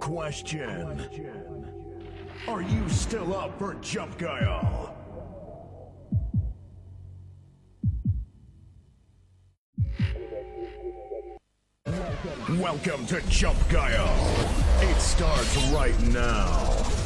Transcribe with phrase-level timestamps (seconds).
[0.00, 1.08] Question.
[2.46, 4.96] Are you still up for Jump Guile?
[12.58, 14.08] Welcome to Jump Guile.
[14.82, 16.99] It starts right now.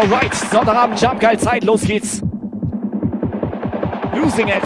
[0.00, 0.34] Alright.
[0.34, 2.22] Sonntagabend, Jump Geil Zeit, los geht's.
[4.14, 4.62] Losing it.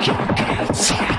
[0.00, 1.15] Jump Guile Zeit.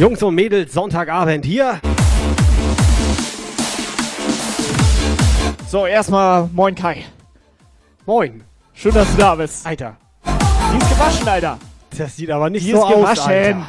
[0.00, 1.78] Jungs und Mädels, Sonntagabend hier.
[5.68, 7.04] So, erstmal moin Kai.
[8.06, 8.42] Moin.
[8.72, 9.66] Schön, dass du da bist.
[9.66, 11.58] Alter, Die ist gewaschen, Alter.
[11.98, 13.30] das sieht aber nicht Die so ist aus, gewaschen.
[13.30, 13.66] Alter.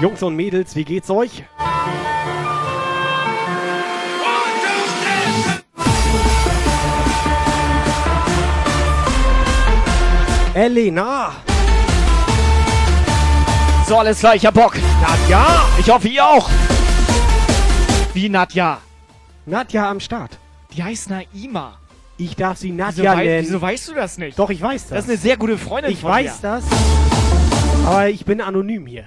[0.00, 1.42] Jungs und Mädels, wie geht's euch?
[10.54, 11.32] Elena!
[13.86, 14.74] So, alles klar, ich hab Bock.
[15.00, 15.46] Nadja!
[15.78, 16.48] Ich hoffe, ihr auch.
[18.14, 18.78] Wie Nadja?
[19.44, 20.38] Nadja am Start.
[20.72, 21.78] Die heißt Naima.
[22.18, 23.44] Ich darf sie Wieso, Nadja wei nennen.
[23.46, 24.38] wieso weißt du das nicht?
[24.38, 24.90] Doch, ich weiß das.
[24.90, 26.42] Das ist eine sehr gute Freundin ich von weiß dir.
[26.42, 26.64] das.
[27.86, 29.04] Aber ich bin anonym hier.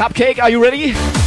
[0.00, 1.19] Cupcake, are you ready?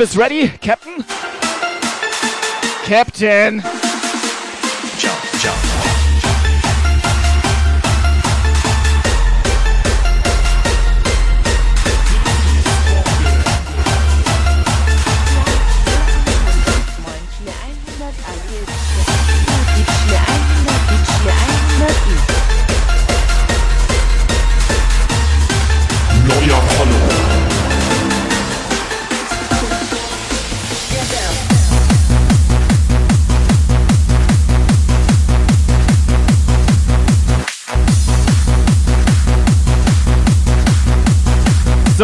[0.00, 0.48] Is ready.
[0.48, 1.02] Captain?
[2.84, 3.79] Captain!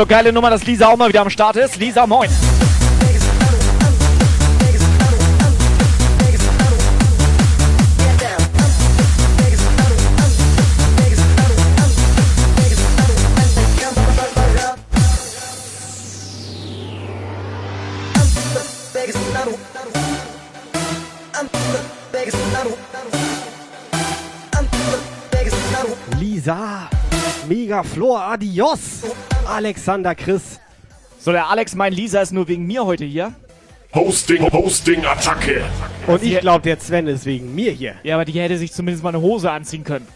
[0.06, 1.78] So, geile Nummer, dass Lisa auch mal wieder am Start ist.
[1.78, 2.30] Lisa, moin.
[26.20, 26.88] Lisa,
[27.48, 29.02] Mega Flor, adios.
[29.48, 30.60] Alexander Chris.
[31.18, 33.32] So, der Alex meint, Lisa ist nur wegen mir heute hier.
[33.94, 35.64] Hosting, Hosting, Attacke.
[36.06, 37.94] Und ich glaube, der Sven ist wegen mir hier.
[38.02, 40.06] Ja, aber die hätte sich zumindest mal eine Hose anziehen können.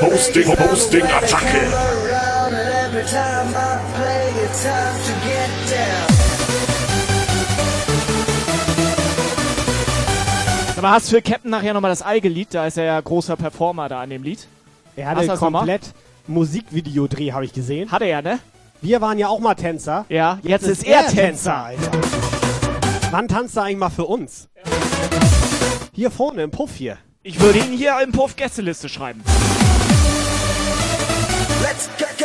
[0.00, 1.68] Hosting, Hosting, Attacke.
[10.76, 12.48] Aber hast du für Captain nachher nochmal das Alge-Lied?
[12.52, 14.48] Da ist er ja großer Performer da an dem Lied.
[14.96, 15.58] Er Hast hatte mal?
[15.58, 15.82] komplett
[16.26, 17.90] Musikvideodreh, habe ich gesehen.
[17.90, 18.38] Hat er ja, ne?
[18.80, 20.04] Wir waren ja auch mal Tänzer.
[20.08, 21.56] Ja, jetzt ist er Tänzer.
[21.56, 21.90] Alter.
[23.10, 24.48] Wann tanzt er eigentlich mal für uns?
[25.92, 26.98] Hier vorne im Puff hier.
[27.22, 29.22] Ich würde ihn hier im Puff Gästeliste schreiben.
[31.62, 32.24] Let's go, go,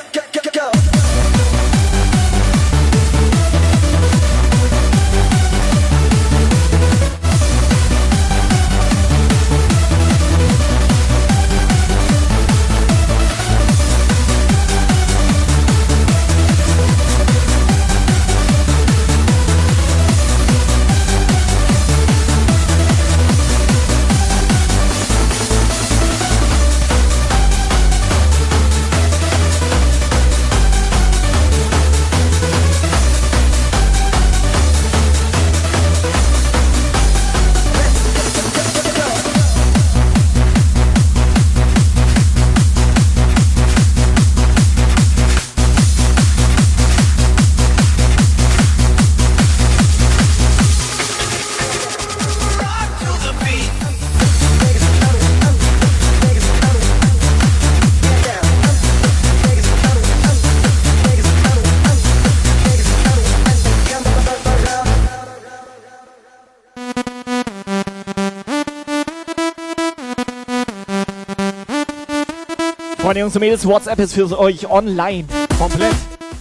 [73.17, 75.25] Freunde, Jungs und Mädels, WhatsApp ist für euch online.
[75.57, 75.95] Komplett.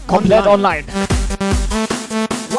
[0.06, 0.84] Komplett online.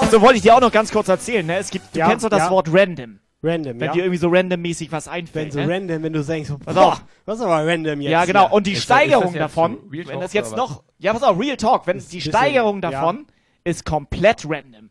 [0.09, 1.57] So wollte ich dir auch noch ganz kurz erzählen, ne?
[1.57, 2.49] Es gibt, du Ja, kennst doch das ja.
[2.49, 3.19] Wort random.
[3.43, 3.91] Random, Wenn ja.
[3.93, 5.53] dir irgendwie so randommäßig was Wenn einfällt.
[5.53, 5.69] so ne?
[5.69, 7.03] random, wenn du denkst, so, Pass boah, auf.
[7.25, 8.11] was ist aber random jetzt.
[8.11, 8.49] Ja, genau.
[8.49, 11.21] Und die Ist Steigerung das davon, so Real wenn Talk das jetzt noch, ja, pass
[11.21, 12.89] auf, Real Talk, wenn Ist die bisschen, Steigerung ja.
[12.89, 13.27] davon
[13.63, 14.89] ist komplett random.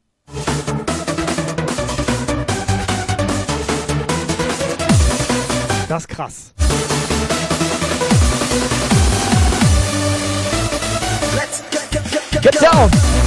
[5.88, 6.55] Das ist krass.
[12.42, 13.25] Get down!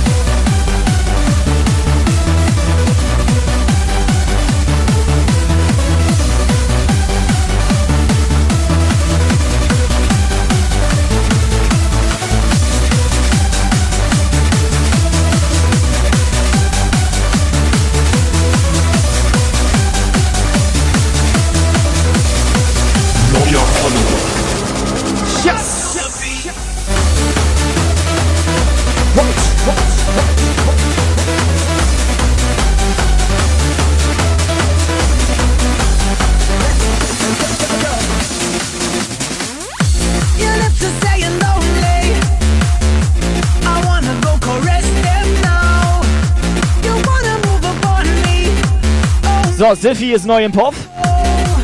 [49.59, 50.73] So, Silphi ist neu im Puff.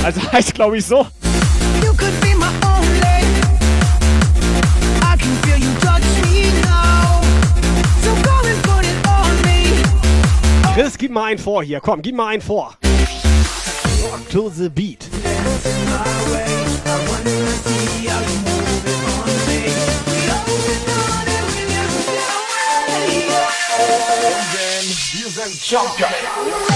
[0.04, 1.08] Also heißt glaube ich so.
[10.74, 11.80] Chris, gib mal einen vor hier.
[11.80, 12.78] Komm, gib mal einen vor.
[14.04, 15.08] Rock to the beat.
[25.14, 26.75] Wir sind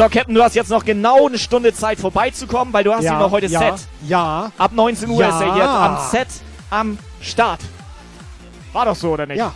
[0.00, 3.18] So, Captain, du hast jetzt noch genau eine Stunde Zeit vorbeizukommen, weil du hast ja,
[3.18, 3.86] noch heute ja, Set.
[4.08, 5.28] Ja, Ab 19 Uhr Ja.
[5.28, 6.28] ist er jetzt am Set
[6.70, 7.60] am Start.
[8.72, 9.36] War doch so, oder nicht?
[9.36, 9.52] ja.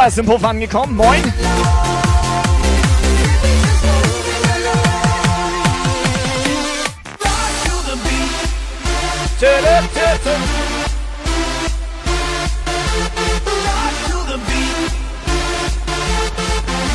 [0.00, 0.96] Noah ist im Puff angekommen.
[0.96, 1.22] Moin.
[9.38, 9.88] Tüdüm.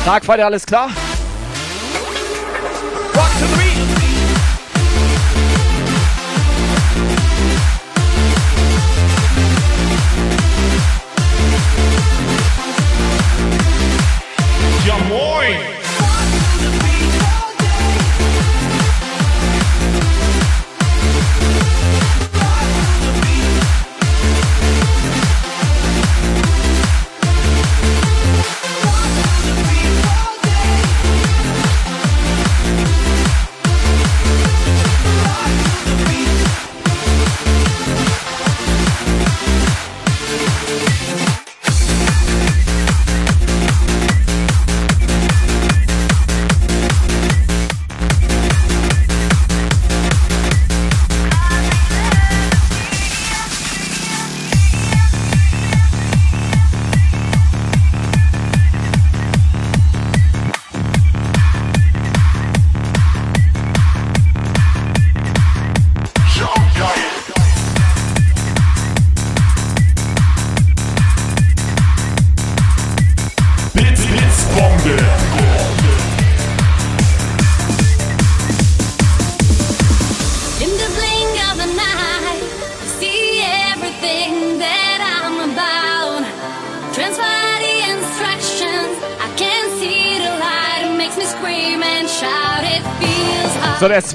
[0.04, 0.90] Tagfighter, alles klar?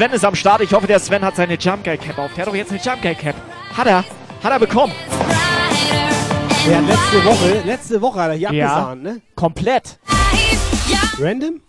[0.01, 0.62] Sven ist am Start.
[0.62, 2.34] Ich hoffe, der Sven hat seine Jump Guy Cap auf.
[2.34, 3.36] Der hat doch jetzt eine Jump Guy Cap.
[3.77, 4.03] Hat er?
[4.43, 4.91] Hat er bekommen?
[6.67, 8.65] Ja, letzte Woche, letzte Woche hat er hier Ja.
[8.65, 9.22] abgesahnt, ne?
[9.36, 10.00] Komplett.
[11.20, 11.62] Random?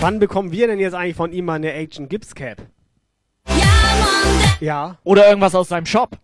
[0.00, 2.58] Wann bekommen wir denn jetzt eigentlich von ihm mal eine Agent Gibbs Cap?
[4.60, 4.98] Ja.
[5.04, 6.18] Oder irgendwas aus seinem Shop.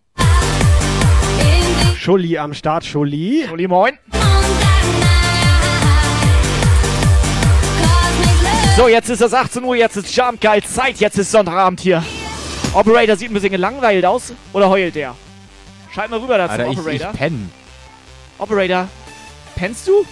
[2.05, 3.47] Schulli am Start, Schulli.
[3.51, 3.97] Uli, moin.
[8.77, 12.05] So, jetzt ist es 18 Uhr, jetzt ist Guy Zeit, jetzt ist Sonntagabend hier.
[12.75, 14.33] Operator sieht ein bisschen gelangweilt aus.
[14.53, 15.15] Oder heult der?
[15.95, 17.09] Schalt mal rüber dazu, Alter, ich, Operator.
[17.11, 17.51] ich penn.
[18.37, 18.87] Operator,
[19.55, 20.05] pennst du?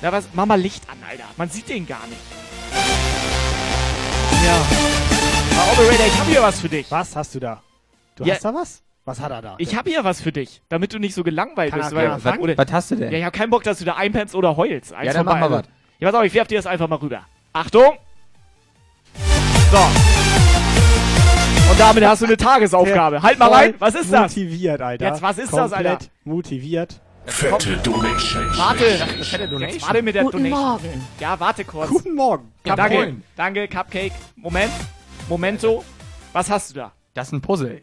[0.00, 0.26] Na was?
[0.32, 1.24] Mach mal Licht an, Alter.
[1.36, 2.22] Man sieht den gar nicht.
[4.42, 4.56] Ja.
[5.60, 6.90] Aber Operator, ich habe hier was für dich.
[6.90, 7.62] Was hast du da?
[8.16, 8.36] Du Ja.
[8.36, 8.82] hast da was?
[9.08, 9.54] Was hat er da?
[9.56, 11.94] Ich habe hier was für dich, damit du nicht so gelangweilt Kann bist.
[11.94, 13.10] Weil, oder, Was hast du denn?
[13.10, 14.92] ja, ich habe keinen Bock, dass du da einpennst oder heulst.
[14.92, 15.64] Eins Ja, dann mach mal was.
[15.98, 17.22] Ja, pass auf, ich werf dir das einfach mal rüber.
[17.54, 17.96] Achtung!
[19.14, 19.78] So.
[21.70, 23.22] Und damit hast du eine Tagesaufgabe.
[23.22, 23.74] Halt mal rein.
[23.78, 24.34] Was ist das?
[24.34, 25.06] Motiviert, Alter.
[25.06, 25.90] Jetzt, was ist das, Alter?
[25.90, 27.00] Komplett motiviert.
[27.24, 28.44] Fette Donation.
[28.58, 28.84] Warte.
[29.24, 29.82] Fette Jetzt Donation.
[29.88, 30.68] warte mit der Guten Donation.
[30.68, 31.06] Morgen.
[31.18, 31.88] Ja, warte kurz.
[31.88, 32.52] Guten Morgen.
[32.66, 33.16] Ja, danke.
[33.36, 34.12] Danke, Cupcake.
[34.36, 34.72] Moment.
[35.30, 35.82] Momento.
[36.34, 36.92] Was hast du da?
[37.14, 37.82] Das ist ein Puzzle.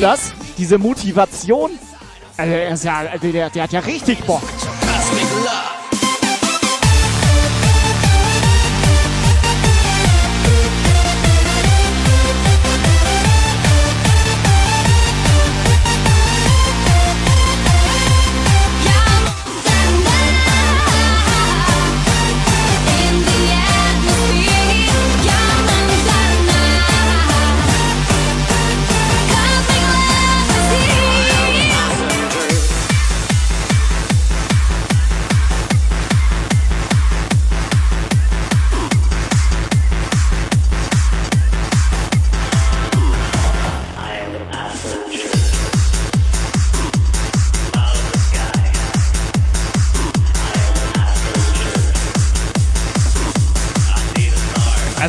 [0.00, 0.32] das?
[0.58, 1.70] Diese Motivation.
[2.36, 4.42] Also, ja, also der, der hat ja richtig Bock.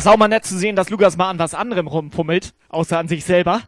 [0.04, 3.06] Ist auch mal nett zu sehen, dass Lukas mal an was anderem rumfummelt, außer an
[3.06, 3.60] sich selber.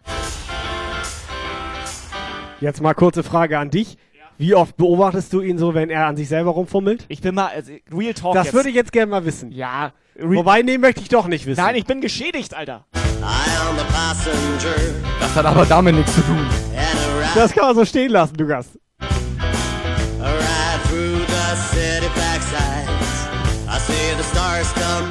[2.61, 3.99] Jetzt mal kurze Frage an dich.
[4.37, 7.05] Wie oft beobachtest du ihn so, wenn er an sich selber rumfummelt?
[7.07, 8.55] Ich bin mal, also, Real Talk Das jetzt.
[8.55, 9.53] würde ich jetzt gerne mal wissen.
[9.53, 11.61] Ja, Re Wobei, nee, möchte ich doch nicht wissen.
[11.61, 12.85] Nein, ich bin geschädigt, Alter.
[15.21, 16.45] Das hat aber damit nichts zu tun.
[17.37, 18.77] das kann man so stehen lassen, Lukas.
[19.01, 19.05] a
[20.25, 22.94] ride through the city backsides.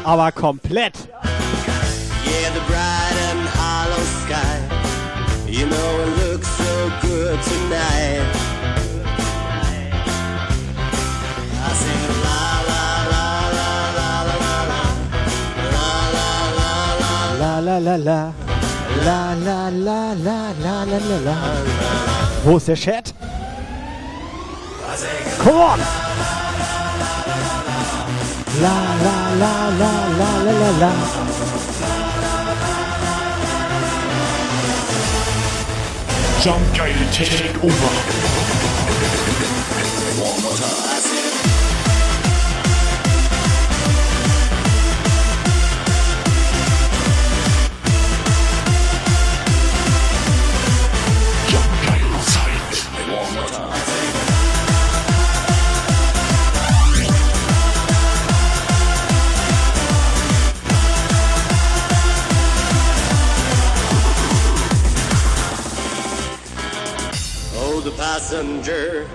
[0.06, 0.96] Aber komplett.
[2.26, 4.60] yeah, the bright and hollow sky.
[5.48, 8.22] You know it looks so good tonight.
[11.66, 13.28] I sing la la la
[13.58, 14.88] la la la la la
[16.16, 16.30] la la
[16.60, 18.34] la la La la la la.
[19.06, 21.38] La la la la la la la la.
[22.44, 23.14] Wo ist der Chat?
[25.44, 25.80] Come on!
[28.62, 28.70] La
[29.06, 30.94] la la la la la la la.
[36.40, 37.94] Jump Guy take over.
[40.20, 41.13] Jump
[68.14, 69.08] passenger,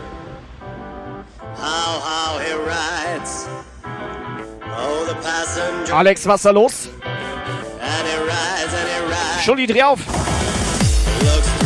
[1.54, 3.46] how, how he rides.
[4.80, 6.88] Oh, the passenger, Alex, was ist da los?
[7.80, 9.44] and he rides and he rides.
[9.44, 10.00] Schulli, dreh auf.
[11.22, 11.57] Looks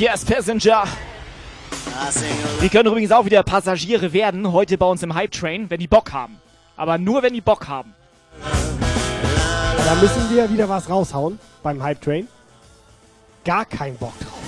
[0.00, 0.84] Yes, Passenger.
[2.62, 5.88] Die können übrigens auch wieder Passagiere werden, heute bei uns im Hype Train, wenn die
[5.88, 6.40] Bock haben.
[6.74, 7.94] Aber nur, wenn die Bock haben.
[8.40, 12.28] Da müssen wir wieder was raushauen beim Hype Train.
[13.44, 14.40] Gar kein Bock drauf.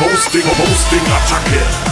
[0.00, 1.89] Hosting, Hosting, Attacke.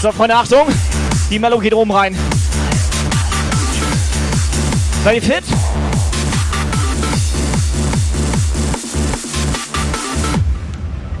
[0.00, 0.66] So, Freunde, Achtung.
[1.28, 2.16] Die Mello geht oben rein.
[5.04, 5.44] Seid ihr fit?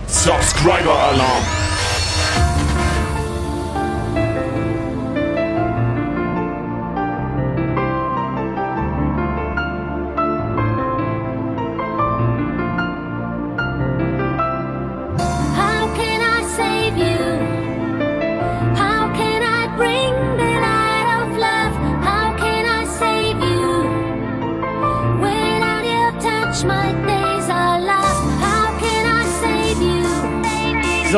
[0.06, 1.59] Subscriber Alarm.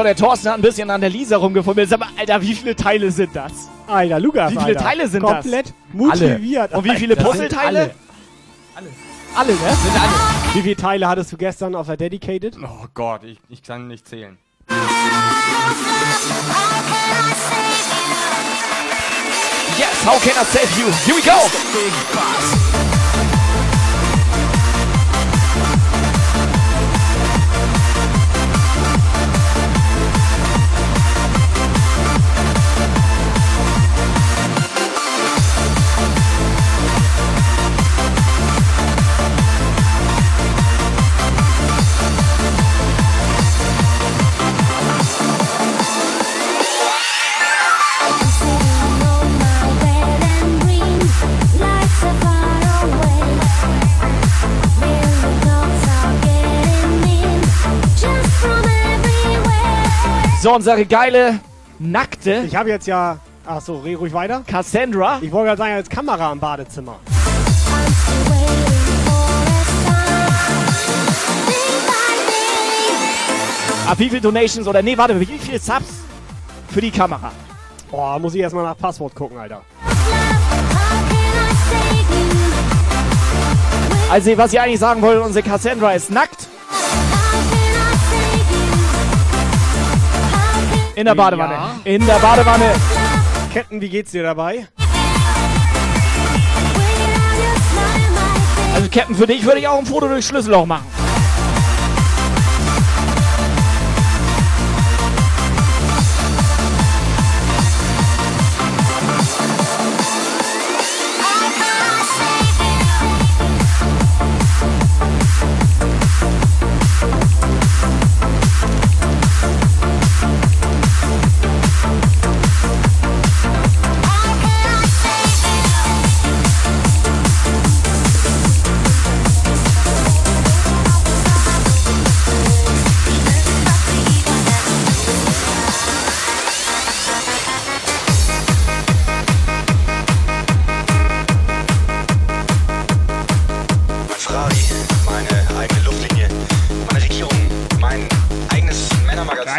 [0.03, 1.89] So, der Thorsten hat ein bisschen an der Lisa rumgefummelt.
[1.89, 3.53] Sag mal, Alter, wie viele Teile sind das?
[3.87, 4.81] Alter, Lukas, Wie viele Alter.
[4.83, 5.31] Teile sind das?
[5.31, 6.75] Komplett motiviert.
[6.75, 7.15] Und wie viele.
[7.15, 7.95] Puzzleteile?
[8.75, 8.89] Alle.
[9.37, 9.59] Alle, ne?
[9.59, 10.55] Sind alle.
[10.55, 12.57] Wie viele Teile hattest du gestern auf der Dedicated?
[12.61, 14.39] Oh Gott, ich, ich kann nicht zählen.
[19.79, 20.91] Yes, how can I save you?
[21.07, 22.62] Here we go.
[60.43, 61.39] So, unsere geile,
[61.79, 63.21] nackte Ich habe jetzt ja.
[63.47, 64.43] Ach so, reh ruhig weiter.
[64.45, 65.21] Cassandra.
[65.23, 66.99] Ich wollte gerade sagen, als Kamera im Badezimmer.
[73.87, 76.03] Ab wie viel Donations oder nee, warte, wie viele Subs
[76.73, 77.31] für die Kamera?
[77.89, 79.63] Boah, muss ich erstmal nach Passwort gucken, Alter.
[84.11, 86.49] Also, was ich eigentlich sagen wollte, unsere Cassandra ist nackt.
[90.95, 91.55] In der Badewanne.
[91.55, 91.71] Ja.
[91.85, 92.73] In der Badewanne.
[93.53, 94.67] Ketten, wie geht's dir dabei?
[98.75, 100.87] Also, Captain, für dich würde ich auch ein Foto durch Schlüsselloch machen.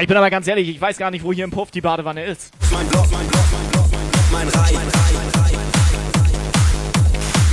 [0.03, 2.25] Ich bin aber ganz ehrlich, ich weiß gar nicht, wo hier im Puff die Badewanne
[2.25, 2.51] ist.
[2.73, 4.73] Mein Block, mein Block, mein Block, mein Block, mein Rei,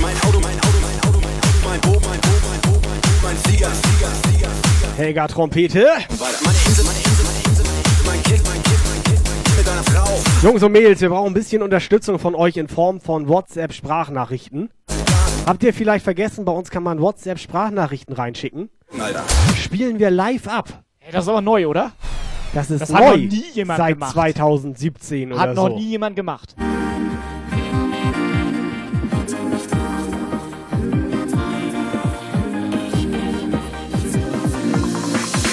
[0.01, 1.21] mein Auto, mein Auto, mein Auto, mein Auto,
[1.63, 4.97] mein Boot, mein Boot, mein Boot, mein Boot, mein Flieger, Flieger, Flieger, Flieger.
[4.97, 5.79] Helga Trompete.
[5.79, 7.65] Meine Insel, meine Insel, meine Insel, meine Insel,
[8.05, 10.21] mein Kind, mein Kind, mein Kind, mein Kind mit deiner Frau.
[10.43, 14.69] Jungs und Mädels, wir brauchen ein bisschen Unterstützung von euch in Form von WhatsApp-Sprachnachrichten.
[15.45, 18.69] Habt ihr vielleicht vergessen, bei uns kann man WhatsApp-Sprachnachrichten reinschicken.
[18.99, 19.23] Alter.
[19.57, 20.83] Spielen wir live ab.
[20.99, 21.93] Ey, das ist aber neu, oder?
[22.53, 22.97] Das ist Das neu.
[22.97, 24.11] hat noch nie jemand seit gemacht.
[24.13, 25.75] 2017 Hat oder noch so.
[25.75, 26.55] nie jemand gemacht.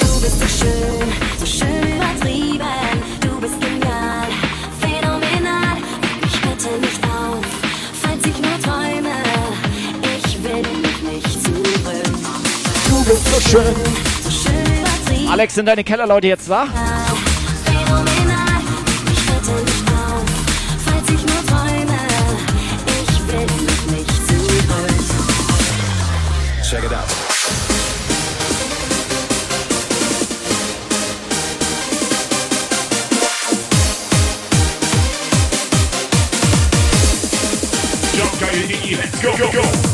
[0.00, 1.08] Du bist so schön,
[1.38, 2.64] so schön übertrieben.
[3.20, 4.26] Du bist genial,
[4.80, 5.76] phänomenal.
[6.26, 7.44] Ich bitte nicht auf,
[8.02, 9.16] falls ich nur träume.
[10.24, 12.18] Ich will dich nicht zurück.
[12.88, 14.07] Du bist so schön.
[15.30, 16.66] Alex, sind deine Kellerleute jetzt da?
[26.62, 27.28] Check it out.
[38.90, 39.87] Let's go, go, go.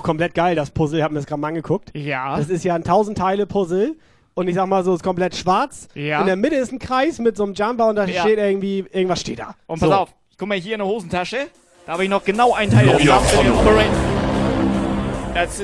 [0.00, 0.98] Auch komplett geil, das Puzzle.
[0.98, 1.90] Ich hab mir das gerade mal angeguckt.
[1.94, 2.36] Ja.
[2.36, 3.96] Das ist ja ein 1000 Teile Puzzle.
[4.34, 5.88] Und ich sag mal so, ist komplett schwarz.
[5.94, 6.20] Ja.
[6.20, 8.22] In der Mitte ist ein Kreis mit so einem Jumper und da Ja.
[8.22, 9.54] steht irgendwie, irgendwas steht da.
[9.66, 9.88] Und so.
[9.88, 11.48] pass auf, ich guck mal hier in der Hosentasche.
[11.84, 12.86] Da habe ich noch genau ein Teil.
[12.86, 13.18] Das, ja,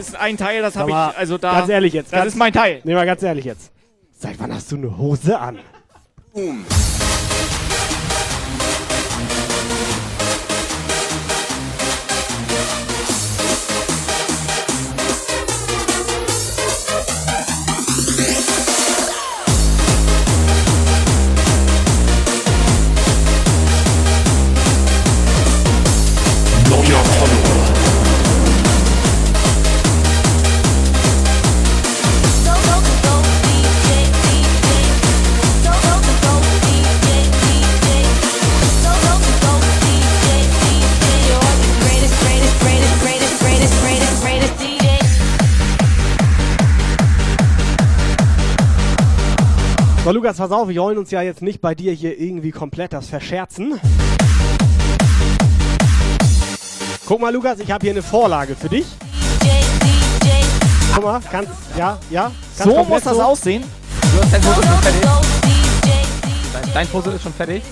[0.01, 1.53] ist ein Teil, das habe ich, also da.
[1.61, 2.13] Ganz ehrlich jetzt.
[2.13, 2.81] Das ganz, ist mein Teil.
[2.85, 3.71] Nee, mal ganz ehrlich jetzt.
[4.19, 5.59] Seit wann hast du eine Hose an?
[6.35, 6.65] Boom.
[50.07, 52.93] So, Lukas, pass auf, wir wollen uns ja jetzt nicht bei dir hier irgendwie komplett
[52.93, 53.81] das verscherzen.
[57.05, 58.87] Guck mal, Lukas, ich habe hier eine Vorlage für dich.
[60.95, 62.31] Guck mal, kannst, ja, ja.
[62.57, 63.23] Ganz So muss das so.
[63.25, 63.65] aussehen.
[64.01, 65.03] Du hast dein Puzzle schon fertig.
[66.53, 67.63] Dein, dein Puzzle ist schon fertig.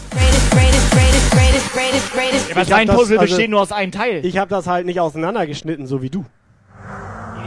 [2.50, 4.26] Aber Ich sein hab das- Puzzle also- besteht nur aus einem Teil.
[4.26, 6.24] Ich habe das halt nicht auseinandergeschnitten, so wie du.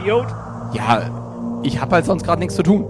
[0.00, 0.28] Idiot.
[0.72, 1.10] Ja,
[1.62, 2.86] ich habe halt sonst gerade nichts zu tun.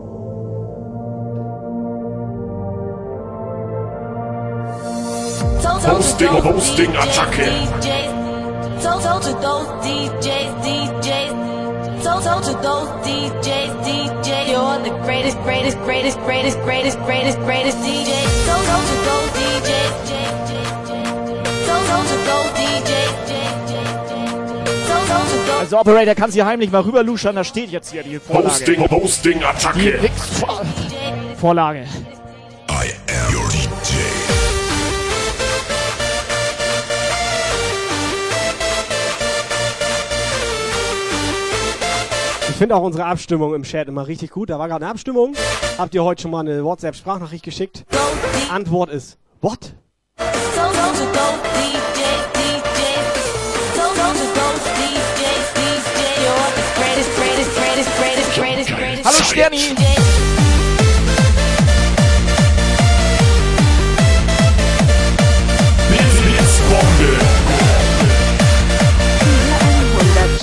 [5.89, 7.49] Hosting, Hosting, Attacke.
[8.83, 11.33] So, so to those DJs, DJs.
[12.03, 14.51] So, so to those DJs, DJs.
[14.51, 18.13] You're the greatest, greatest, greatest, greatest, greatest, greatest, greatest DJ.
[18.45, 19.93] So, so to those DJs.
[21.67, 22.69] So, so to those DJs.
[25.61, 28.49] Also Operator, kannst hier heimlich mal rüber luschern, da steht jetzt hier die Vorlage.
[28.49, 30.03] Hosting, Hosting, Die Attacke.
[30.03, 30.43] Wix
[31.39, 31.87] Vorlage.
[42.59, 44.51] Finde auch unsere Abstimmung im Chat immer richtig gut.
[44.51, 45.35] Da war gerade eine Abstimmung.
[45.79, 47.85] Habt ihr heute schon mal eine WhatsApp-Sprachnachricht geschickt?
[48.51, 49.75] Antwort ist, what?
[59.05, 59.61] Hallo Sterni.
[65.89, 67.39] Blitz, Blitzbombe.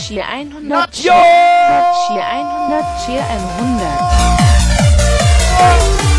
[0.06, 1.12] Cheer 100, Nacho!
[2.08, 6.15] Cheer 100, Cheer 100.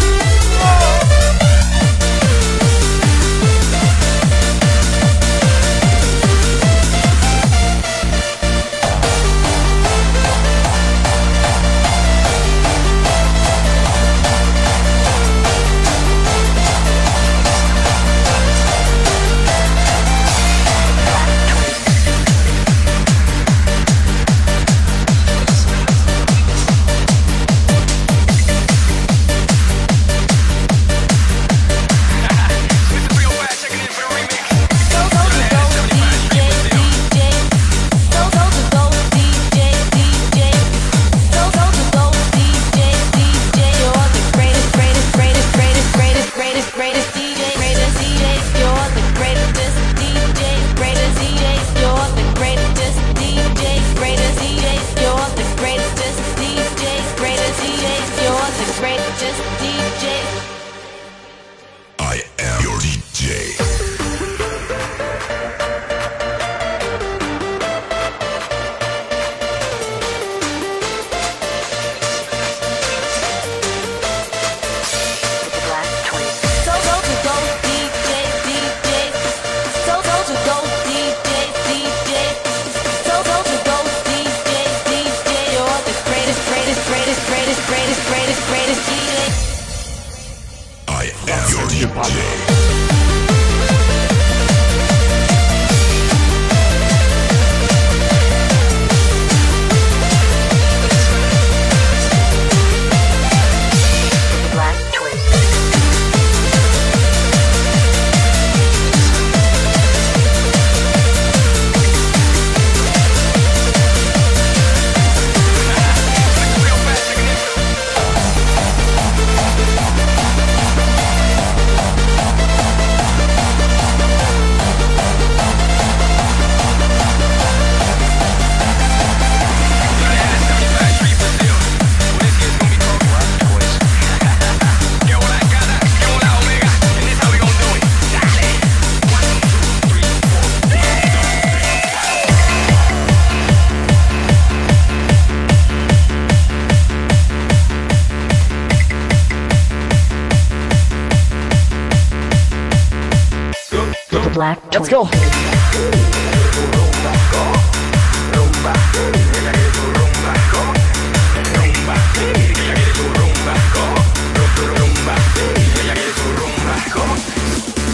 [154.89, 155.03] Let's go.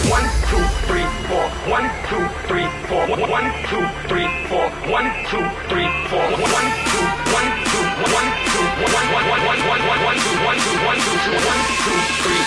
[0.05, 1.49] One, two, three, four.
[1.65, 3.07] One, two, three, four.
[3.25, 4.69] One, two, three, four.
[4.85, 6.21] One, two, three, four.
[6.29, 10.57] One, two, one, two, one, two, one, one, one, one, one, one, one, two, one,
[10.61, 12.41] two, one, two, two, one, two, three.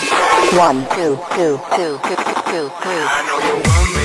[0.56, 2.14] One, two, two, two, two,
[2.46, 3.02] two, two.
[3.02, 3.95] I know you want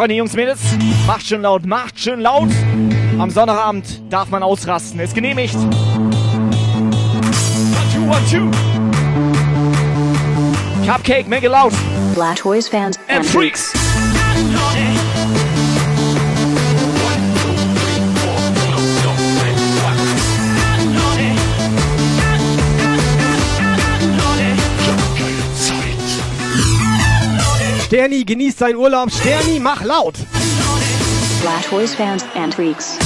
[0.00, 0.60] Freunde, Jungs, Mädels,
[1.06, 2.48] macht schön laut, macht schön laut.
[3.18, 4.98] Am Sonntagabend darf man ausrasten.
[4.98, 5.54] Ist genehmigt.
[5.56, 5.68] One,
[7.92, 8.50] two, one, two.
[10.86, 11.74] Cupcake, make it loud.
[12.14, 13.74] Black Toys fans And freaks.
[27.90, 29.10] Sterni, genießt seinen Urlaub.
[29.10, 30.14] Sterni, mach laut.
[31.42, 32.96] Black Toys fans and freaks.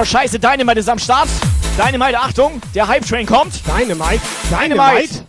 [0.00, 1.28] So, scheiße, Dynamite ist am Start.
[1.76, 3.60] Dynamite, Achtung, der Hype-Train kommt.
[3.66, 4.22] Dynamite.
[4.48, 5.26] Dynamite.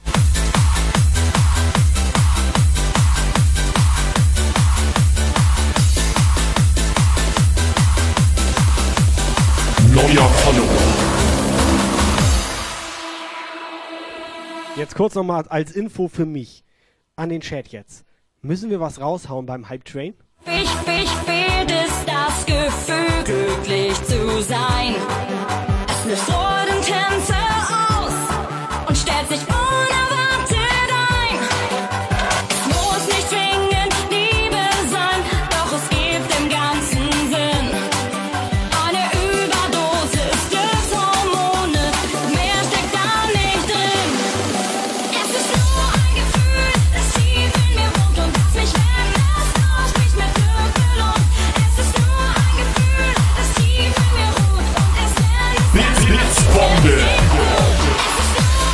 [9.94, 10.70] Neuer Follower.
[14.78, 16.64] Jetzt kurz nochmal als Info für mich.
[17.18, 18.06] An den Chat jetzt.
[18.42, 20.14] Müssen wir was raushauen beim Hype Train?
[20.46, 24.96] Ich, ich fehlt es das Gefühl, glücklich zu sein.
[25.88, 26.61] Es löst Freudentänze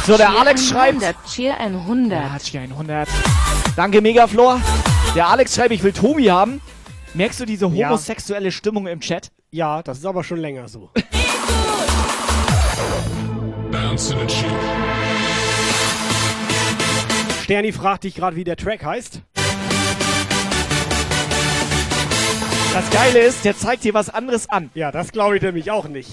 [0.07, 1.03] So, der Alex schreibt.
[1.03, 2.17] 100, Cheer 100.
[2.17, 3.09] Ja, Cheer 100.
[3.75, 4.61] Danke, Megaflor.
[5.15, 6.61] Der Alex schreibt, ich will Tobi haben.
[7.13, 7.89] Merkst du diese Ja.
[7.89, 9.31] homosexuelle Stimmung im Chat?
[9.51, 10.91] Ja, das ist aber schon länger so.
[17.43, 19.21] Sterni fragt dich gerade, wie der Track heißt.
[22.73, 24.69] Das Geile ist, der zeigt dir was anderes an.
[24.73, 26.09] Ja, das glaube ich nämlich auch nicht.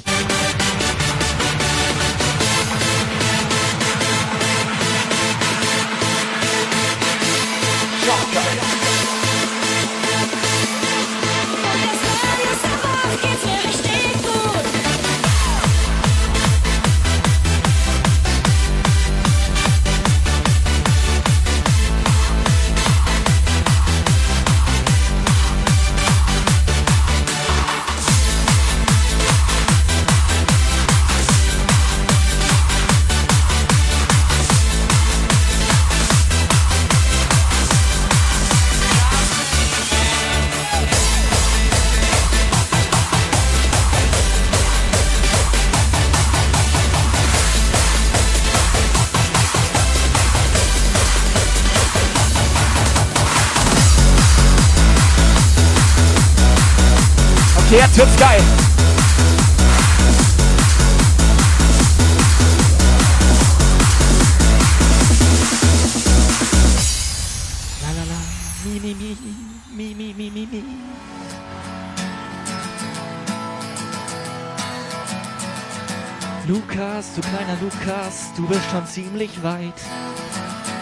[78.74, 79.72] Schon ziemlich weit.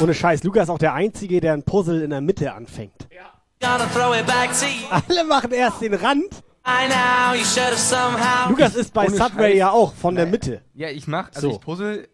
[0.01, 3.07] Ohne Scheiß, Lukas ist auch der Einzige, der ein Puzzle in der Mitte anfängt.
[3.61, 4.87] Gonna throw it back to you.
[5.09, 6.43] Alle machen erst den Rand.
[6.67, 8.49] I know you should have somehow.
[8.51, 9.59] Lukas ist bei Ohne Subway Scheiß.
[9.59, 10.63] ja auch von der Mitte.
[10.75, 11.55] Ja, ich mach, also So.
[11.57, 12.09] ich puzzle.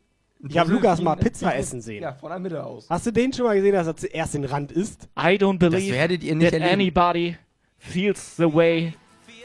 [0.49, 2.03] Ich habe Lukas mal Pizza essen sehen.
[2.03, 2.87] Ja, von der Mitte aus.
[2.91, 5.09] Hast du den schon mal gesehen, dass er zuerst den Rand isst?
[5.18, 6.74] I don't believe werdet ihr nicht that erleben.
[6.81, 7.37] anybody
[7.79, 8.95] feels the way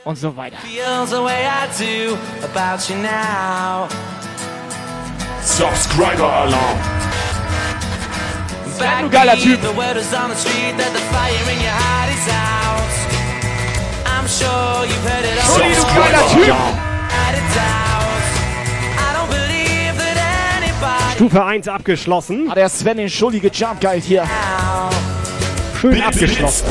[0.03, 0.57] und so weiter.
[0.57, 3.87] Feels the way I do about you now.
[5.45, 6.79] Subscriber Alarm.
[8.79, 9.61] Back du geiler Typ.
[9.61, 12.93] The word is on the street that the fire in your heart is out.
[14.05, 15.45] I'm sure you've heard it all.
[15.53, 16.55] Schulli, du Subscriber geiler Typ.
[21.15, 22.49] Stufe 1 abgeschlossen.
[22.49, 24.25] Hat der Sven den Schulli gejumpt, geil hier.
[25.79, 26.67] Schön abgeschlossen.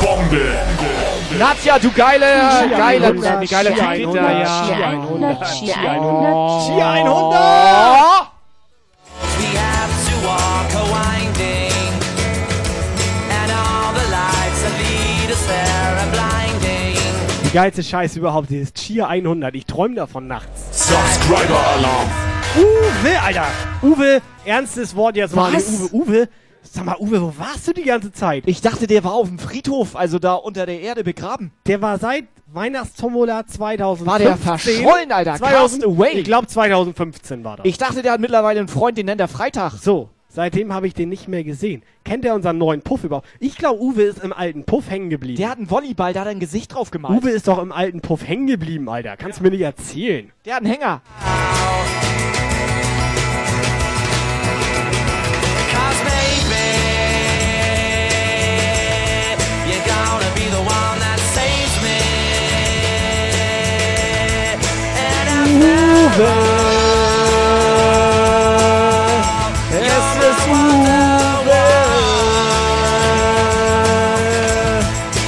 [1.39, 2.25] Nadja, du geile,
[2.69, 4.65] geile, 100, die geile Ski Typ, 100, ja.
[4.67, 6.63] Cheer 100, Cheer 100.
[6.63, 8.32] Ski 100!
[17.53, 19.55] Geilste Scheiß überhaupt, dieses Cheer 100.
[19.55, 20.87] Ich träume davon nachts.
[20.89, 22.09] Subscriber Alarm.
[22.57, 23.47] Uwe, Alter.
[23.83, 25.53] Uwe, ernstes Wort jetzt mal.
[25.53, 25.69] Was?
[25.69, 26.29] Uwe, Uwe.
[26.63, 28.43] Sag mal, Uwe, wo warst du die ganze Zeit?
[28.47, 31.51] Ich dachte, der war auf dem Friedhof, also da unter der Erde begraben.
[31.67, 34.07] Der war seit Weihnachtstombola 2015.
[34.07, 35.35] War der verschollen, Alter.
[35.35, 36.11] 2000, Cast away.
[36.13, 37.65] Ich glaube 2015 war das.
[37.67, 39.73] Ich dachte, der hat mittlerweile einen Freund, den nennt er Freitag.
[39.73, 41.83] So, seitdem habe ich den nicht mehr gesehen.
[42.03, 43.27] Kennt er unseren neuen Puff überhaupt?
[43.39, 45.37] Ich glaube, Uwe ist im alten Puff hängen geblieben.
[45.37, 47.21] Der hat einen Volleyball, da hat er ein Gesicht drauf gemalt.
[47.21, 49.15] Uwe ist doch im alten Puff hängen geblieben, Alter.
[49.15, 50.31] Kannst du mir nicht erzählen.
[50.45, 51.01] Der hat einen Hänger.
[66.15, 66.42] Cause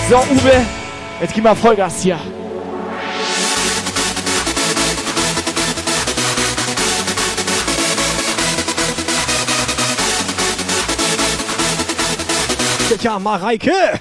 [0.07, 0.63] So, Uwe,
[1.19, 2.19] jetzt gib mal Vollgas hier.
[13.01, 13.99] Ja, Mareike.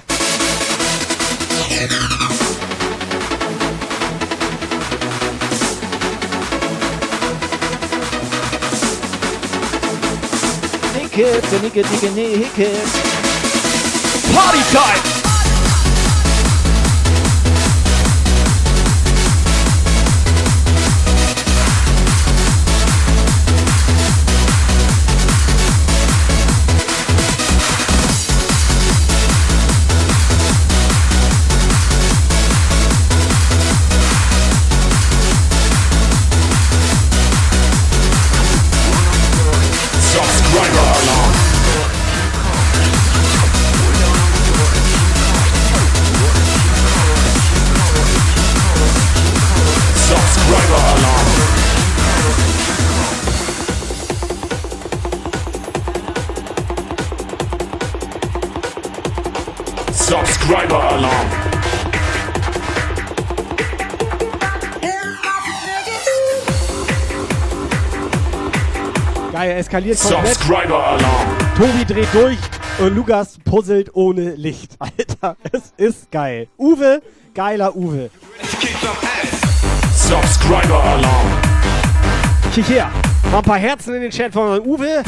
[10.93, 12.89] Nicket, nicket, nicket, nicket.
[14.33, 15.14] Party time!
[69.55, 70.27] Geil, eskaliert komplett.
[70.27, 71.27] Subscriber Alarm.
[71.57, 72.37] Tobi dreht durch
[72.79, 74.75] und Lukas puzzelt ohne Licht.
[74.79, 76.47] Alter, es ist geil.
[76.57, 77.01] Uwe,
[77.33, 78.09] geiler Uwe.
[79.95, 81.27] Subscriber Alarm.
[82.53, 82.89] Hierher,
[83.31, 85.03] mal ein paar Herzen in den Chat von unserem Uwe.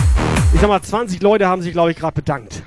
[0.54, 2.64] Ich sag mal, 20 Leute haben sich, glaube ich, gerade bedankt.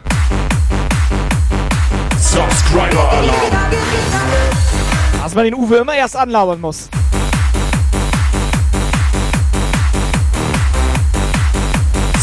[2.19, 3.53] Subscriber Alarm.
[5.23, 6.91] Dass man den Uwe immer erst anlabern muss.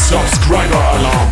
[0.08, 1.30] Subscriber Alarm.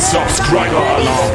[0.00, 1.30] Subscriber Alarm.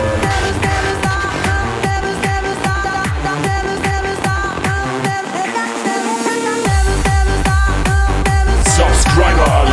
[8.66, 9.65] Subscriber Alarm.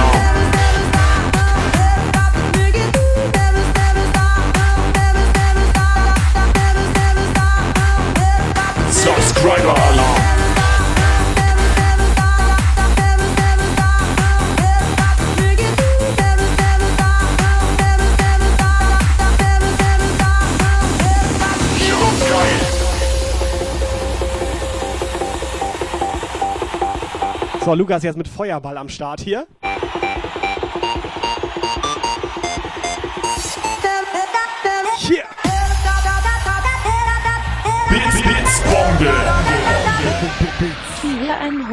[27.65, 29.21] So, Lukas jetzt mit Feuerball am Start.
[29.21, 29.47] Hier.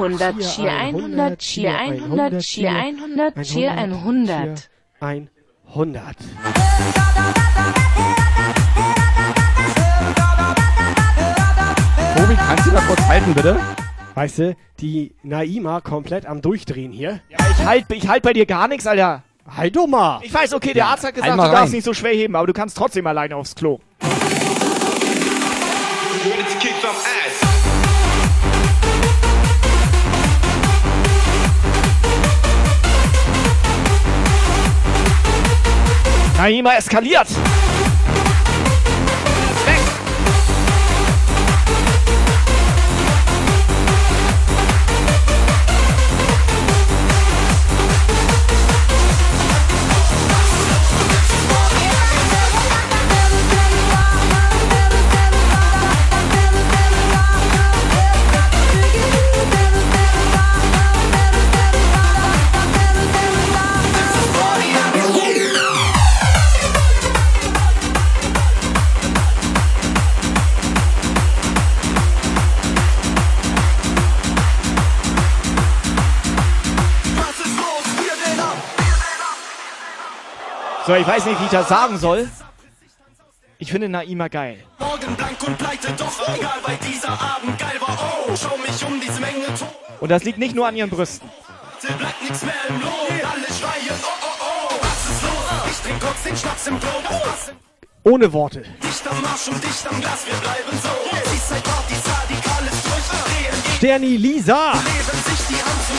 [0.01, 4.69] 100, Cheer 100, Cheer 100, Cheer 100, Cheer 100.
[5.01, 6.15] 100.
[12.15, 13.59] Tobi, kannst du da kurz halten, bitte?
[14.15, 17.19] Weißt du, die Naima komplett am Durchdrehen hier.
[17.27, 19.23] Ja, ich halt, ich halt bei dir gar nichts, Alter.
[19.53, 20.21] Halt doch mal.
[20.23, 21.71] Ich weiß, okay, der Arzt hat gesagt, du darfst rein.
[21.71, 23.79] nicht so schwer heben, aber du kannst trotzdem alleine aufs Klo.
[36.39, 37.27] Naima eskaliert.
[80.89, 82.27] So, ich weiß nicht, wie ich das sagen soll.
[83.59, 84.57] Ich finde Naima geil.
[84.79, 87.95] Morgen blank und pleite, doch egal, weil dieser Abend geil war.
[88.27, 89.67] Oh, schau mich um diese Menge tot.
[89.99, 91.29] Und das liegt nicht nur an ihren Brüsten.
[91.95, 92.89] Bleibt nichts mehr im Lohn.
[92.91, 94.75] Alle schreien, oh, oh, oh.
[94.81, 95.69] Was ist los?
[95.69, 96.89] Ich trink kurz den Schnaps im Klo.
[97.07, 97.53] Was
[98.03, 98.63] Ohne Worte.
[98.81, 101.29] Dicht am Marsch und dicht am Glas, wir bleiben so.
[101.29, 103.75] Seaside Partys, radikales Durchdrehen.
[103.77, 104.73] Sterni Lisa.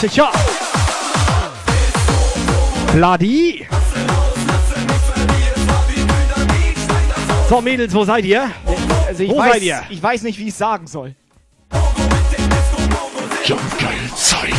[0.01, 0.33] Sicher.
[2.89, 3.69] Vladi.
[7.51, 8.49] So, Mädels, wo seid ihr?
[9.09, 9.83] Also ich Wo weiß, seid ihr?
[9.91, 11.17] Ich weiß nicht, wie ich sagen soll.
[13.45, 14.55] Jumpgeil-Zeit.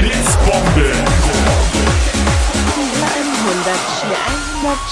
[0.00, 0.92] Blitzbombe.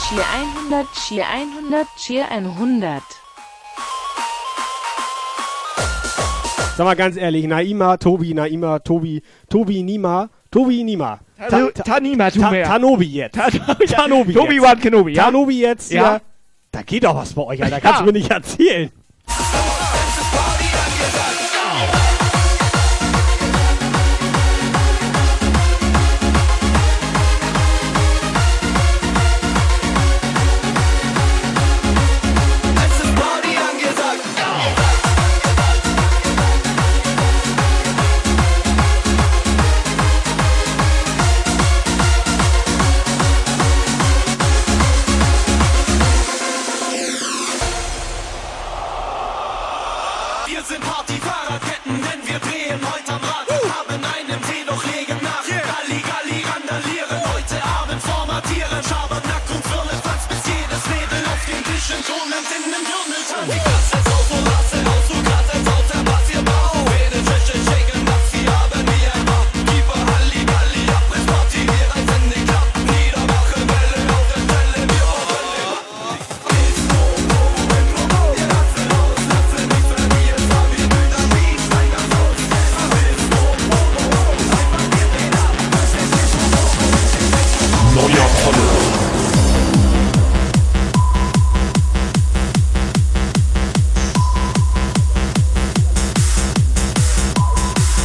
[0.08, 0.24] Cheer
[0.70, 3.02] 100, Cheer 100, Cheer 100, Cheer 100.
[6.80, 9.20] Sag mal ganz ehrlich, Naima, Tobi, Naima, Tobi,
[9.50, 11.20] Tobi, Nima, Tobi, Nima.
[11.36, 12.50] Ta- Tanima, tu Ta.
[12.50, 13.34] Tanobi jetzt.
[13.86, 14.62] Tanobi Tobi.
[14.62, 15.24] Wan Kenobi, ja?
[15.24, 16.02] Tanobi jetzt, Ja.
[16.14, 16.20] ja.
[16.72, 17.76] Da geht doch was bei euch, Alter.
[17.76, 17.80] Ja.
[17.82, 18.90] Kannst du mir nicht erzählen.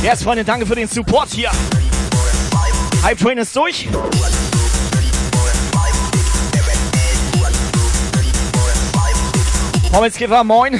[0.05, 1.49] Yes, Freunde, danke für den Support hier.
[3.01, 3.87] Hype Train ist durch.
[9.91, 10.79] Pommelskipper, moin.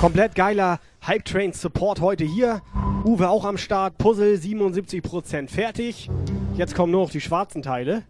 [0.00, 2.62] Komplett geiler Hype Train Support heute hier.
[3.04, 3.98] Uwe auch am Start.
[3.98, 6.08] Puzzle 77% fertig.
[6.56, 8.04] Jetzt kommen nur noch die schwarzen Teile.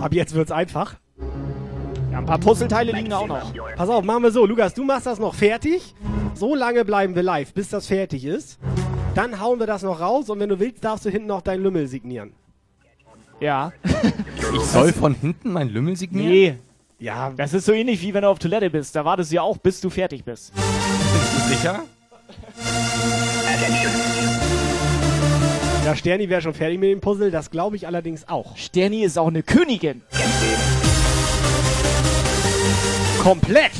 [0.00, 0.94] Ab jetzt wird's einfach.
[2.12, 3.52] Ja, ein paar Puzzleteile liegen da auch noch.
[3.74, 4.46] Pass auf, machen wir so.
[4.46, 5.96] Lukas, du machst das noch fertig.
[6.34, 8.60] So lange bleiben wir live, bis das fertig ist.
[9.16, 11.64] Dann hauen wir das noch raus und wenn du willst, darfst du hinten noch deinen
[11.64, 12.32] Lümmel signieren.
[13.40, 13.72] Ja.
[14.54, 16.30] Ich soll von hinten mein Lümmel signieren?
[16.30, 16.58] Nee.
[16.98, 18.96] Ja, Das ist so ähnlich wie wenn du auf Toilette bist.
[18.96, 20.52] Da wartest du ja auch, bis du fertig bist.
[20.54, 20.64] Bist
[21.34, 21.84] du sicher?
[25.84, 27.30] ja Sterni wäre schon fertig mit dem Puzzle.
[27.30, 28.56] Das glaube ich allerdings auch.
[28.56, 30.02] Sterni ist auch eine Königin.
[33.22, 33.72] Komplett.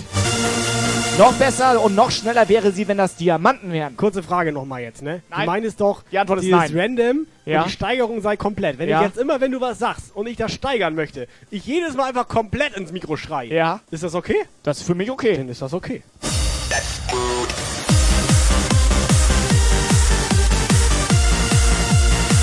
[1.18, 3.96] Noch besser und noch schneller wäre sie, wenn das Diamanten wären.
[3.96, 5.22] Kurze Frage nochmal jetzt, ne?
[5.30, 5.40] Nein.
[5.40, 6.70] Du meinst doch, Die Antwort ist nein.
[6.74, 7.60] Random Ja.
[7.62, 8.78] und die Steigerung sei komplett.
[8.78, 9.00] Wenn Ja.
[9.00, 12.04] ich jetzt immer, wenn du was sagst und ich das steigern möchte, ich jedes Mal
[12.08, 13.48] einfach komplett ins Mikro schreie.
[13.54, 13.80] Ja.
[13.90, 14.36] Ist das okay?
[14.62, 15.36] Das ist für mich okay.
[15.38, 16.02] Dann ist das okay.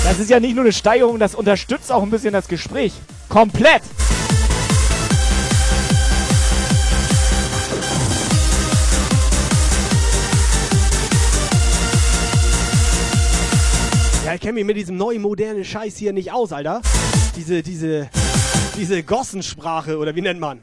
[0.04, 2.92] Das ist ja nicht nur eine Steigerung, das unterstützt auch ein bisschen das Gespräch.
[3.28, 3.82] Komplett.
[14.34, 16.82] Ich kenne mich mit diesem neuen modernen Scheiß hier nicht aus, Alter.
[17.36, 18.08] Diese, diese,
[18.76, 20.60] diese Gossensprache oder wie nennt man?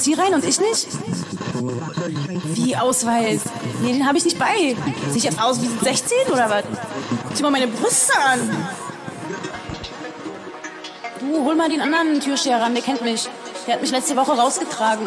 [0.00, 0.88] Sie rein und ich nicht?
[2.54, 3.40] Wie Ausweis?
[3.82, 4.76] Nee, den habe ich nicht bei.
[5.08, 6.64] Sehe ich jetzt aus wie 16 oder was?
[7.34, 8.66] Zieh mal meine Brüste an.
[11.20, 13.28] Du, hol mal den anderen Türsteher ran, der kennt mich.
[13.66, 15.06] Der hat mich letzte Woche rausgetragen.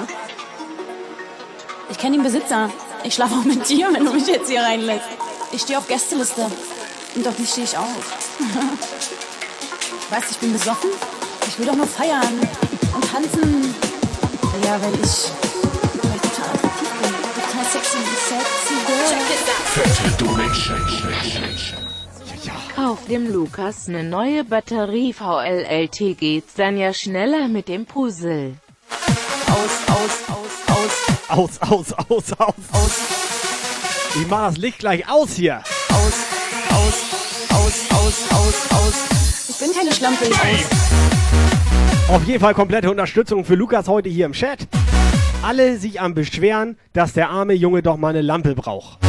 [1.89, 2.69] Ich kenne den Besitzer.
[3.03, 5.05] Ich schlafe auch mit dir, wenn du mich jetzt hier reinlässt.
[5.51, 6.45] Ich stehe auf Gästeliste.
[7.15, 7.83] Und auf die stehe ich auch.
[10.09, 10.89] weißt du, ich bin besoffen.
[11.47, 12.39] Ich will doch nur feiern
[12.95, 13.75] und tanzen.
[14.65, 17.13] Ja, weil ich, weil ich total attraktiv bin.
[17.35, 17.97] Total sexy,
[18.29, 19.13] sexy girl.
[19.73, 20.79] Fette Donation.
[22.75, 28.55] Kauf dem Lukas eine neue Batterie VLLT geht's dann ja schneller mit dem Puzzle.
[29.47, 30.77] Aus, aus, aus,
[31.29, 32.55] aus, Aus, aus, aus, aus.
[32.71, 32.91] aus,
[34.15, 35.61] Ich mach das Licht gleich aus hier.
[35.89, 36.13] aus,
[36.69, 36.93] aus,
[37.51, 38.93] aus, aus, aus, aus.
[39.49, 41.12] Ich bin keine Schlampe, ich aus.
[42.09, 44.67] Auf jeden Fall komplette Unterstützung für Lukas heute hier im Chat.
[45.41, 48.99] Alle sich am Beschweren, dass der arme Junge doch mal eine Lampe braucht.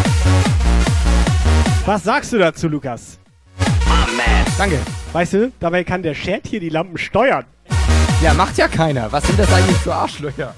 [1.85, 3.19] Was sagst du dazu, Lukas?
[4.57, 4.79] Danke.
[5.13, 7.45] Weißt du, dabei kann der Chat hier die Lampen steuern.
[8.23, 9.11] Ja, macht ja keiner.
[9.13, 10.55] Was sind das eigentlich für Arschlöcher?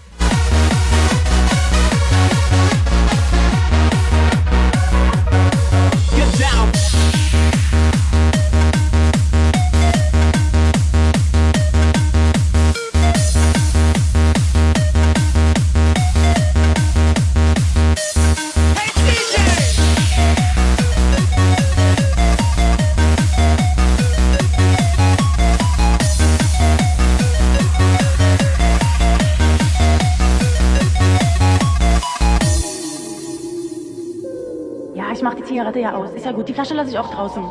[35.77, 36.11] Zigarette ja aus.
[36.12, 37.43] Ist ja gut, die Flasche lasse ich auch draußen.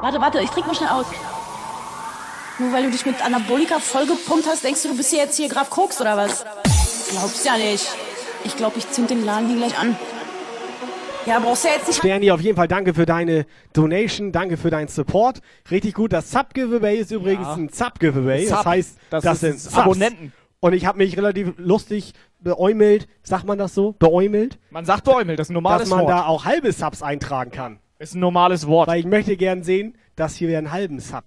[0.00, 1.06] Warte, warte, ich trinke mal schnell aus.
[2.58, 5.48] Nur weil du dich mit Anabolika vollgepumpt hast, denkst du, du bist hier jetzt hier
[5.48, 6.44] Graf Koks oder was?
[7.10, 7.86] Glaubst ja nicht.
[8.44, 9.96] Ich glaube, ich zünd den Laden hier gleich an.
[11.26, 11.98] Ja, brauchst du ja jetzt nicht...
[11.98, 15.40] Sterni, auf jeden Fall danke für deine Donation, danke für deinen Support.
[15.70, 16.12] Richtig gut.
[16.12, 17.54] Das Sub-Giveaway ist übrigens Ja.
[17.54, 18.46] ein Sub-Giveaway.
[18.48, 18.66] Das Sub.
[18.66, 19.76] heißt, Das das, sind das Subs.
[19.76, 20.32] Abonnenten.
[20.60, 23.92] Und ich habe mich relativ lustig beäumelt, sagt man das so?
[23.92, 24.58] Beäumelt?
[24.70, 26.10] Man sagt Bäumel, das ist ein normales dass man Wort.
[26.10, 27.78] da auch halbe Subs eintragen kann.
[27.98, 28.88] ist ein normales Wort.
[28.88, 31.24] Weil ich möchte gern sehen, dass hier wir einen halben Sub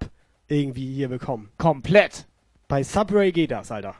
[0.48, 1.50] irgendwie hier bekommen.
[1.58, 2.26] Komplett.
[2.68, 3.94] Bei Subway geht das, Alter.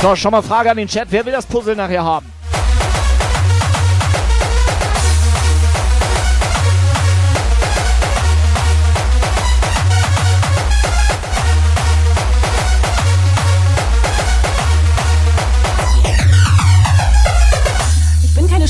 [0.00, 1.08] So, schon mal Frage an den Chat.
[1.10, 2.26] Wer will das Puzzle nachher haben?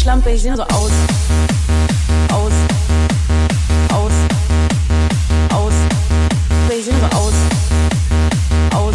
[0.02, 0.90] Schlampe, ich sehe so aus.
[2.32, 2.52] Aus.
[3.92, 4.12] Aus.
[5.54, 5.72] Aus.
[6.76, 7.32] Ich sehe so aus.
[8.74, 8.94] Aus.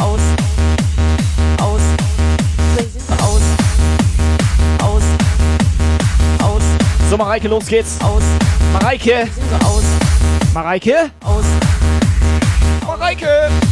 [0.00, 0.20] Aus.
[1.60, 1.82] Aus.
[2.78, 3.42] Ich sehe so aus.
[4.82, 5.02] Aus.
[6.42, 6.62] Aus.
[7.10, 8.00] So, Mareike, los geht's.
[8.00, 8.22] Aus.
[8.72, 9.24] Mareike.
[9.26, 9.84] Ich sehe so aus.
[10.54, 11.10] Mareike.
[11.22, 11.44] Aus.
[12.86, 13.67] Mareike.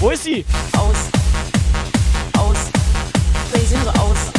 [0.00, 0.44] Wo ist sie?
[0.76, 0.96] Aus.
[2.38, 2.56] Aus.
[3.52, 3.90] Ich sehe so.
[4.00, 4.37] Aus.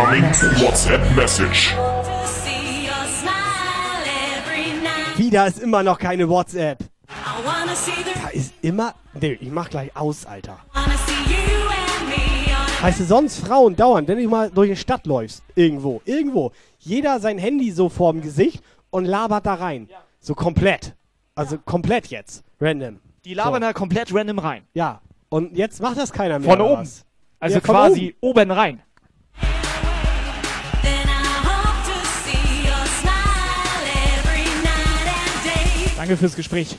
[0.00, 0.24] Incoming.
[0.62, 1.74] WhatsApp message.
[5.16, 6.82] Wieder ist immer noch keine WhatsApp.
[6.82, 8.94] I wanna see the Da ist immer.
[9.20, 10.58] Nee, ich mach gleich aus, Alter.
[12.80, 17.20] Weißt du, sonst Frauen dauernd, wenn du mal durch die Stadt läufst, irgendwo, irgendwo, jeder
[17.20, 19.86] sein Handy so vorm Gesicht und labert da rein.
[20.18, 20.94] So komplett.
[21.34, 22.42] Also komplett jetzt.
[22.58, 23.00] Random.
[23.26, 23.68] Die labern So.
[23.68, 24.62] da komplett random rein.
[24.72, 25.02] Ja.
[25.28, 26.48] Und jetzt macht das keiner mehr.
[26.50, 26.80] Von oben.
[26.80, 27.04] was?
[27.38, 28.82] Also Ja, von quasi oben rein.
[36.00, 36.78] Danke fürs Gespräch.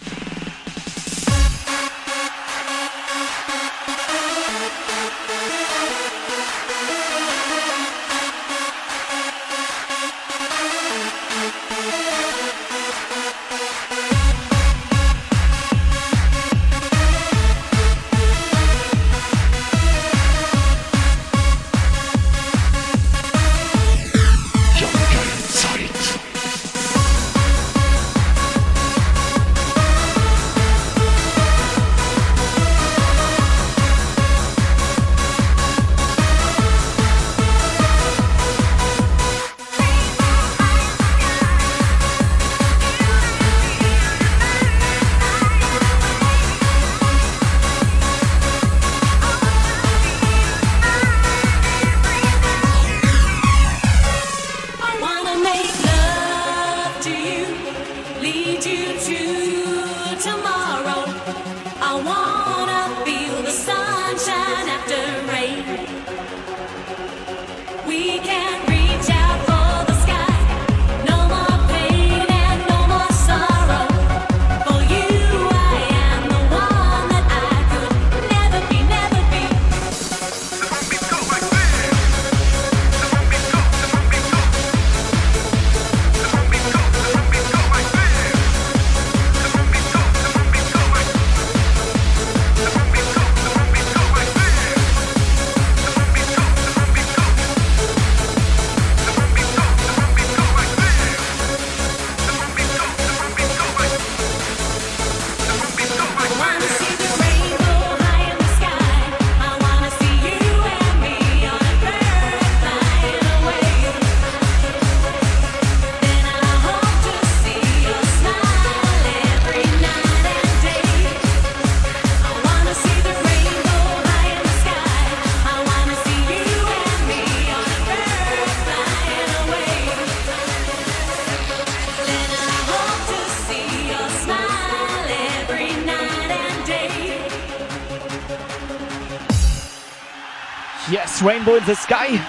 [141.24, 142.20] Rainbow in the Sky.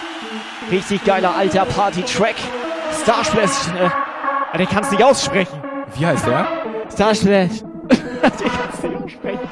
[0.70, 2.34] Richtig geiler alter Party-Track.
[3.03, 3.68] Starsplash.
[4.55, 5.62] Äh, den kannst du nicht aussprechen.
[5.97, 6.47] Wie heißt der?
[6.93, 7.61] Starsplash.
[7.88, 9.49] den kannst du nicht aussprechen.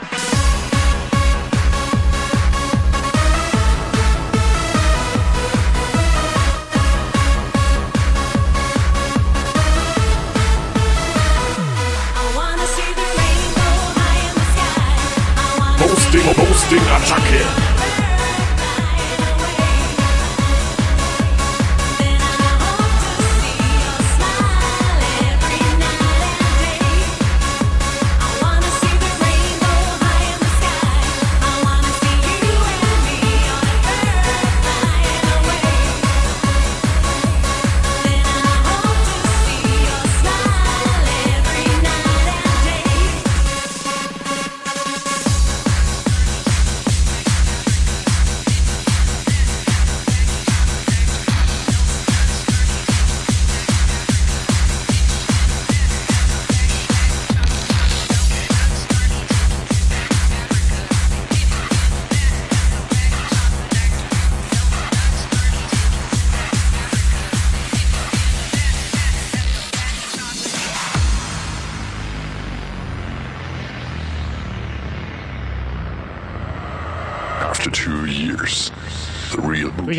[15.78, 17.69] Boosting, Boosting, Attacke.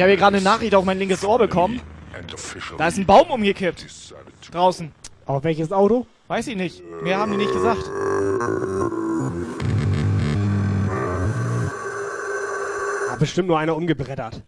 [0.02, 1.80] Ich habe hier gerade eine Nachricht auf mein linkes Ohr bekommen.
[2.80, 3.86] Da ist ein Baum umgekippt.
[4.52, 4.92] Draußen.
[5.28, 6.08] Auf welches Auto?
[6.28, 6.82] Weiß ich nicht.
[7.04, 7.84] Mehr haben die nicht gesagt.
[13.12, 14.42] Hat bestimmt nur einer umgebrettert.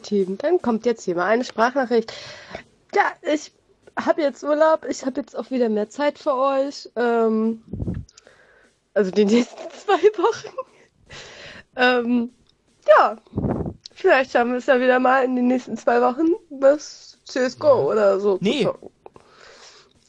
[0.00, 2.12] Jumpgeil-Team, dann kommt jetzt hier mal eine Sprachnachricht.
[2.94, 3.52] Ja, ich
[3.98, 6.88] habe jetzt Urlaub, ich habe jetzt auch wieder mehr Zeit für euch.
[6.96, 7.62] Ähm,
[8.94, 10.56] also die nächsten zwei Wochen.
[11.76, 12.30] ähm,
[12.86, 13.16] ja,
[13.92, 18.18] vielleicht schaffen wir es ja wieder mal in den nächsten zwei Wochen bis CSGO oder
[18.20, 18.68] so Nee.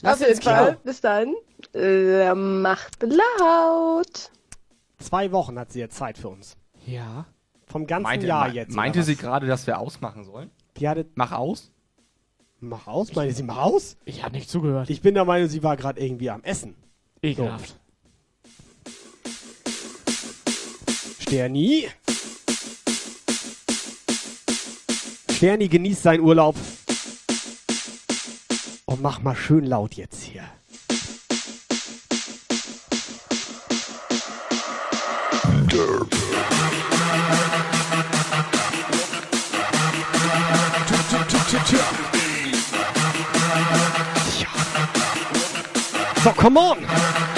[0.03, 0.41] Lass Auf jeden.
[0.41, 1.35] Fall, bis dann.
[1.75, 4.31] Äh, macht laut.
[4.97, 6.57] Zwei Wochen hat sie jetzt Zeit für uns.
[6.87, 7.27] Ja.
[7.71, 8.75] Vom ganzen Meinte, Jahr me- jetzt.
[8.75, 10.51] meinte sie gerade, dass wir ausmachen sollen?
[10.77, 11.05] Die hatte.
[11.15, 11.71] Mach aus?
[12.59, 13.13] Mach aus?
[13.15, 13.97] Meinte sie, mach aus?
[14.05, 14.89] Ich habe nicht zugehört.
[14.89, 16.75] Ich bin der Meinung, sie war gerade irgendwie am Essen.
[17.21, 17.75] Ekelhaft.
[21.19, 21.87] Sterni.
[25.31, 26.55] Sterni genießt seinen Urlaub.
[28.85, 30.43] Und mach mal schön laut jetzt hier.
[46.23, 47.30] So, come on!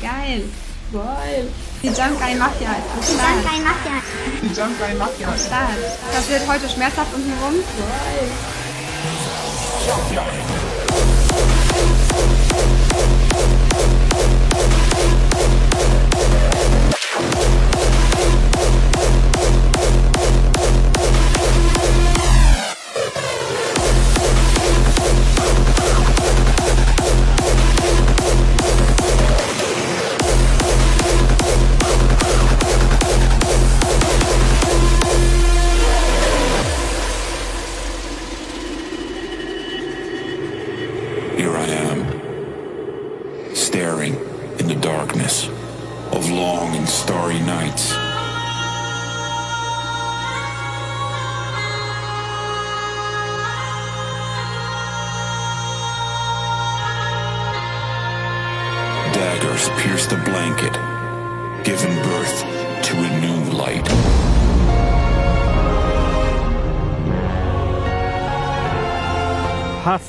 [0.00, 0.44] Geil.
[0.92, 1.48] Geil.
[1.82, 3.34] Die Jump Guy Mafia ist am Start.
[3.42, 4.02] Die Jump Guy Mafia.
[4.42, 5.78] Die Jump Guy Mafia am Start.
[6.12, 7.54] Das wird heute schmerzhaft unten rum.
[7.78, 8.30] Geil.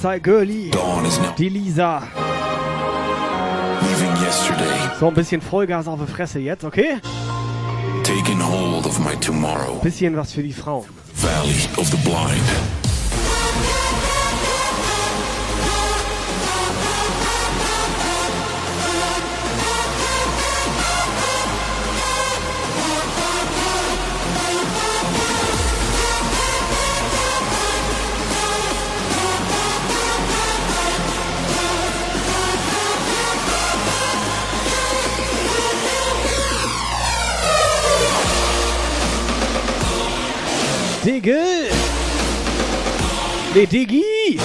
[0.04, 2.04] Is now Die Lisa.
[5.00, 6.98] So ein bisschen Vollgas auf die Fresse jetzt, okay?
[8.04, 9.80] taking hold of my tomorrow.
[9.82, 10.86] Bisschen was für die Frauen.
[11.16, 12.83] Valley of the blind.
[43.56, 44.40] Nee, Diggi!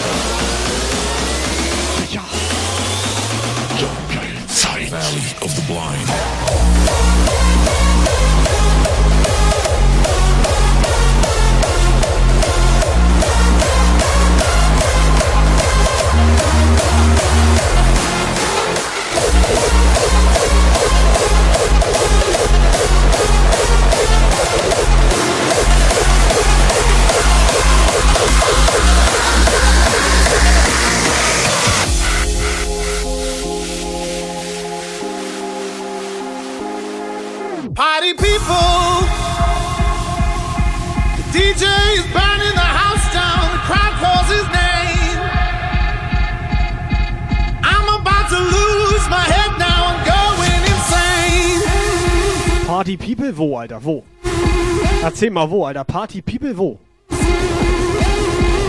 [55.18, 55.82] Erzähl mal wo, Alter.
[55.82, 56.78] Party People wo?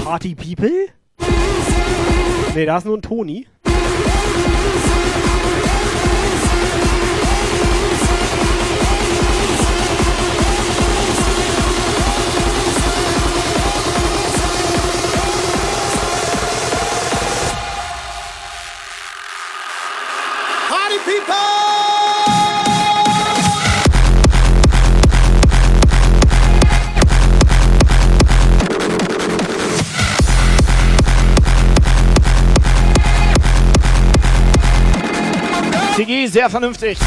[0.03, 0.87] Party People?
[2.55, 3.45] Nee, da ist nur ein Toni.
[35.97, 36.97] Diggi, sehr vernünftig.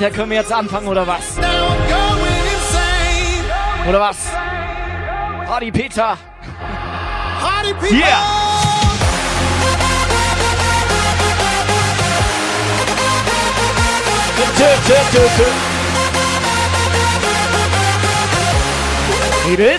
[0.00, 1.36] Weiter können wir jetzt anfangen, oder was?
[3.88, 4.16] Oder was?
[5.46, 6.16] Party Peter.
[7.40, 7.98] Party people.
[7.98, 8.22] Yeah.
[19.48, 19.77] Mädels?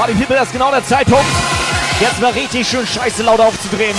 [0.00, 1.26] Party People, das ist genau der Zeitpunkt.
[2.00, 3.94] Jetzt mal richtig schön scheiße laut aufzudrehen.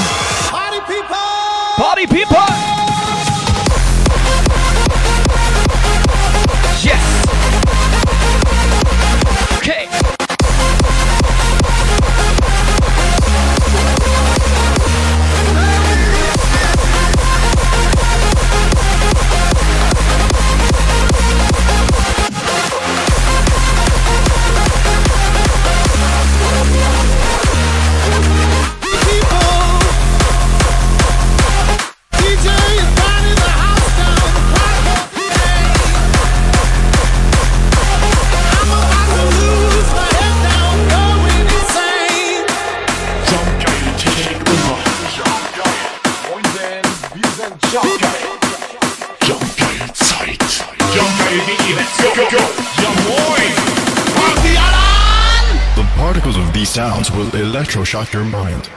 [57.16, 58.70] Will electroshock your mind.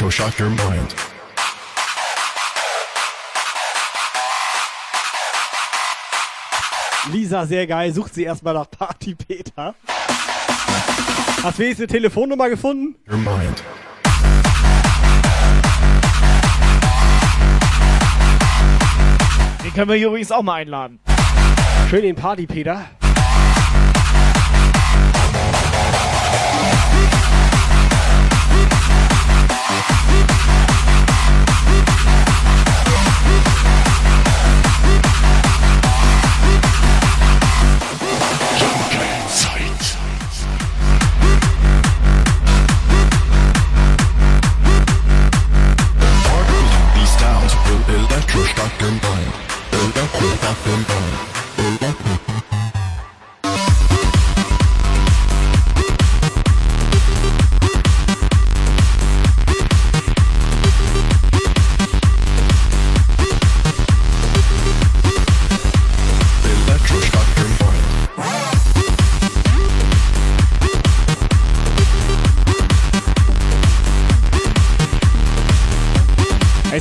[0.00, 0.94] Electroshock your mind.
[7.12, 7.92] Lisa, sehr geil.
[7.92, 9.74] Sucht sie erstmal nach Party Peter.
[11.42, 12.94] Hast du wenigstens eine Telefonnummer gefunden?
[13.10, 13.62] Your mind.
[19.64, 21.00] Den können wir hier übrigens auch mal einladen.
[21.88, 22.86] Schön den Party Peter.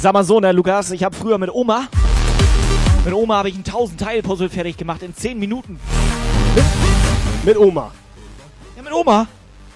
[0.09, 1.87] Sag mal so, ne, Lukas, ich habe früher mit Oma,
[3.05, 5.79] mit Oma habe ich ein 1000 Teil Puzzle fertig gemacht in 10 Minuten.
[7.43, 7.91] Mit Oma.
[8.75, 9.27] Ja, mit Oma.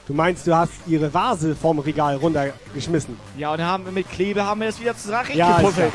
[0.08, 3.16] Du meinst, du hast ihre Vase vom Regal runtergeschmissen?
[3.38, 5.94] Ja, und haben mit Klebe haben wir das wieder zusammen Ja, gepuzzelt.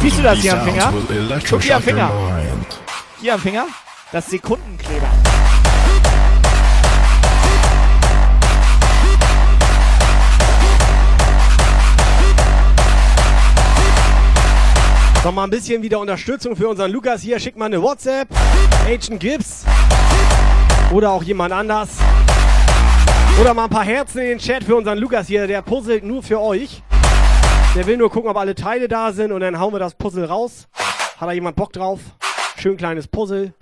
[0.00, 0.92] Siehst du das hier am Finger?
[1.50, 2.10] Guck hier am Finger.
[3.20, 3.66] Hier am Finger,
[4.12, 5.25] das Sekundenkleber.
[15.26, 17.40] Noch mal ein bisschen wieder Unterstützung für unseren Lukas hier.
[17.40, 18.28] Schickt mal eine WhatsApp.
[18.86, 19.64] Agent Gibbs.
[20.92, 21.98] Oder auch jemand anders.
[23.40, 25.48] Oder mal ein paar Herzen in den Chat für unseren Lukas hier.
[25.48, 26.80] Der puzzelt nur für euch.
[27.74, 30.26] Der will nur gucken, ob alle Teile da sind und dann hauen wir das Puzzle
[30.26, 30.68] raus.
[31.18, 31.98] Hat da jemand Bock drauf?
[32.56, 33.52] Schön kleines Puzzle.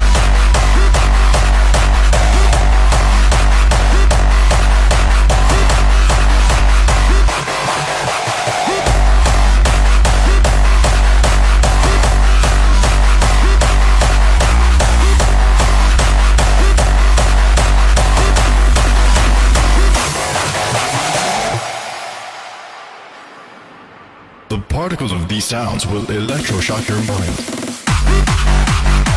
[24.54, 29.13] The particles of these sounds will electroshock your mind.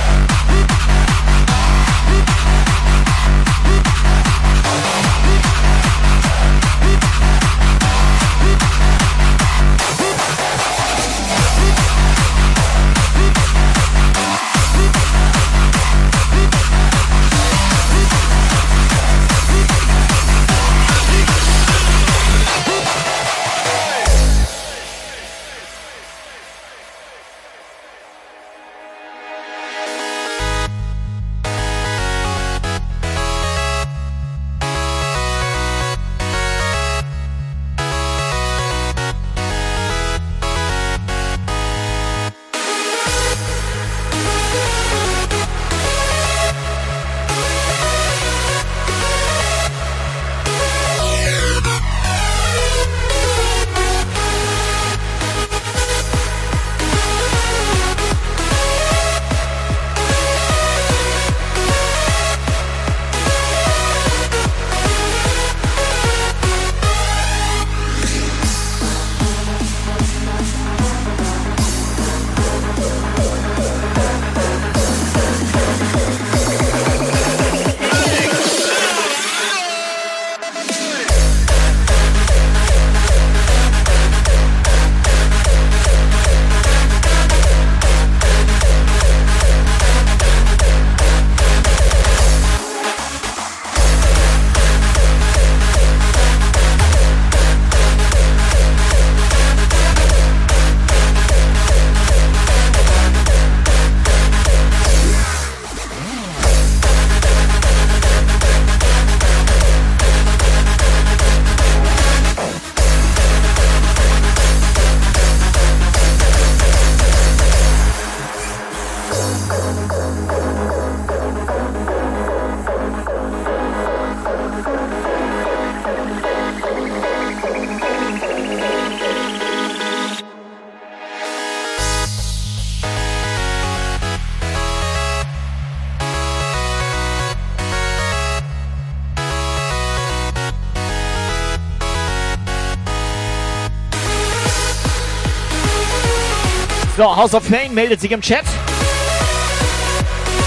[147.18, 148.46] House of Pain meldet sich im Chat.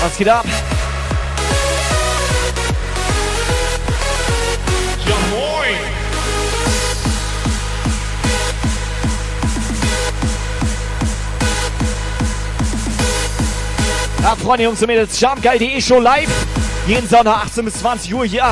[0.00, 0.44] Was geht ab?
[5.04, 5.76] Ja moin!
[14.22, 16.30] Ja, Freunde, Jungs und Mädels, jumpgeil.de Show live.
[16.86, 18.44] Jeden Sonntag 18 bis 20 Uhr hier.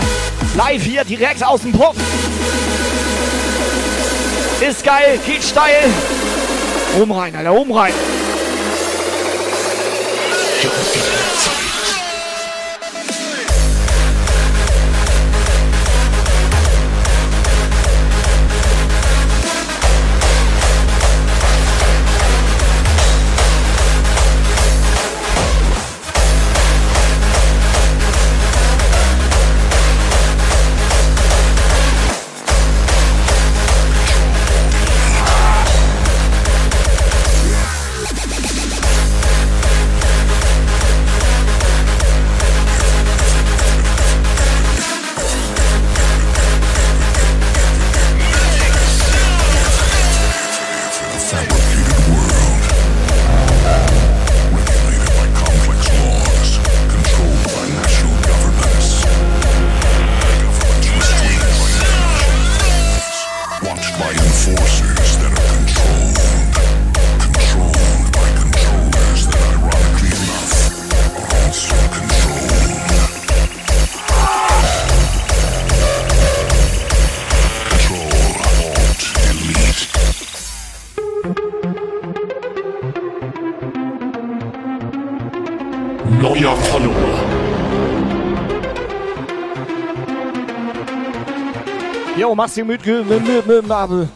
[0.56, 1.94] Live hier, direkt aus dem Puff.
[4.60, 5.84] Ist geil, geht steil.
[6.96, 7.92] Oben rein, Alter, oben rein.
[7.92, 8.17] fabricated
[92.48, 94.08] Mach's dir mit, mit, mit, mit, mit,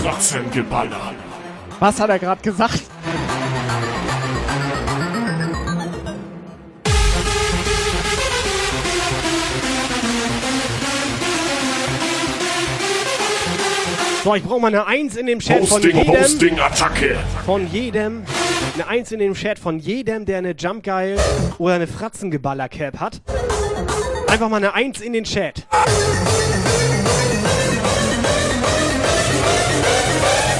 [0.00, 1.12] Fratzengeballer.
[1.80, 2.82] Was hat er gerade gesagt?
[14.22, 16.20] So, ich brauche mal eine Eins in dem Chat von Hosting, jedem.
[16.20, 17.16] Hosting, Attacke.
[17.44, 18.22] Von jedem.
[18.74, 21.18] Eine Eins in dem Chat von jedem, der eine Jump Geil
[21.58, 23.20] oder eine Fratzengeballer Cap hat.
[24.28, 25.66] Einfach mal eine Eins in den Chat.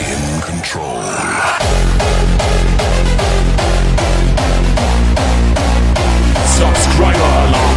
[0.01, 0.83] In control.
[6.45, 7.72] Subscriber Alarm.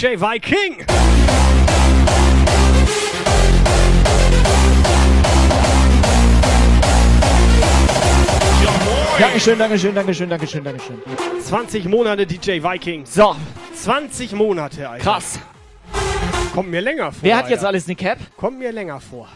[0.00, 0.86] DJ Viking.
[9.18, 11.02] Dankeschön, Dankeschön, Dankeschön, Dankeschön, Dankeschön.
[11.44, 13.04] 20 Monate DJ Viking.
[13.04, 13.36] So,
[13.74, 15.04] 20 Monate, Alter.
[15.04, 15.38] krass.
[16.54, 17.20] Kommt mir länger vor.
[17.20, 17.68] Wer hat jetzt Alter.
[17.68, 18.18] alles eine Cap?
[18.38, 19.28] Kommt mir länger vor.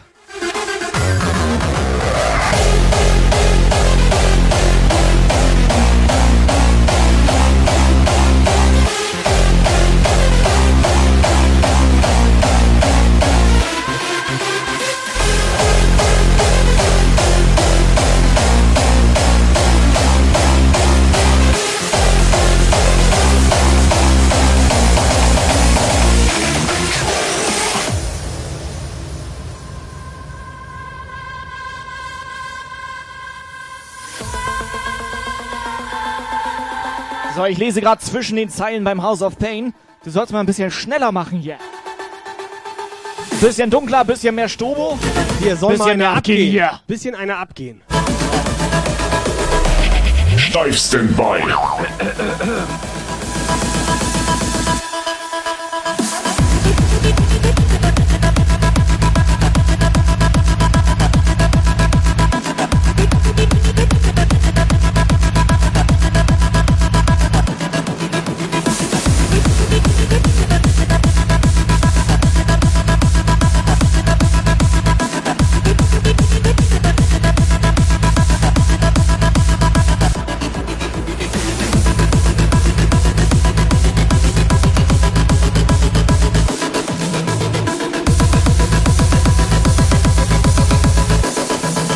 [37.35, 39.73] So, ich lese gerade zwischen den Zeilen beim House of Pain.
[40.05, 41.57] Du sollst mal ein bisschen schneller machen hier.
[43.41, 44.97] Bisschen dunkler, bisschen mehr Stobo.
[45.41, 46.51] Hier soll bisschen mal mehr einer abgehen abgehen.
[46.51, 46.79] hier.
[46.87, 47.81] Bisschen einer abgehen.
[50.37, 51.43] Steifsten bei.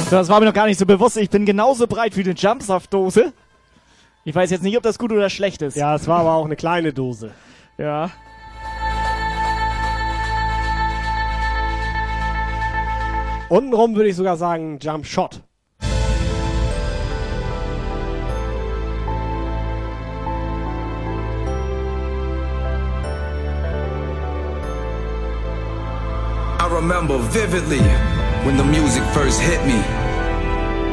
[0.09, 1.17] Das war mir noch gar nicht so bewusst.
[1.17, 3.31] Ich bin genauso breit wie eine Jumpsaft-Dose.
[4.25, 5.77] Ich weiß jetzt nicht, ob das gut oder schlecht ist.
[5.77, 7.31] Ja, es war aber auch eine kleine Dose.
[7.77, 8.09] Ja.
[13.49, 15.41] Untenrum würde ich sogar sagen Jump Shot.
[26.61, 27.81] I remember vividly
[28.45, 29.79] when the music first hit me.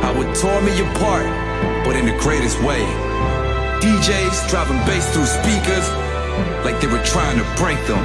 [0.03, 1.27] How it tore me apart,
[1.85, 2.83] but in the greatest way.
[3.81, 5.87] DJs driving bass through speakers
[6.65, 8.03] like they were trying to break them.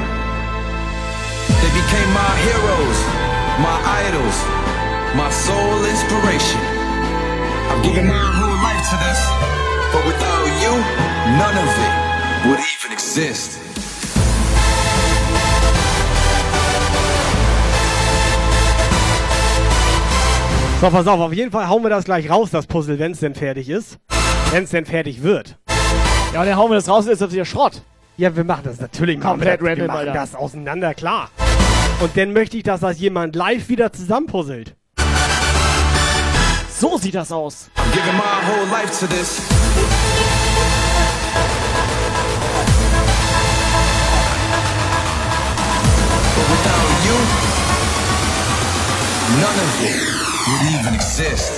[1.62, 3.00] They became my heroes,
[3.66, 4.38] my idols,
[5.18, 6.62] my sole inspiration.
[7.72, 9.22] I've given my whole life to this,
[9.92, 10.74] but without you,
[11.42, 11.94] none of it
[12.50, 13.71] would even exist.
[20.82, 23.20] So, pass auf, auf jeden Fall hauen wir das gleich raus, das Puzzle, wenn es
[23.20, 24.00] denn fertig ist.
[24.50, 25.56] Wenn es denn fertig wird.
[26.34, 27.84] Ja, und dann hauen wir das raus, ist das wieder Schrott.
[28.18, 30.14] Ja, wir machen das natürlich Komplett wir random, machen Alter.
[30.14, 31.30] das auseinander, klar.
[32.00, 34.76] Und dann möchte ich, dass das jemand live wieder zusammenpuzzelt.
[36.80, 37.70] So sieht das aus.
[37.78, 39.40] I'm giving my whole life to this.
[46.36, 47.18] But without you,
[49.40, 50.11] none of it
[50.48, 51.54] would even exist.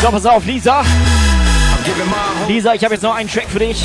[0.00, 0.82] So, pass auf, Lisa.
[2.48, 3.82] Lisa, ich habe jetzt noch einen Track für dich.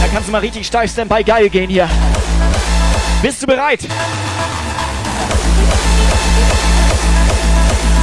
[0.00, 1.88] Da kannst du mal richtig steif Standby geil gehen hier.
[3.22, 3.80] Bist du bereit?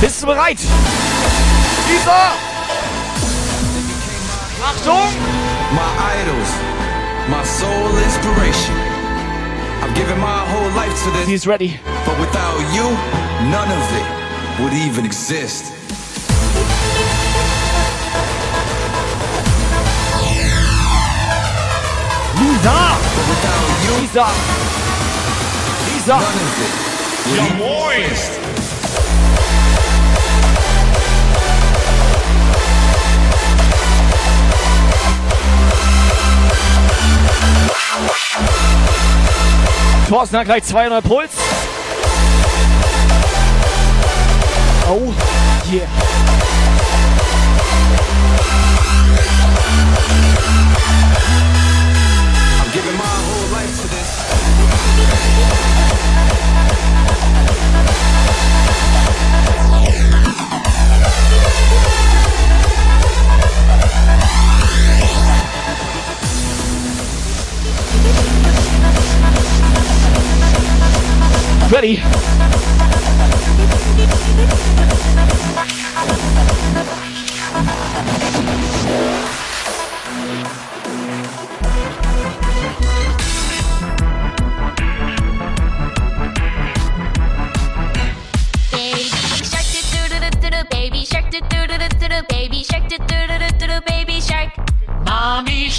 [0.01, 0.57] Bist du bereit?
[1.89, 2.33] Lisa!
[4.65, 5.43] Achtung!
[5.73, 5.89] my
[6.21, 6.51] idols,
[7.29, 8.75] my sole inspiration.
[9.81, 11.27] I've given my whole life to this.
[11.27, 11.79] He's ready.
[12.05, 12.85] But without you,
[13.49, 15.82] none of it would even exist.
[22.63, 22.95] Lisa!
[23.99, 24.25] Lisa!
[25.93, 26.21] Lisa!
[27.35, 28.03] Ja, moin.
[40.07, 41.31] Thorsten hat gleich 200 Puls.
[44.89, 45.13] Oh,
[45.69, 45.87] yeah.
[52.73, 54.23] Giving my whole life to this.
[71.71, 72.01] Ready?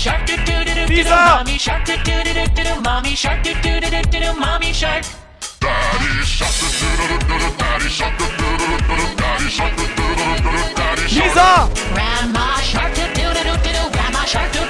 [0.04, 1.86] Shark do do do do do mommy shark.
[1.86, 3.42] Do do do do do mommy shark.
[3.42, 5.04] Do do do do do mommy shark.
[5.60, 6.52] Daddy shark.
[6.60, 6.68] Do
[7.00, 10.74] do do do daddy shark do do do do daddy shark do do do do
[10.76, 11.72] daddy shark!
[11.94, 12.94] Grandma shark.
[12.94, 14.63] do do do do grandma shark do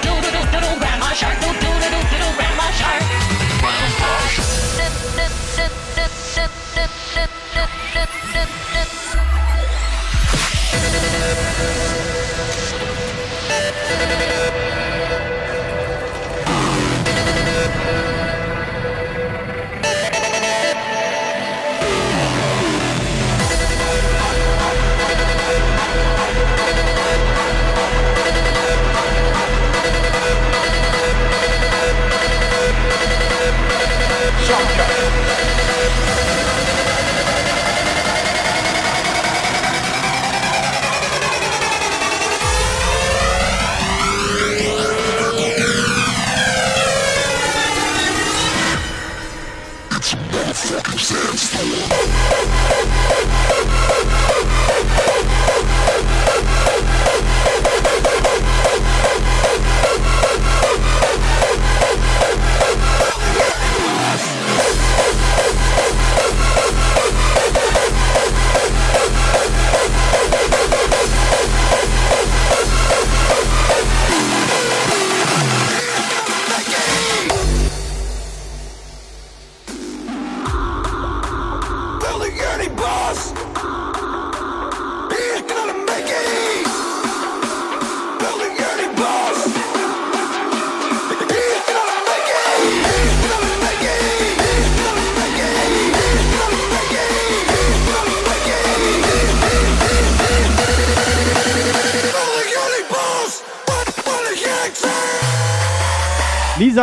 [34.46, 36.33] Junker.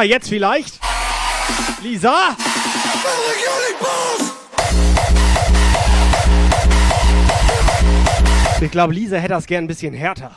[0.04, 0.80] Jetzt vielleicht?
[1.84, 2.36] Lisa?
[8.60, 10.32] Ich glaube, Lisa hätte das gern ein bisschen härter.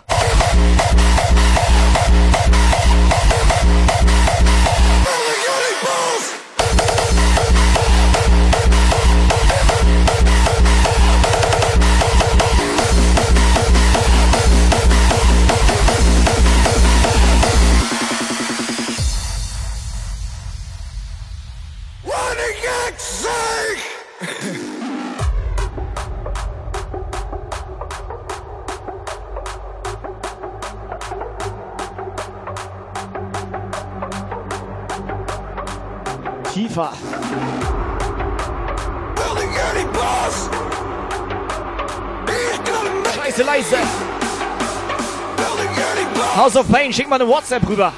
[46.65, 47.93] Of Pain, schick mal eine WhatsApp rüber.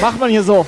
[0.00, 0.66] Macht man hier so.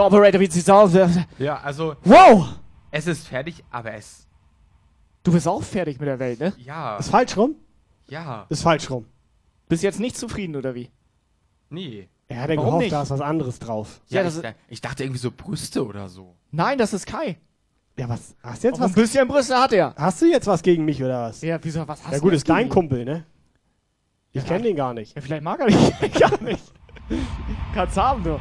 [0.00, 0.92] So, Operator, wie sieht's aus?
[1.38, 1.94] Ja, also.
[2.04, 2.54] Wow!
[2.90, 4.26] Es ist fertig, aber es.
[5.22, 6.54] Du bist auch fertig mit der Welt, ne?
[6.56, 6.96] Ja.
[6.96, 7.54] Ist falsch rum?
[8.08, 8.46] Ja.
[8.48, 9.04] Ist falsch rum.
[9.68, 10.88] Bist jetzt nicht zufrieden, oder wie?
[11.68, 12.08] Nee.
[12.28, 12.92] Er hat ja gehofft, nicht?
[12.92, 14.00] da ist was anderes drauf.
[14.08, 16.34] Ja, Ja, das ich, ist- ich dachte irgendwie so Brüste oder so.
[16.50, 17.38] Nein, das ist Kai.
[17.98, 18.34] Ja, was?
[18.42, 18.92] Hast du jetzt Auch ein was?
[18.94, 19.94] bisschen Brüste hat er.
[19.98, 21.42] Hast du jetzt was gegen mich oder was?
[21.42, 22.70] Ja, wieso, was hast Ja du gut, jetzt ist dein?
[22.70, 23.26] Kumpel, ne?
[24.32, 24.48] Ich Ja.
[24.48, 25.14] kenne den gar nicht.
[25.14, 26.72] Ja, vielleicht mag er dich gar nicht.
[27.74, 28.40] Kannst haben, du.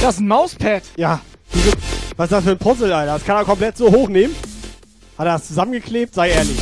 [0.00, 0.82] Das ist ein Mauspad.
[0.96, 1.20] Ja.
[2.16, 3.14] Was ist das für ein Puzzle, Alter?
[3.14, 4.34] Das kann er komplett so hochnehmen.
[5.18, 6.14] Hat er das zusammengeklebt?
[6.14, 6.56] Sei ehrlich.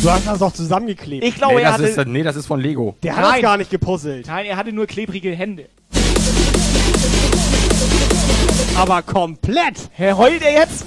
[0.00, 1.24] Du hast das doch zusammengeklebt.
[1.24, 2.02] Ich glaube, nee, er das hatte...
[2.02, 2.96] ist, nee, das ist von Lego.
[3.02, 3.32] Der hat Nein.
[3.32, 4.28] das gar nicht gepuzzelt.
[4.28, 5.66] Nein, er hatte nur klebrige Hände.
[8.76, 9.90] Aber komplett.
[9.92, 10.84] Herr, heult er jetzt?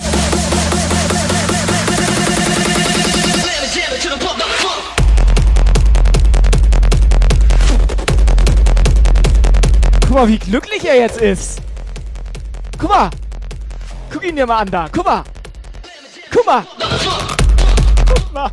[10.07, 11.61] Guck mal, wie glücklich er jetzt ist.
[12.81, 13.09] Guck mal.
[14.11, 14.89] Guck ihn dir mal an da.
[14.91, 15.23] Guck mal.
[16.33, 16.65] Guck mal.
[18.07, 18.51] Guck mal.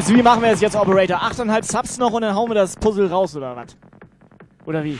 [0.00, 1.18] Also wie machen wir es jetzt, Operator?
[1.18, 3.76] 8,5 Subs noch und dann hauen wir das Puzzle raus, oder was?
[4.64, 4.98] Oder wie?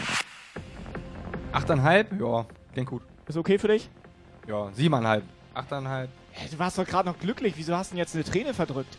[1.53, 2.21] Achteinhalb?
[2.21, 2.45] Ja,
[2.75, 3.01] klingt gut.
[3.27, 3.89] Ist okay für dich?
[4.47, 5.25] Ja, siebeneinhalb.
[5.55, 6.11] Achteinhalb.
[6.33, 7.55] Hä, du warst doch gerade noch glücklich.
[7.57, 8.99] Wieso hast du denn jetzt eine Träne verdrückt?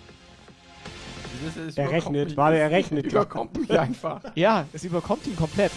[1.45, 2.35] Das ist Er rechnet.
[2.35, 3.05] Warte, er rechnet.
[3.11, 4.21] Überkommt mich einfach.
[4.33, 5.71] Ja, es überkommt ihn komplett.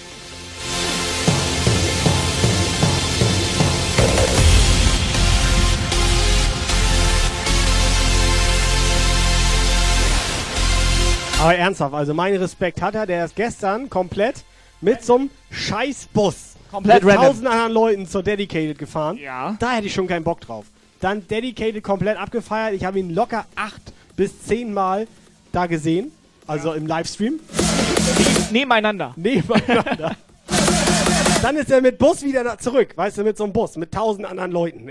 [11.45, 14.45] Aber ernsthaft, also mein Respekt hat er, der ist gestern komplett
[14.81, 17.27] mit so einem Scheißbus Komplett mit random.
[17.27, 19.19] tausend anderen Leuten zur Dedicated gefahren.
[19.19, 19.55] Ja.
[19.59, 20.65] Da hätte ich schon keinen Bock drauf.
[21.03, 22.73] Dann Dedicated komplett abgefeiert.
[22.73, 23.83] Ich habe ihn locker acht
[24.17, 25.07] bis zehn Mal
[25.53, 26.13] da gesehen.
[26.47, 27.39] Also im Livestream.
[28.51, 29.13] Nebeneinander.
[29.15, 30.17] Nebeneinander.
[31.43, 32.97] Dann ist er mit Bus wieder zurück.
[32.97, 33.77] Weißt du, mit so einem Bus.
[33.77, 34.89] Mit tausend anderen Leuten.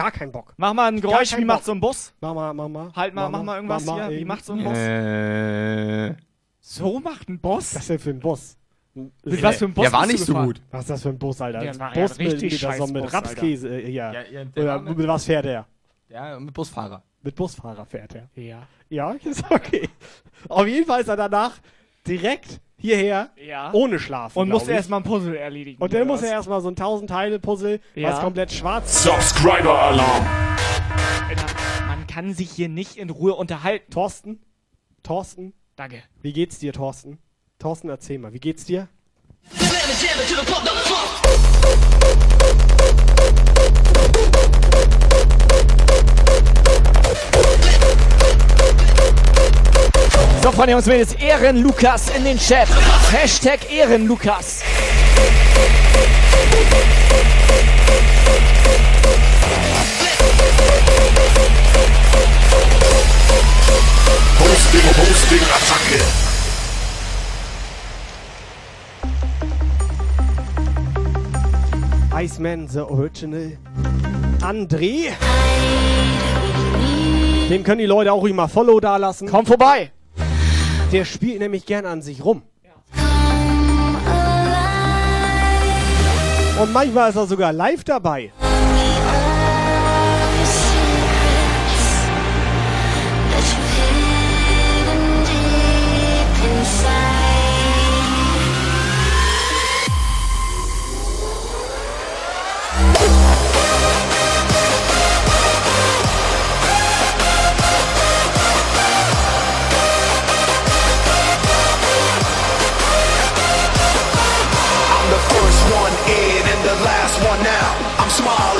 [0.00, 0.54] Gar kein Bock.
[0.56, 2.12] Mach mal ein Geräusch, keinen wie macht so ein Bus?
[2.20, 2.90] Mach mal, mach mal.
[2.96, 4.10] Halt mal, mach mal irgendwas hier.
[4.10, 4.76] Wie macht so ein Bus?
[4.78, 6.14] Äh,
[6.60, 7.74] So macht ein Bus?
[7.74, 8.56] Was ist denn für ein Bus?
[8.94, 10.60] Mit was für einem Bus Der war nicht so gut.
[10.70, 11.60] Was ist das für ein Bus, Alter?
[11.60, 13.92] Der war ein ja Bus ein richtig mit, mit, so mit Bus, Rapskäse äh, hier.
[13.92, 15.66] Ja, ja, der Oder mit- mit was fährt er?
[16.08, 17.02] Ja, mit Busfahrer.
[17.22, 18.28] Mit Busfahrer fährt er.
[18.34, 18.62] Ja.
[18.88, 19.88] Ja, ist okay.
[20.48, 21.58] Auf jeden Fall ist er danach
[22.06, 23.70] direkt hierher, Ja.
[23.72, 24.38] ohne Schlafen.
[24.38, 25.80] Und musste erstmal ein Puzzle erledigen.
[25.82, 28.10] Und dann muss er erstmal so ein 1000-Teile-Puzzle, Ja.
[28.10, 30.26] was komplett schwarz Subscriber Alarm.
[31.28, 31.46] Alter,
[31.86, 33.90] Man kann sich hier nicht in Ruhe unterhalten.
[33.92, 34.40] Thorsten?
[35.02, 35.52] Thorsten?
[35.76, 36.02] Danke.
[36.22, 37.18] Wie geht's dir, Thorsten?
[37.58, 38.88] Thorsten, erzähl mal, wie geht's dir?
[50.42, 52.66] So, Freunde und Mädels, Ehrenlukas in den Chat.
[53.12, 54.62] Hashtag Ehrenlukas.
[64.40, 66.00] Hosting, Hosting, Attacke.
[72.24, 73.58] Iceman, the Original.
[74.40, 75.12] André.
[77.50, 79.28] Dem können die Leute auch mal Follow da lassen.
[79.28, 79.92] Komm vorbei.
[80.92, 82.42] Der spielt nämlich gern an sich rum.
[86.60, 88.32] Und manchmal ist er sogar live dabei.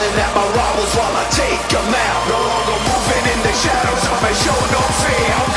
[0.00, 2.22] I'm at my rivals while I take them out.
[2.26, 5.49] No longer moving in the shadows, I may show no fear.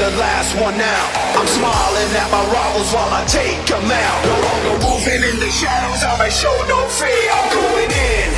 [0.00, 1.10] The last one out.
[1.36, 4.18] I'm smiling at my rivals while I take them out.
[4.24, 7.28] No longer moving in the shadows, I may show no fear.
[7.36, 8.32] I'm going in.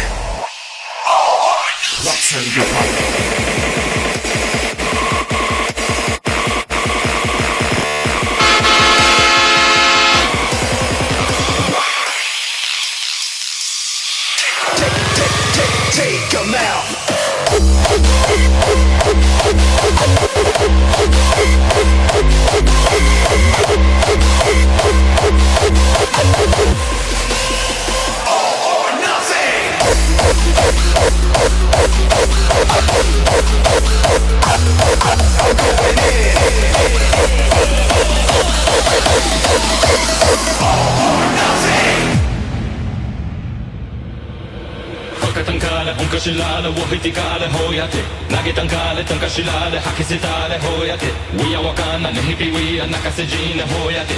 [1.07, 1.63] All or
[47.03, 47.99] politikale hoyate
[48.31, 51.07] nagetankale tankashilale hakisitale hoyate
[51.39, 54.15] wiya wakana nehipiwiya nakasejine hoyate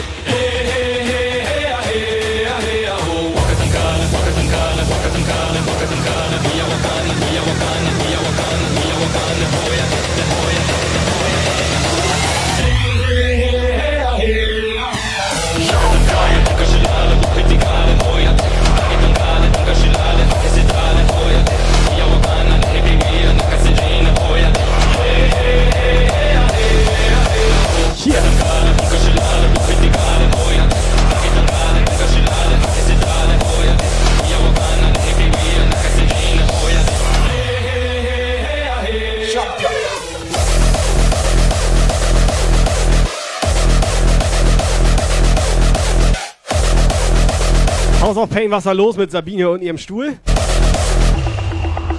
[48.35, 50.19] Pain, was da los mit Sabine und ihrem Stuhl?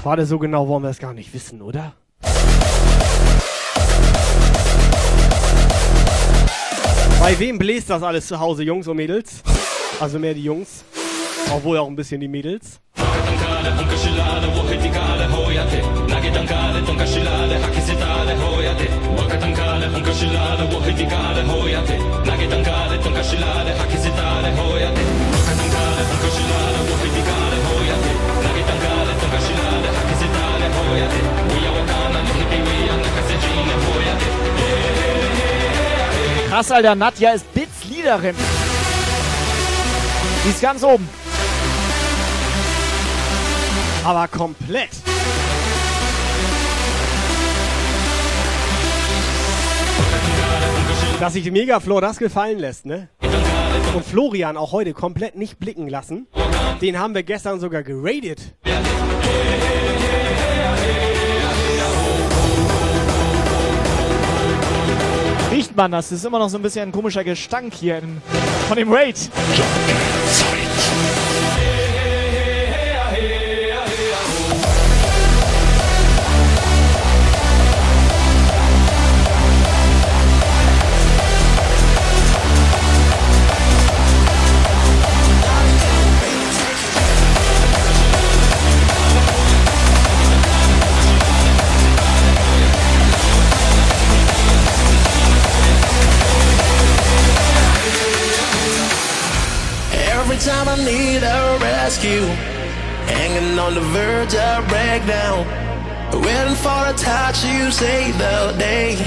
[0.03, 1.93] Warte, so genau wollen wir es gar nicht wissen, oder?
[7.21, 9.43] Bei wem bläst das alles zu Hause, Jungs und Mädels?
[10.01, 10.83] Also mehr die Jungs,
[11.55, 12.81] obwohl auch ein bisschen die Mädels.
[36.55, 38.33] Krass, Alter, Nadja ist Bits Liederin.
[40.45, 41.09] Die ist ganz oben.
[44.05, 44.91] Aber komplett.
[51.19, 53.09] Dass sich Megaflor das gefallen lässt, ne?
[53.95, 56.27] Und Florian auch heute komplett nicht blicken lassen.
[56.81, 58.53] Den haben wir gestern sogar geradet.
[65.49, 66.09] Riecht man das?
[66.09, 68.21] Das ist immer noch so ein bisschen ein komischer Gestank hier in,
[68.67, 69.29] von dem Raid.
[70.37, 70.64] Every
[101.95, 102.25] rescue,
[103.07, 105.45] hanging on the verge of breakdown,
[106.23, 108.97] waiting for a touch you save the day.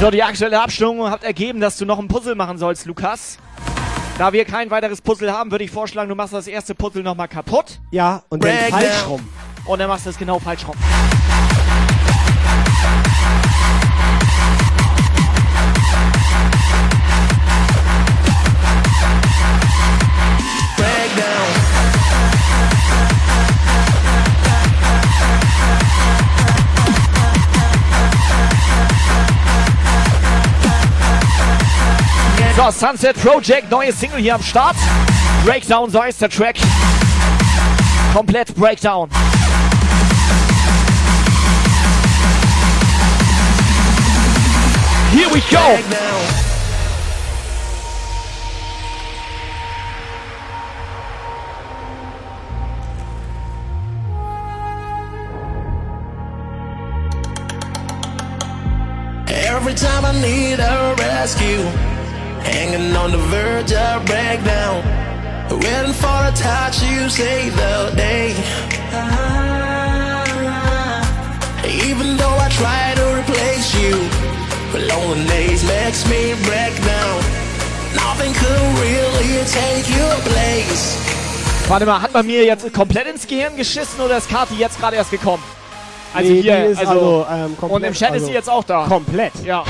[0.00, 3.38] So, die aktuelle Abstimmung hat ergeben, dass du noch ein Puzzle machen sollst, Lukas.
[4.18, 7.28] Da wir kein weiteres Puzzle haben, würde ich vorschlagen, du machst das erste Puzzle nochmal
[7.28, 7.80] kaputt.
[7.90, 9.28] Ja, und dann falsch rum.
[9.64, 10.76] Und dann machst du es genau falsch rum.
[32.62, 34.76] So, Sunset Project, neues Single hier am Start.
[35.44, 36.56] Breakdown, so heißt der Track.
[38.14, 39.08] Komplett Breakdown.
[45.12, 46.41] Here we go.
[59.62, 61.62] Every time I need a rescue,
[62.42, 64.82] hanging on the verge of breakdown,
[65.48, 68.34] waiting for a touch you save the day.
[71.86, 73.94] Even though I try to replace you,
[74.72, 77.22] the loneliness makes me break down.
[77.94, 80.98] Nothing could really take your place.
[81.68, 84.96] Warte mal, hat man mir jetzt komplett ins Gehirn geschissen oder ist Kati jetzt gerade
[84.96, 85.61] erst gekommen?
[86.14, 88.50] Also Nee, hier, ist also, also, ähm, komplett, und im Chat ist also sie jetzt
[88.50, 88.84] auch da.
[88.86, 89.32] Komplett.
[89.44, 89.64] Ja.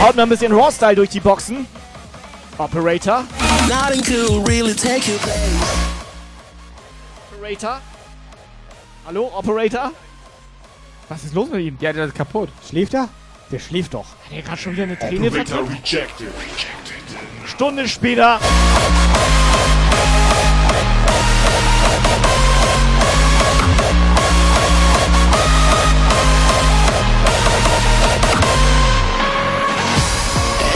[0.00, 1.64] Haut mal ein bisschen Raw-Style durch die Boxen.
[2.58, 3.22] Operator.
[3.68, 5.36] Nothing could really take your place.
[7.32, 7.80] Operator.
[9.06, 9.92] Hallo, Operator?
[11.12, 11.76] Was ist los mit ihm?
[11.78, 12.48] Ja, der ist kaputt.
[12.66, 13.06] Schläft er?
[13.50, 14.06] Der schläft doch.
[14.06, 15.70] Hat er gerade schon wieder eine Träne verdrückt?
[15.70, 16.28] rejected.
[16.38, 17.46] Rejected.
[17.46, 18.40] Stunde später.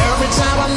[0.04, 0.75] Every time I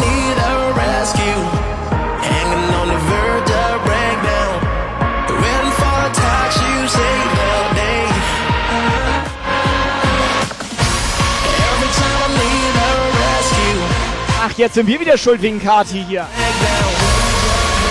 [14.59, 16.27] jetzt sind wir wieder schuld wegen Kati hier.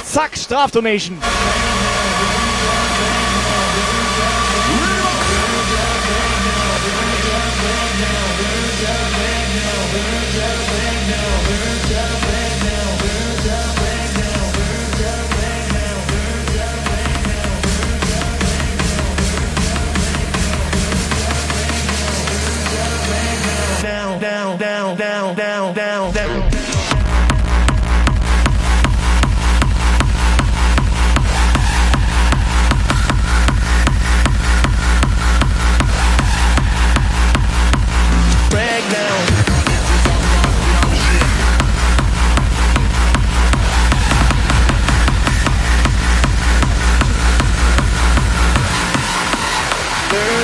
[0.04, 1.18] Zack, Strafdonation.
[24.20, 26.27] down, down, down, down, down,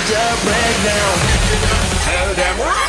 [0.04, 1.18] Verge of breakdown.
[2.04, 2.83] Tell them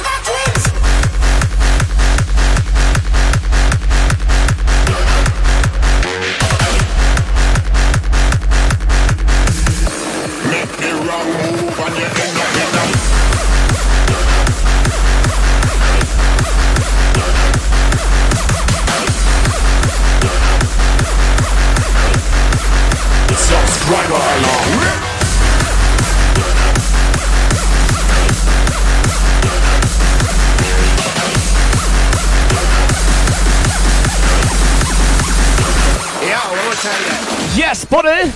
[37.76, 38.32] Yes, Buddel!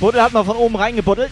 [0.00, 1.30] Buddel hat mal von oben reingebuddelt.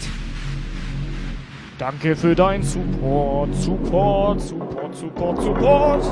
[1.78, 6.04] Danke für dein Support, Support, Support, Support, Support.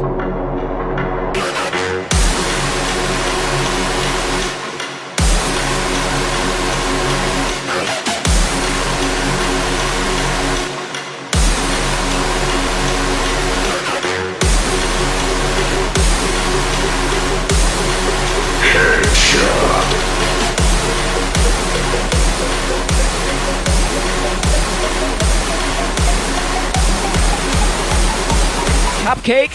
[29.03, 29.51] Cupcake,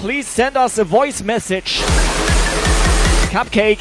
[0.00, 1.78] please send us a voice message.
[3.30, 3.78] Cupcake.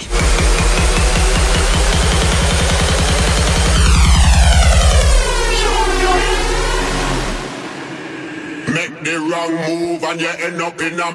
[8.73, 11.13] Make the wrong move and you end up in a.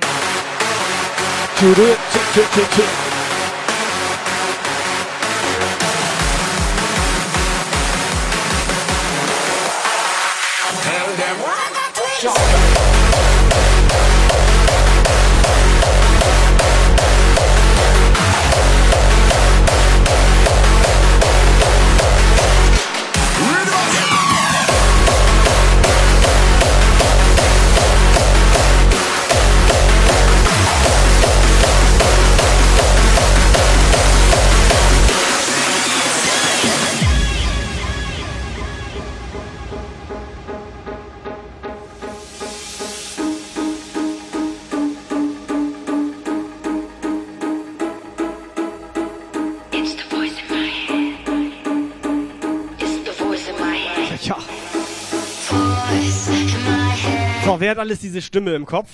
[57.69, 58.89] wer hat alles diese Stimme im Kopf?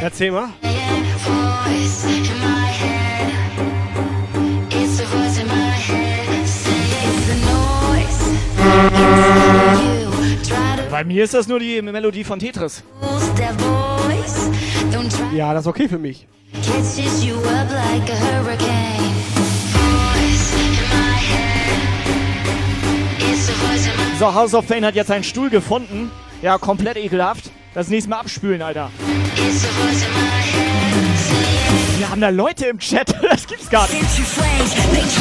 [0.00, 0.48] Erzähl mal.
[10.90, 12.82] Bei mir ist das nur die Melodie von Tetris.
[15.34, 16.26] Ja, das ist okay für mich.
[24.18, 26.10] So, House of Pain hat jetzt einen Stuhl gefunden.
[26.42, 27.50] Ja, komplett ekelhaft.
[27.74, 28.90] Das nächste Mal abspülen, Alter.
[29.36, 29.68] It's the.
[31.98, 33.14] Wir haben da Leute im Chat.
[33.22, 34.00] Das gibt's gar nicht.
[34.00, 35.18] You flames, they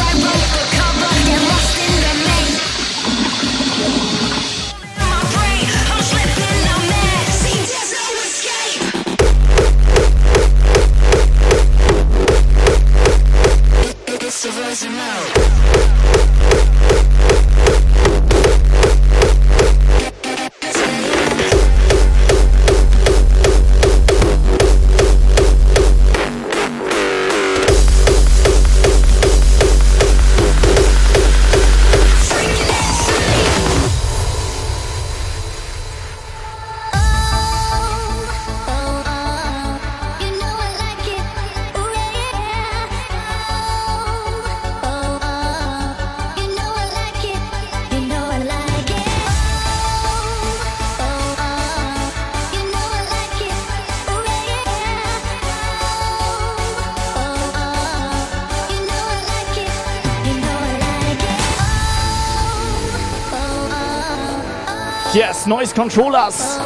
[65.77, 66.57] controllers.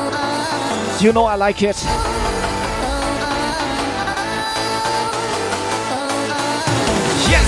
[1.02, 1.76] You know I like it.
[7.28, 7.48] Yes.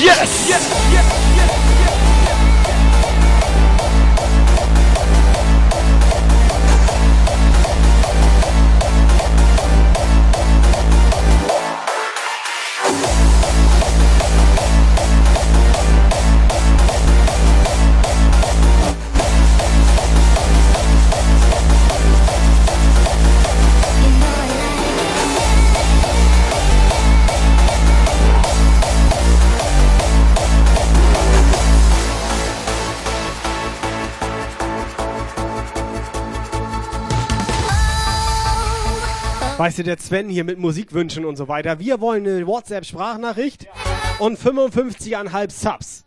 [0.00, 0.48] Yes.
[0.48, 1.03] Yes.
[39.64, 41.78] Weißt du, der Sven hier mit Musikwünschen und so weiter.
[41.78, 43.66] Wir wollen eine WhatsApp-Sprachnachricht
[44.18, 46.04] und 55,5 Subs.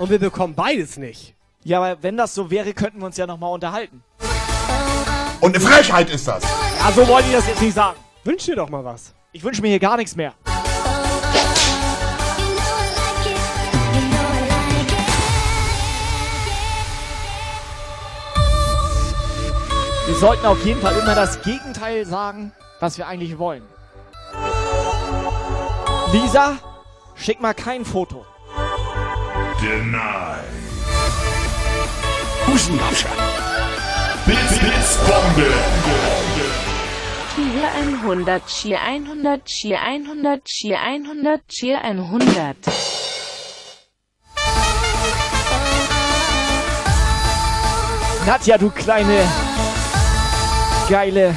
[0.00, 1.36] Und wir bekommen beides nicht.
[1.62, 4.02] Ja, aber wenn das so wäre, könnten wir uns ja nochmal unterhalten.
[5.40, 6.42] Und eine Frechheit ist das.
[6.80, 7.96] Ja, so wollte ich das jetzt nicht sagen.
[8.24, 9.14] Wünsch dir doch mal was.
[9.30, 10.34] Ich wünsche mir hier gar nichts mehr.
[20.18, 23.62] Sollten auf jeden Fall immer das Gegenteil sagen, was wir eigentlich wollen.
[26.12, 26.58] Lisa,
[27.14, 28.26] schick mal kein Foto.
[29.60, 30.40] Deny.
[32.48, 33.12] Hustenabschlag.
[34.24, 35.46] Blitz, Blitzbombe.
[37.36, 37.70] Cheer
[38.02, 42.56] 100, Cheer 100, Cheer 100, Cheer 100, Cheer 100.
[48.26, 49.22] Nadja, du kleine
[50.88, 51.34] geile.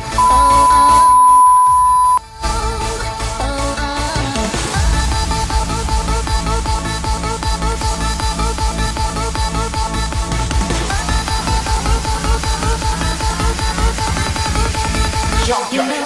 [15.71, 16.00] You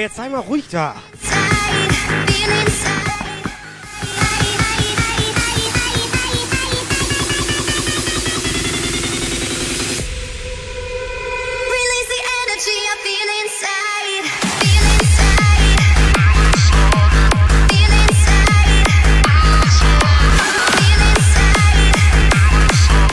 [0.00, 0.94] jetzt sei mal ruhig da.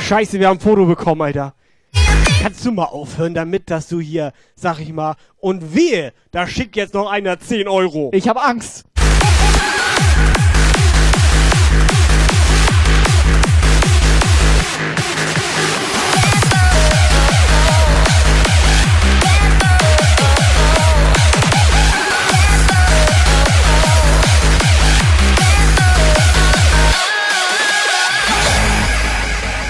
[0.08, 1.54] Scheiße, wir haben ein Foto bekommen, Alter.
[2.48, 6.78] Kannst du mal aufhören damit, dass du hier, sag ich mal, und wehe, da schickt
[6.78, 8.10] jetzt noch einer 10 Euro.
[8.14, 8.86] Ich habe Angst.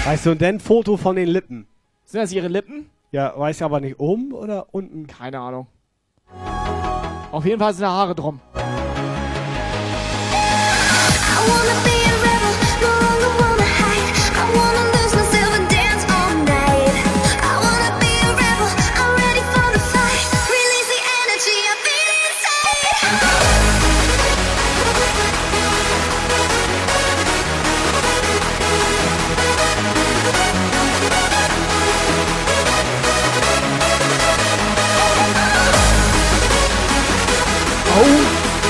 [0.06, 1.66] Weißt du, und dann Foto von den Lippen.
[2.10, 2.90] Sind das ihre Lippen?
[3.12, 5.08] Ja, weiß aber nicht, oben oder unten?
[5.08, 5.68] Keine Ahnung.
[7.34, 8.40] Auf jeden Fall sind da Haare drum.
[8.56, 8.60] I
[11.50, 11.97] wanna be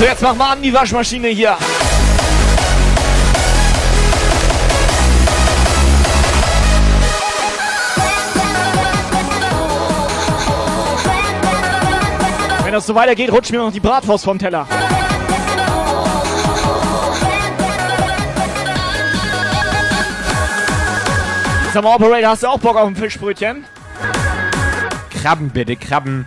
[0.00, 1.58] So, jetzt mach mal an die Waschmaschine hier.
[12.64, 14.66] Wenn das so weitergeht, rutscht mir noch die Bratwurst vom Teller.
[21.74, 23.66] Sag mal, Operator, hast du auch Bock auf ein Fischbrötchen?
[25.10, 26.24] Krabben bitte, Krabben.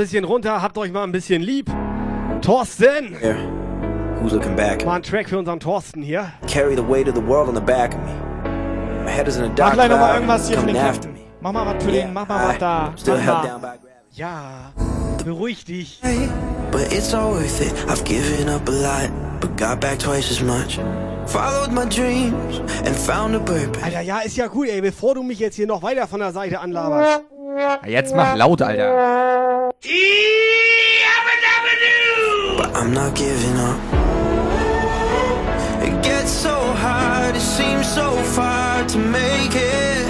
[0.00, 1.70] Bisschen runter, habt euch mal ein bisschen lieb.
[2.40, 3.18] Thorsten!
[3.20, 3.36] There.
[4.18, 4.82] Who's looking back?
[4.86, 6.32] Mal ein Track für unseren Thorsten hier.
[6.48, 9.04] Carry the weight of the world on the back of me.
[9.04, 11.20] My head is in a Mach dark gleich nochmal irgendwas hier für den after me.
[11.42, 12.94] Mach mal was für den, mach mal was da.
[12.96, 13.78] Still Mach held down by
[14.12, 14.72] Ja,
[15.22, 16.00] beruhig dich.
[16.70, 17.74] But it's all worth it.
[17.86, 19.10] I've given up a lot,
[19.40, 20.78] but got back twice as much.
[21.26, 23.84] Followed my dreams and found a purpose.
[23.84, 26.32] Alter, ja, ist ja gut, ey, bevor du mich jetzt hier noch weiter von der
[26.32, 27.22] Seite anlaberst.
[27.86, 29.49] Jetzt mach laut, Alter.
[29.82, 29.90] But
[32.76, 33.80] I'm not giving up.
[35.82, 40.06] It gets so hard, it seems so far to make it.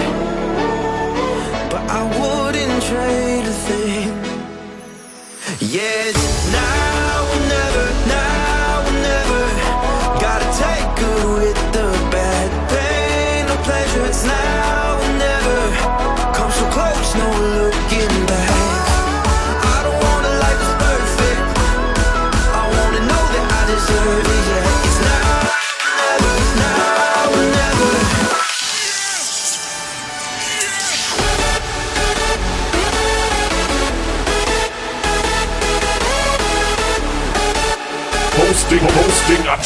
[1.71, 4.09] But I wouldn't trade a thing.
[5.61, 6.11] Yeah,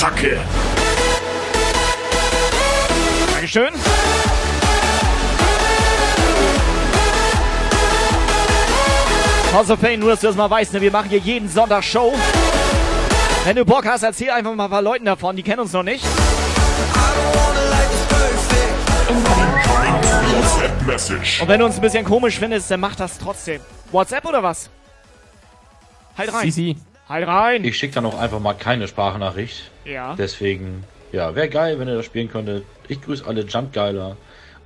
[0.04, 0.38] Attacke.
[3.32, 3.70] Dankeschön.
[9.54, 10.82] House of Pain, nur dass du das mal weißt, ne?
[10.82, 12.14] wir machen hier jeden Sonntag Show.
[13.46, 15.82] Wenn du Bock hast, erzähl einfach mal ein paar Leuten davon, die kennen uns noch
[15.82, 16.04] nicht.
[21.40, 23.62] Und wenn du uns ein bisschen komisch findest, dann mach das trotzdem.
[23.90, 24.68] WhatsApp oder was?
[26.18, 26.42] Halt rein.
[26.42, 26.76] Sisi.
[27.08, 27.64] Halt rein.
[27.64, 29.70] Ich schicke dann auch einfach mal keine Sprachnachricht.
[29.84, 30.14] Ja.
[30.16, 32.64] Deswegen, ja, wäre geil, wenn ihr das spielen könntet.
[32.88, 34.16] Ich grüße alle Jumpgeiler.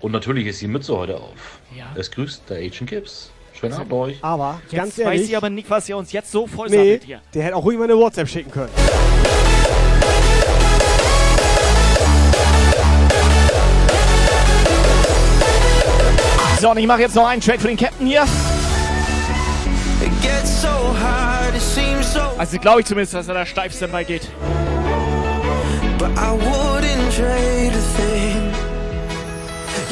[0.01, 1.59] Und natürlich ist die Mütze heute auf.
[1.77, 1.87] Ja.
[1.97, 3.33] Es grüßt der Agent Gibbs.
[3.59, 4.19] Schönen Abend euch.
[4.23, 6.77] Aber, Jetzt ganz weiß ehrlich, ich aber nicht, was ihr uns jetzt so voll nee,
[6.77, 7.21] sammelt hier.
[7.35, 8.71] der hätte auch ruhig mal eine WhatsApp schicken können.
[16.61, 18.25] So, und ich mache jetzt noch einen Track für den Captain hier.
[22.39, 24.29] Also glaube ich zumindest, dass er da steif dabei geht.
[25.99, 28.53] But I wouldn't trade a thing.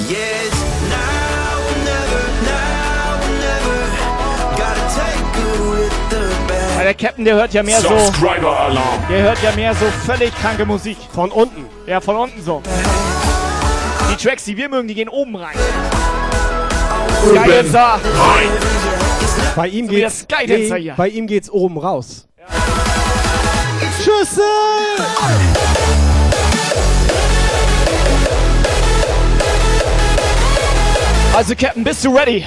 [0.08, 3.78] Yeah, it's now or never, now or never.
[4.56, 6.76] Gotta take good with the bad.
[6.76, 7.88] Weil der Captain, der hört ja mehr so.
[9.08, 10.96] Der hört ja mehr so völlig kranke Musik.
[11.12, 11.66] Von unten.
[11.86, 12.62] Ja, von unten so.
[14.10, 15.56] Die Tracks, die wir mögen, die gehen oben rein.
[17.28, 17.98] Skydancer.
[19.56, 20.26] Bei ihm So geht's,
[20.98, 22.28] bei ihm geht's oben raus.
[24.04, 24.42] Schüsse!
[31.34, 32.44] Also, Captain, bist du ready?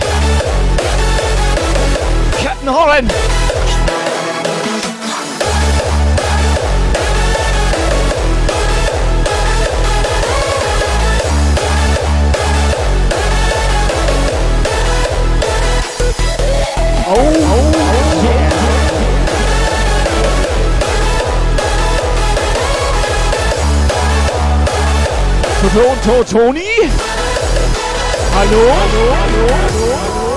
[2.43, 3.07] Captain Horn.
[17.11, 17.15] Oh,
[18.23, 18.49] yeah.
[25.59, 26.69] Toto, to, Toni?
[28.31, 28.61] Hallo?
[28.69, 29.05] Hallo?
[29.11, 29.47] Hallo?
[29.47, 30.28] Hallo?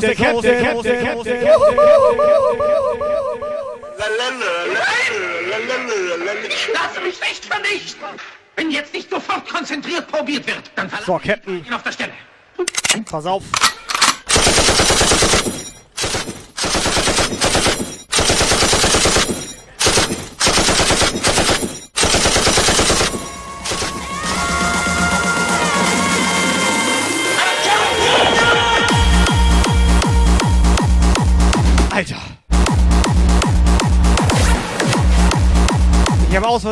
[0.00, 0.42] Der Captain,
[0.82, 1.48] der Captain.
[6.72, 8.04] Lass mich echt vernichten!
[8.56, 11.60] Wenn jetzt nicht sofort konzentriert probiert wird, dann verlasse So, Captain.
[11.60, 12.12] ich ihn auf der Stelle.
[13.04, 13.42] Pass auf.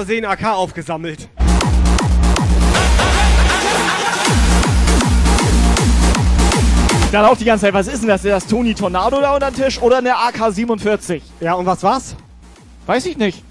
[0.02, 1.28] Versehen AK aufgesammelt.
[7.12, 8.24] Dann auch die ganze Zeit, was ist denn das?
[8.24, 11.22] Ist das Tony Tornado da unter dem Tisch oder eine AK-47?
[11.40, 12.16] Ja, und was war's?
[12.86, 13.41] Weiß ich nicht.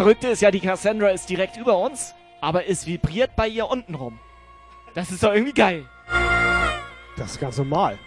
[0.00, 3.94] Verrückte ist ja, die Cassandra ist direkt über uns, aber es vibriert bei ihr unten
[3.94, 4.18] rum.
[4.94, 5.84] Das ist doch irgendwie geil.
[7.18, 7.98] Das ist ganz normal.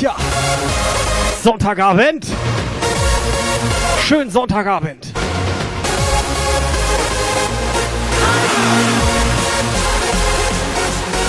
[0.00, 0.16] Ja.
[1.40, 2.26] Sonntagabend.
[4.00, 5.12] Schönen Sonntagabend.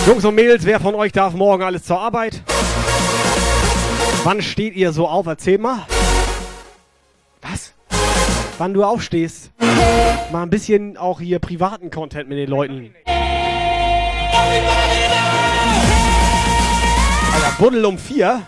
[0.08, 2.42] Jungs und Mädels, wer von euch darf morgen alles zur Arbeit?
[4.24, 5.28] Wann steht ihr so auf?
[5.28, 5.86] Erzähl mal.
[7.42, 7.74] Was?
[8.58, 9.52] Wann du aufstehst.
[10.32, 12.96] Mal ein bisschen auch hier privaten Content mit den Leuten.
[17.34, 18.42] Alter, Buddel um vier.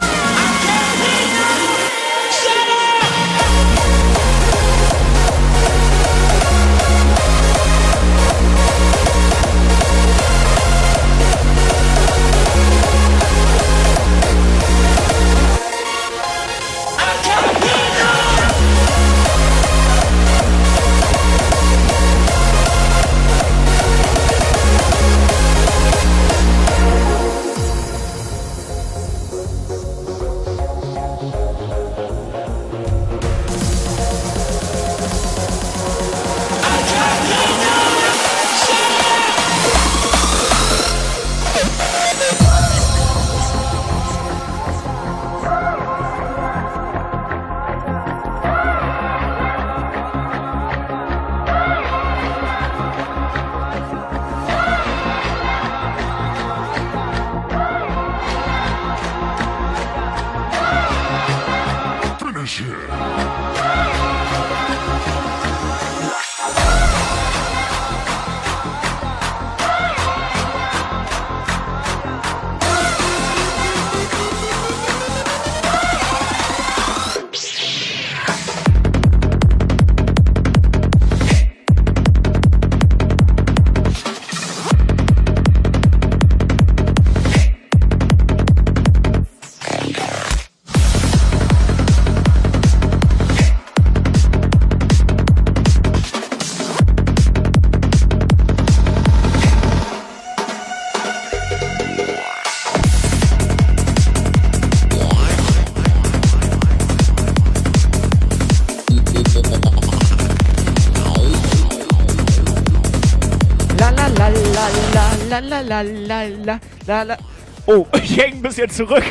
[115.64, 117.18] La la la la la.
[117.66, 119.06] Oh, ich hänge ein bisschen zurück.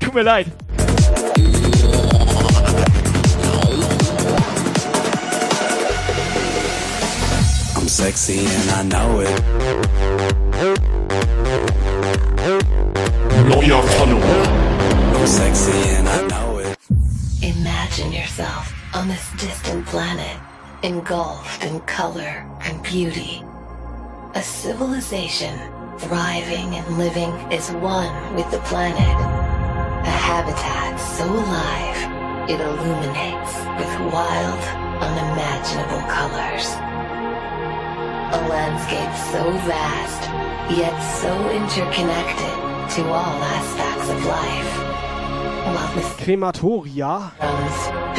[0.00, 0.46] Tut mir leid.
[7.76, 9.42] I'm sexy and I know it.
[13.48, 14.42] Neuer Follower.
[15.16, 16.78] I'm sexy and I know it.
[17.42, 20.36] Imagine yourself on this distant planet,
[20.82, 23.42] engulfed in color and beauty.
[24.34, 25.58] A civilization
[26.12, 29.16] thriving and living is one with the planet.
[30.04, 32.00] A habitat so alive,
[32.52, 34.62] it illuminates with wild,
[35.08, 36.66] unimaginable colors.
[38.36, 40.22] A landscape so vast,
[40.76, 42.56] yet so interconnected
[42.94, 44.70] to all aspects of life.
[46.18, 47.32] Krematoria.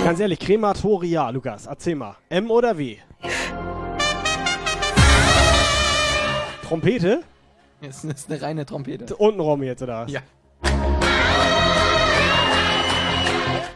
[0.04, 2.16] Ganz ehrlich, Krematoria, Lukas, erzähl mal.
[2.28, 2.98] M oder W?
[6.68, 7.24] Trompete?
[7.86, 9.14] Das ist eine reine Trompete.
[9.18, 10.12] Untenrum jetzt, oder was?
[10.12, 10.22] Ja.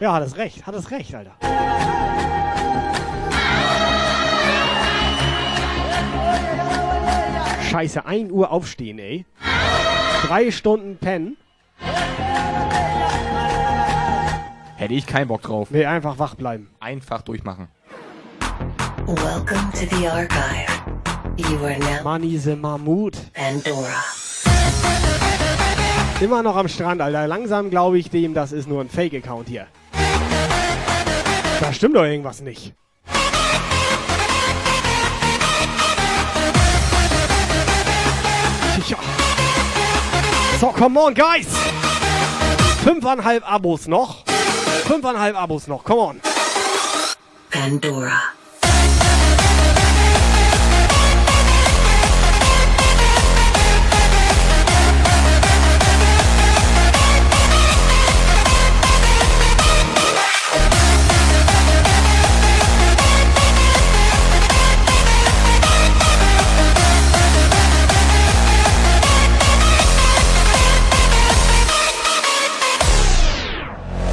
[0.00, 1.32] Ja, hat es recht, hat es recht, Alter.
[7.70, 9.26] Scheiße, 1 Uhr aufstehen, ey.
[10.22, 11.36] Drei Stunden pennen.
[14.76, 15.70] Hätte ich keinen Bock drauf.
[15.70, 16.70] Nee, einfach wach bleiben.
[16.80, 17.68] Einfach durchmachen.
[19.04, 20.97] Welcome to the archive.
[22.02, 23.16] Money the Mammut.
[23.32, 24.04] Pandora.
[26.20, 27.28] Immer noch am Strand, Alter.
[27.28, 29.66] Langsam glaube ich dem, das ist nur ein Fake-Account hier.
[31.60, 32.74] Da stimmt doch irgendwas nicht.
[38.88, 38.96] Ja.
[40.60, 41.46] So, come on, guys!
[42.82, 44.24] Fünfeinhalb Abos noch.
[44.86, 46.20] Fünfeinhalb Abos noch, come on.
[47.50, 48.37] Pandora.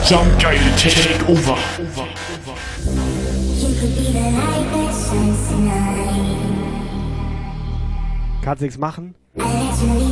[0.07, 1.57] Jump Geil Take Over.
[8.43, 9.15] Kannst nichts machen.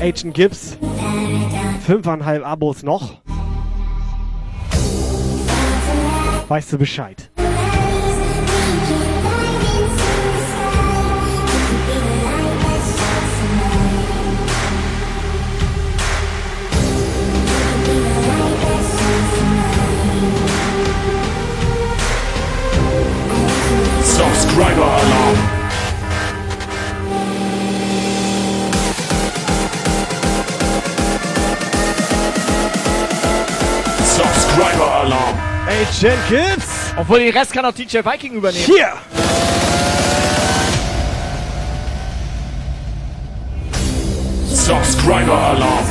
[0.02, 0.78] Agent Gibbs.
[1.86, 3.22] Fünfeinhalb Abos noch.
[6.48, 7.23] Weißt du Bescheid?
[36.28, 36.94] Gibbs.
[36.98, 38.66] Obwohl den Rest kann auch DJ Viking übernehmen.
[38.66, 38.94] Hier.
[44.50, 45.86] Subscriber Alarm.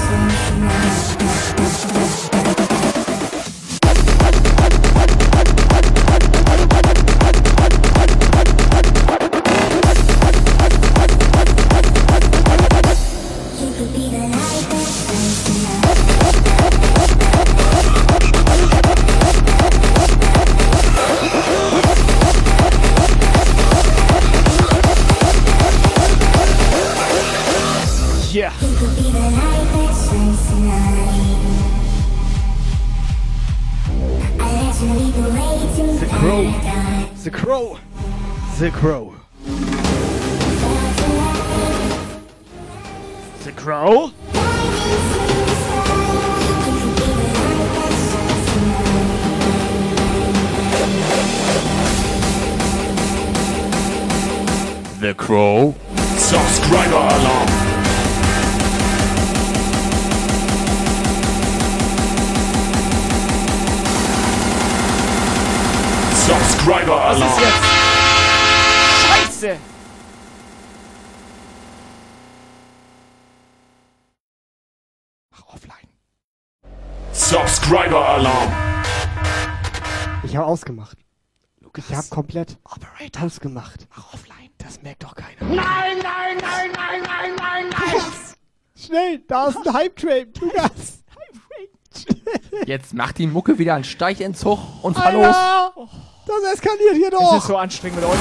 [83.22, 83.86] Ausgemacht.
[83.96, 84.50] Mach offline.
[84.58, 85.40] Das merkt doch keiner.
[85.40, 88.02] Nein, nein, nein, nein, nein, nein, nein.
[88.76, 90.32] Schnell, da ist ein Hype-Train.
[90.40, 91.02] Lukas.
[92.66, 95.36] Jetzt macht die Mucke wieder einen Steichentzug und fahr los.
[96.26, 97.36] Das eskaliert hier doch.
[97.36, 98.18] ist so anstrengend mit euch.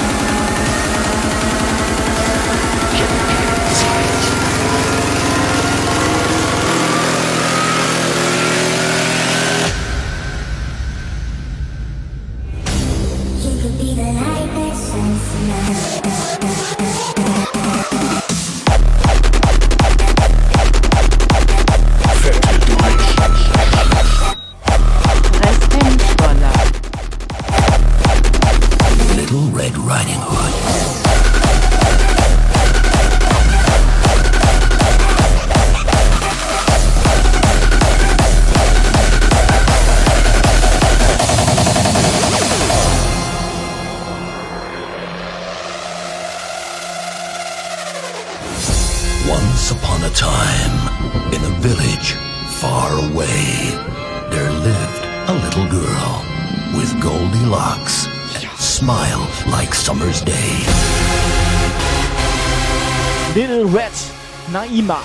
[64.82, 65.00] Naima.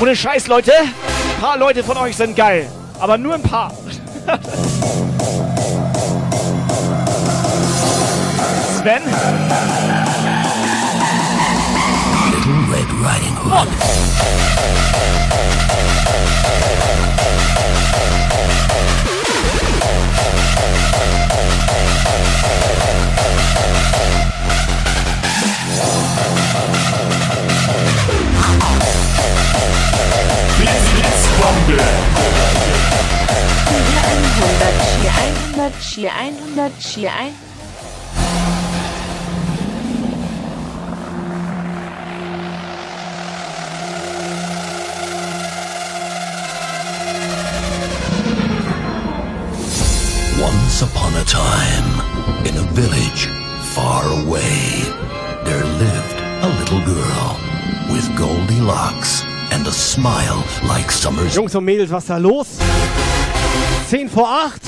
[0.00, 0.72] Ohne Scheiß, Leute.
[0.72, 2.70] Ein paar Leute von euch sind geil.
[3.00, 3.72] Aber nur ein paar.
[8.76, 9.02] Sven?
[12.30, 13.68] Little Red Riding Hood.
[21.18, 21.27] Hier
[35.68, 37.47] 100, hier 100, hier 100.
[50.80, 53.26] Once upon a time, in a village
[53.74, 54.84] far away,
[55.44, 57.36] there lived a little girl
[57.90, 62.58] with goldy locks and a smile like summer's Jungs und Mädels, was da los?
[63.88, 64.62] 10 vor 8.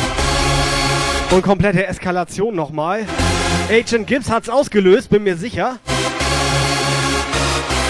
[1.31, 3.07] Und komplette Eskalation nochmal.
[3.71, 5.79] Agent Gibbs hat's ausgelöst, bin mir sicher.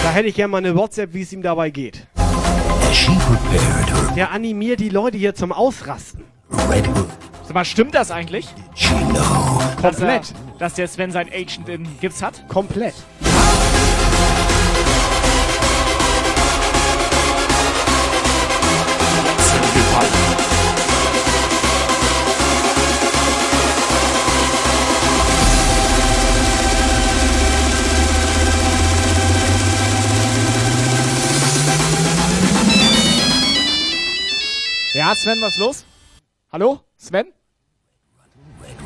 [0.03, 2.05] Da hätte ich gerne mal eine WhatsApp, wie es ihm dabei geht.
[4.15, 6.23] Der animiert die Leute hier zum Ausrasten.
[6.69, 6.85] red.
[7.51, 8.47] Sag mal, stimmt das eigentlich?
[8.79, 10.33] Er, Komplett.
[10.57, 12.47] dass der Sven sein Agent in Gips hat?
[12.47, 12.93] Komplett.
[34.93, 35.83] Ja, Sven, was los?
[36.49, 36.79] Hallo?
[36.95, 37.33] Sven?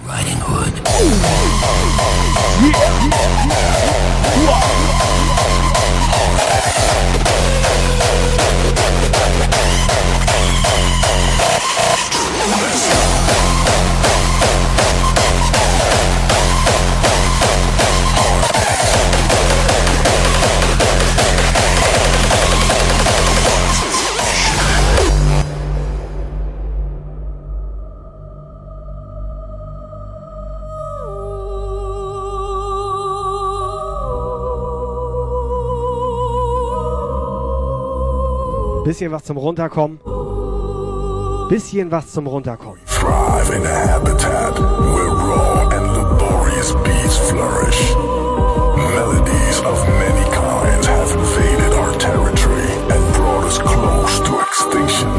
[0.08, 2.55] Riding Hood.
[38.96, 40.00] Bisschen was zum Runterkommen.
[41.50, 42.80] Bisschen was zum Runterkommen.
[42.86, 47.92] Thrive in a habitat where raw and laborious beats flourish.
[48.78, 55.12] Melodies of many kinds have invaded our territory and brought us close to extinction.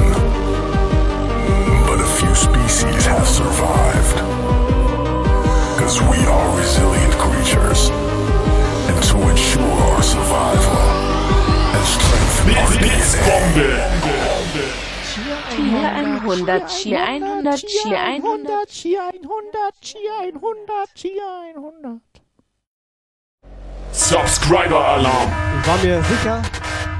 [1.86, 4.16] But a few species have survived.
[5.78, 7.90] Cause we are resilient creatures.
[8.88, 11.05] And to ensure our survival
[15.56, 18.68] Hier 100, hier 100, hier 100.
[18.68, 22.00] Chia 100, Chia 100, Chia 100.
[23.92, 25.32] Subscriber Alarm.
[25.60, 26.42] Ich war mir sicher,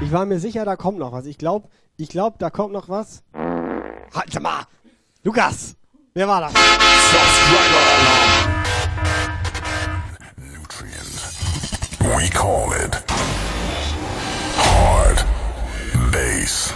[0.01, 1.25] ich war mir sicher, da kommt noch was.
[1.25, 3.23] Ich glaube, ich glaube, da kommt noch was.
[3.33, 4.63] Halt mal!
[5.23, 5.75] Lukas!
[6.13, 6.53] Wer war das?
[6.53, 8.17] Subscriber Alarm.
[11.99, 13.06] We call it
[16.47, 16.73] bass.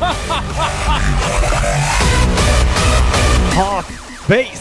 [3.56, 3.86] Hard
[4.28, 4.60] Bass.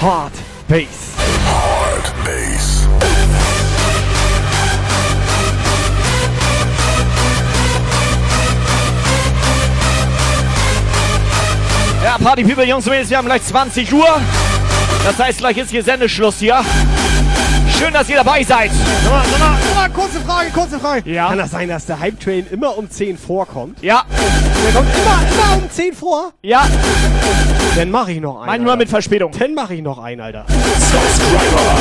[0.00, 0.32] Hard
[0.68, 1.14] Bass.
[1.44, 2.86] Hard bass.
[12.02, 14.20] Ja, Partypeople, Jungs und Mädels, wir haben gleich 20 Uhr.
[15.04, 16.64] Das heißt, gleich ist hier Sendeschluss hier.
[17.78, 18.70] Schön, dass ihr dabei seid.
[19.04, 21.10] Sag mal, sag mal, kurze Frage, kurze Frage.
[21.10, 21.28] Ja.
[21.28, 23.82] Kann das sein, dass der Hype Train immer um 10 vorkommt?
[23.82, 24.04] Ja.
[24.64, 26.32] Der kommt immer, immer um 10 vor?
[26.42, 26.66] Ja.
[27.76, 28.46] Dann mache ich noch einen.
[28.46, 28.76] Manchmal Alter.
[28.78, 29.32] mit Verspätung.
[29.38, 30.46] Dann mache ich noch einen, Alter.
[30.48, 31.76] Subscriber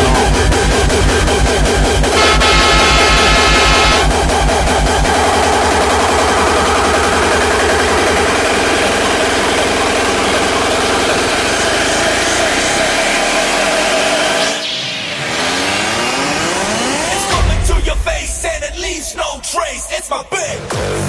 [19.06, 19.88] Leash, no trace.
[19.92, 20.60] It's my big,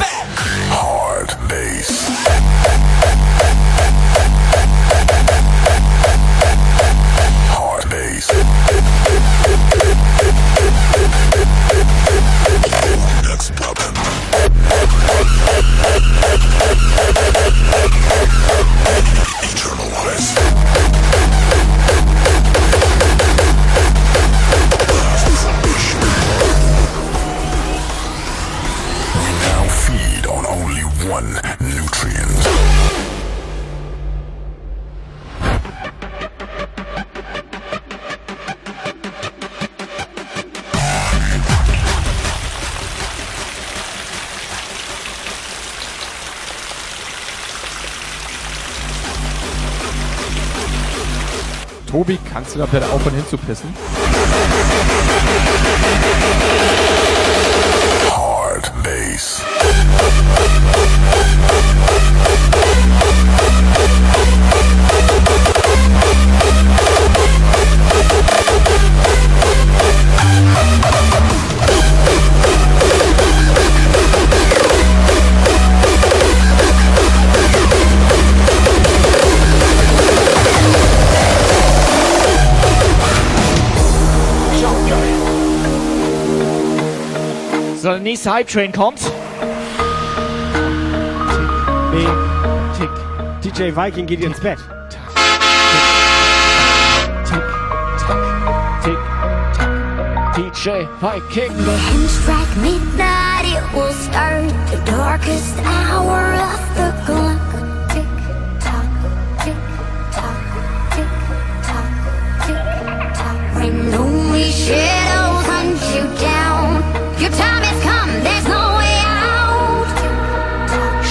[0.01, 0.27] fat,
[0.69, 2.09] hard bass.
[7.49, 8.33] Hard bass.
[13.23, 13.53] Next.
[19.43, 20.46] Eternal
[31.09, 32.27] One Nutrient.
[51.89, 53.73] Tobi, kannst du da bitte aufhören hinzupissen?
[88.27, 88.99] Side Train kommt.
[88.99, 89.13] Tick,
[92.77, 92.91] tick.
[93.41, 94.59] DJ Viking geht tick, ins Bett.
[97.25, 97.41] Tick,
[98.03, 98.19] tick,
[98.83, 98.99] tick,
[99.55, 99.69] tick,
[100.35, 101.53] DJ Viking.
[101.57, 106.66] The hinge track midnight, it will start the darkest hour of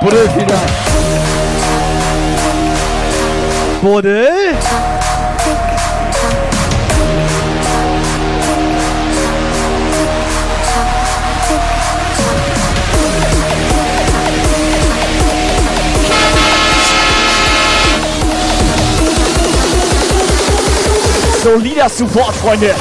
[0.00, 0.60] Buddel wieder.
[3.80, 4.28] Buddel?
[21.46, 22.74] Solider Support, Freunde.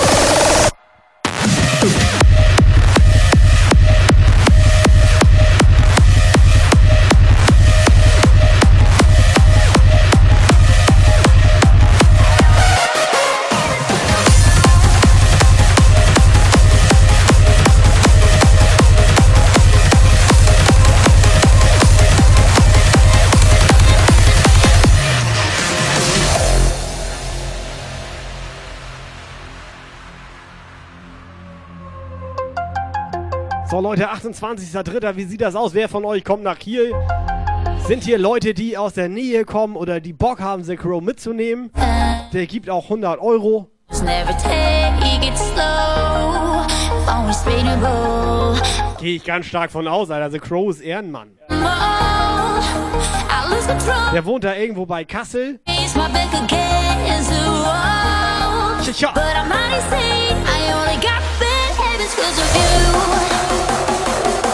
[33.76, 35.18] So Leute, 28.03.
[35.18, 35.74] Wie sieht das aus?
[35.74, 36.94] Wer von euch kommt nach Kiel?
[37.86, 41.72] Sind hier Leute, die aus der Nähe kommen oder die Bock haben, The Crow mitzunehmen?
[42.32, 43.70] Der gibt auch 100 Euro.
[48.98, 50.32] Gehe ich ganz stark von aus, Alter.
[50.32, 51.32] The Crow ist Ehrenmann.
[54.14, 55.60] Der wohnt da irgendwo bei Kassel.
[58.98, 59.14] Tja.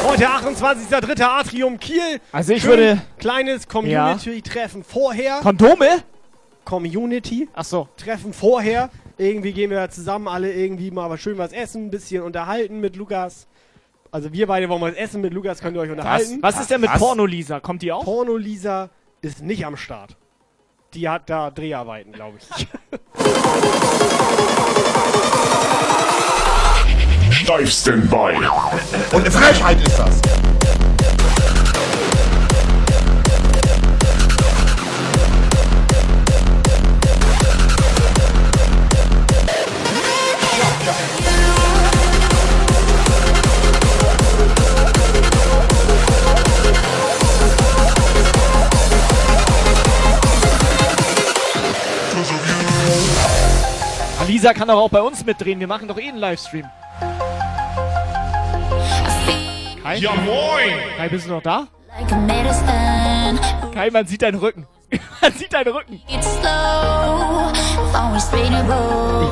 [0.05, 1.21] Heute 28.03.
[1.23, 2.19] Atrium Kiel.
[2.31, 5.39] Also ich Schön würde- Kleines Community-Treffen vorher.
[5.41, 6.03] Kondome?
[6.63, 7.49] Community.
[7.53, 7.87] Ach so.
[7.97, 8.89] Treffen vorher.
[9.17, 12.95] Irgendwie gehen wir zusammen alle irgendwie mal was schön was essen, ein bisschen unterhalten mit
[12.95, 13.47] Lukas.
[14.11, 16.39] Also wir beide wollen was essen mit Lukas, könnt ihr euch unterhalten.
[16.41, 16.99] Was ist denn mit Was?
[16.99, 17.59] Porno-Lisa?
[17.59, 18.03] Kommt die auch?
[18.03, 18.89] Porno-Lisa
[19.21, 20.15] ist nicht am Start.
[20.93, 22.67] Die hat da Dreharbeiten, glaube ich.
[27.41, 28.37] Steif Standby.
[29.13, 30.21] Und eine Frechheit ist das.
[54.27, 55.59] Lisa kann doch auch bei uns mitdrehen.
[55.59, 56.69] Wir machen doch eh einen Livestream.
[59.83, 59.97] Kai?
[59.97, 60.73] Ja, moin!
[60.97, 61.67] Kai, bist du noch da?
[61.89, 63.39] Like a medicine.
[63.73, 64.67] Kai, man sieht deinen Rücken.
[65.21, 66.01] Man sieht deinen Rücken.
[66.07, 66.15] Ich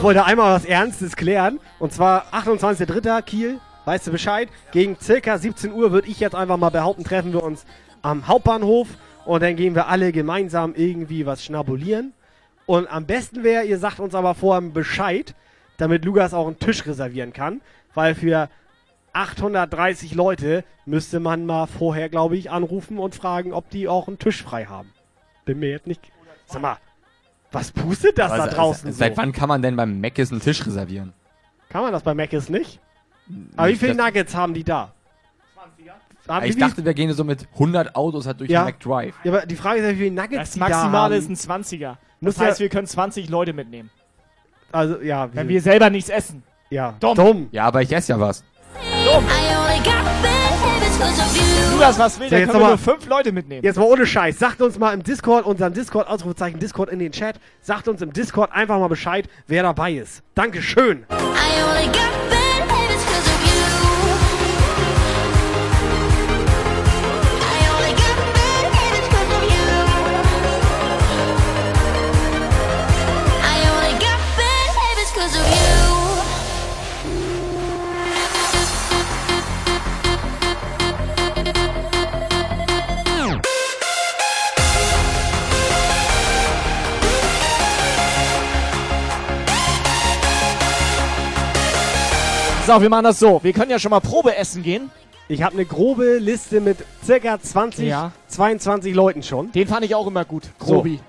[0.03, 1.59] wollte einmal was Ernstes klären.
[1.79, 3.21] Und zwar 28.03.
[3.23, 4.49] Kiel, weißt du Bescheid?
[4.71, 7.65] Gegen circa 17 Uhr würde ich jetzt einfach mal behaupten, treffen wir uns
[8.01, 8.87] am Hauptbahnhof.
[9.25, 12.13] Und dann gehen wir alle gemeinsam irgendwie was schnabulieren.
[12.65, 15.35] Und am besten wäre, ihr sagt uns aber vorher Bescheid,
[15.79, 17.61] damit Lukas auch einen Tisch reservieren kann.
[17.95, 18.49] Weil für
[19.13, 24.19] 830 Leute müsste man mal vorher, glaube ich, anrufen und fragen, ob die auch einen
[24.19, 24.89] Tisch frei haben.
[25.45, 26.01] Bin mir jetzt nicht.
[26.45, 26.77] Sag mal,
[27.51, 29.21] was pustet das Aber da se- draußen Seit so?
[29.21, 31.13] wann kann man denn beim Mc's einen Tisch reservieren?
[31.69, 32.79] Kann man das bei Mc's nicht?
[33.55, 34.93] Aber wie Nicht, viele das- Nuggets haben die da?
[36.27, 38.61] Haben ich die- dachte, wir gehen so mit 100 Autos halt durch Ja.
[38.63, 39.15] den McDrive.
[39.23, 41.19] Ja, aber die Frage ist ja, wie viele Nuggets Das die da Maximale haben.
[41.23, 41.97] ist ein 20er.
[42.19, 43.89] Muss Das heißt, ja- wir können 20 Leute mitnehmen.
[44.71, 45.29] Also, ja.
[45.33, 46.43] Wenn wir selber nichts essen.
[46.69, 46.95] Ja.
[46.99, 47.47] Dumm.
[47.51, 48.43] Ja, aber ich esse ja was.
[50.99, 51.73] 'cause of you.
[51.75, 53.63] Lukas, was will, So, dann jetzt können wir noch nur mal- fünf Leute mitnehmen.
[53.63, 54.37] Jetzt mal ohne Scheiß.
[54.37, 57.39] Sagt uns mal im Discord, unseren Discord, Ausrufezeichen Discord in den Chat.
[57.61, 60.21] Sagt uns im Discord einfach mal Bescheid, wer dabei ist.
[60.35, 61.05] Dankeschön.
[61.09, 61.13] I
[61.63, 62.48] only got
[92.69, 93.39] So, wir machen das so.
[93.41, 94.91] Wir können ja schon mal Probe essen gehen.
[95.27, 98.11] Ich habe eine grobe Liste mit circa 20, Ja.
[98.27, 99.51] 22 Leuten schon.
[99.51, 100.43] Den fand ich auch immer gut.
[100.59, 100.99] Grobi.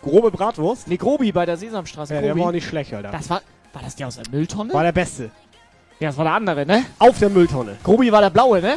[0.00, 0.86] Grobe Bratwurst?
[0.86, 2.14] Nee, Grobi bei der Sesamstraße.
[2.14, 2.40] Ja, der Grobi.
[2.42, 3.10] war auch nicht schlecht, Alter.
[3.10, 3.42] Das war,
[3.72, 4.72] war das der aus der Mülltonne?
[4.72, 5.32] War der Beste.
[5.98, 6.84] ja, das war der andere, ne?
[7.00, 7.78] Auf der Mülltonne.
[7.82, 8.76] Grobi war der blaue, ne?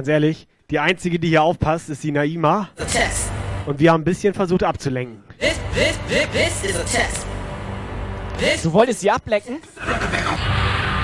[0.00, 2.70] Ganz ehrlich, die einzige, die hier aufpasst, ist die Naima.
[3.66, 5.22] Und wir haben ein bisschen versucht abzulenken.
[5.38, 7.26] This, this, this, this is a test.
[8.38, 8.62] This.
[8.62, 9.58] Du wolltest sie ablecken?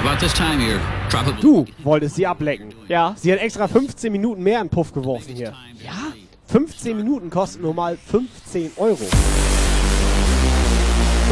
[0.00, 1.40] About this time of year, tropical.
[1.42, 2.72] Du wolltest sie ablecken.
[2.88, 3.14] Ja.
[3.18, 5.52] Sie hat extra 15 Minuten mehr in den Puff geworfen hier.
[5.84, 6.14] Ja?
[6.46, 9.06] 15 Minuten kosten nur mal 15 Euro.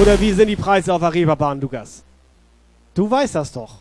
[0.03, 2.05] Oder wie sind die Preise auf der Reeperbahn, Lukas?
[2.93, 3.77] Du weißt das doch.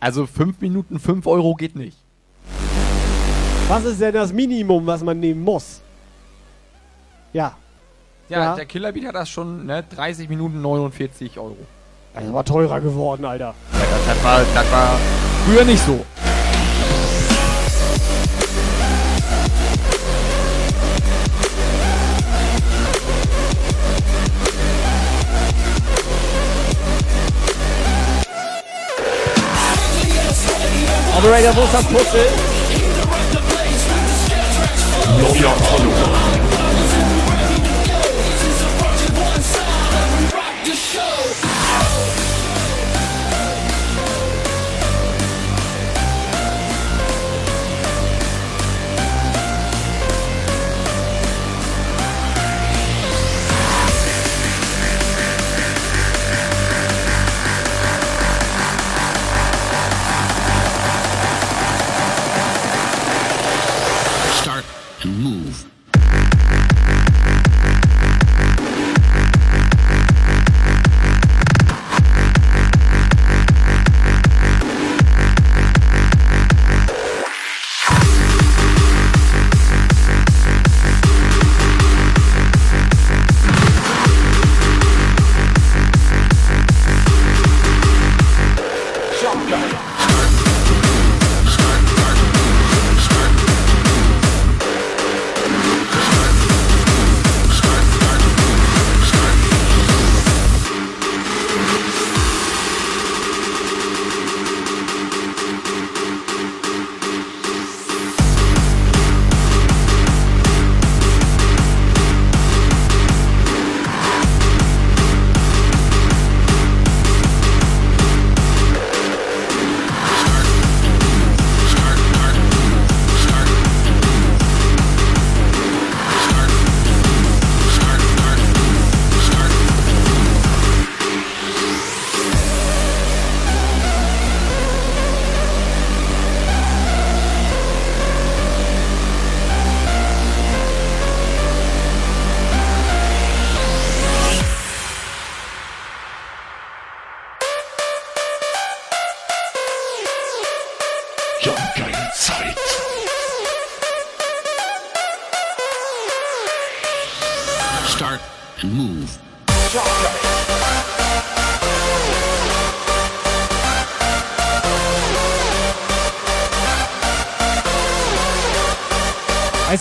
[0.00, 2.05] Also 5 Minuten 5 Euro geht nicht.
[3.68, 5.80] Was ist denn das Minimum, was man nehmen muss?
[7.32, 7.56] Ja.
[8.28, 8.54] Ja, Ja.
[8.54, 9.84] der Killerbeat hat das schon, ne?
[9.94, 11.56] 30 Minuten 49 Euro.
[12.14, 13.54] Das war teurer geworden, Alter.
[13.72, 14.98] Ja, das, das, war, das war
[15.46, 16.04] früher nicht so.
[31.18, 32.55] Operator, wo ist das Puzzle?
[35.18, 36.05] Neuer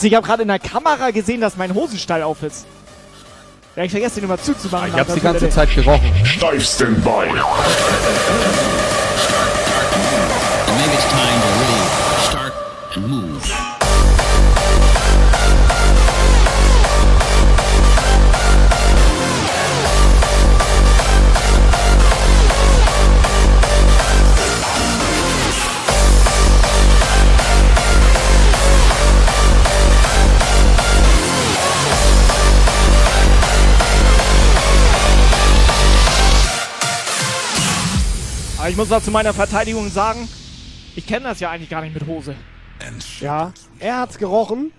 [0.06, 2.68] Ich habe gerade in der Kamera gesehen, dass mein Hosenstall auf ist.
[3.76, 4.90] Ja, ich vergesse den immer zuzumachen.
[4.90, 6.12] Ich hab's die ganze Zeit gerochen.
[7.04, 7.28] Bei.
[7.28, 7.34] And
[10.78, 11.82] maybe it's time to really
[12.22, 12.54] start
[12.96, 13.35] and move.
[38.66, 40.28] Aber ich muss noch zu meiner Verteidigung sagen,
[40.96, 42.34] ich kenne das ja eigentlich gar nicht mit Hose.
[43.22, 44.72] Ja, er hat's gerochen.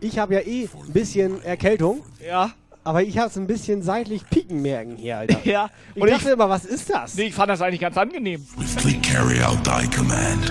[0.00, 2.02] Ich habe ja eh ein bisschen Erkältung.
[2.26, 2.52] Ja.
[2.82, 5.38] Aber ich hab's ein bisschen seitlich pieken merken hier, Alter.
[5.44, 5.68] Ja.
[5.94, 7.14] Ich Und dachte immer, was ist das?
[7.16, 8.42] Nee, ich fand das eigentlich ganz angenehm.
[8.54, 10.50] Swiftly carry out thy command.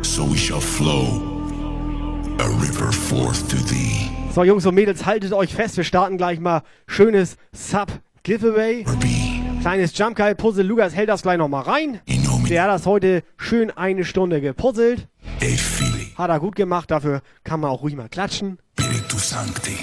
[0.00, 1.20] So we shall flow,
[2.38, 4.08] a river forth to thee.
[4.34, 5.76] So, Jungs und Mädels, haltet euch fest.
[5.76, 8.86] Wir starten gleich mal schönes Sub-Giveaway.
[9.64, 10.62] Kleines Jump Guy Puzzle.
[10.62, 11.98] Lukas hält das gleich nochmal rein.
[12.50, 15.08] Der hat das heute schön eine Stunde gepuzzelt.
[16.16, 16.90] Hat er gut gemacht.
[16.90, 18.58] Dafür kann man auch ruhig mal klatschen.
[18.78, 19.78] Spiritu Sancti.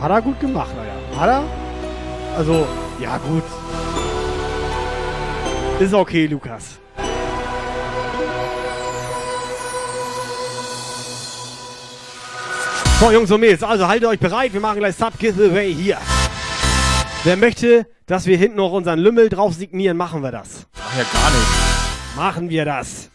[0.00, 1.20] Hat er gut gemacht, Alter.
[1.20, 1.42] Hat er?
[2.36, 2.66] Also,
[3.00, 3.42] ja gut.
[5.80, 6.78] Ist okay, Lukas.
[13.00, 14.52] So, Jungs und Mädels, also haltet euch bereit.
[14.52, 15.98] Wir machen gleich Sub-Giveaway hier.
[17.24, 20.66] Wer möchte, dass wir hinten noch unseren Lümmel drauf signieren, machen wir das.
[20.76, 22.16] Ach ja, gar nicht.
[22.16, 23.10] Machen wir das.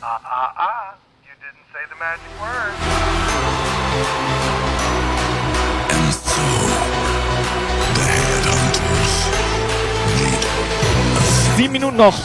[0.00, 0.94] Ah, ah, ah.
[1.24, 2.72] You didn't say the magic word.
[11.56, 12.18] Sieben Minuten noch.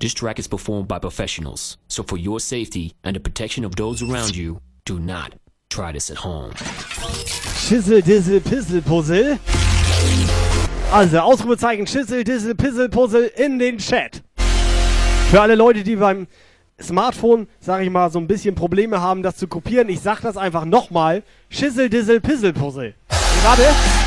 [0.00, 4.00] This track is performed by professionals, so for your safety and the protection of those
[4.00, 5.34] around you, do not
[5.70, 6.52] try this at home.
[6.54, 9.40] Schissel, Dissel, Pissel, Puzzle.
[10.92, 14.22] Also, Ausrufezeichen, Schissel, Dissel, Pissel, Puzzle in den Chat.
[15.32, 16.28] Für alle Leute, die beim
[16.80, 20.36] Smartphone, sag ich mal, so ein bisschen Probleme haben, das zu kopieren, ich sag das
[20.36, 21.24] einfach nochmal.
[21.50, 22.94] Schissel, Dissel, Pissel, Puzzle.
[23.42, 23.64] Gerade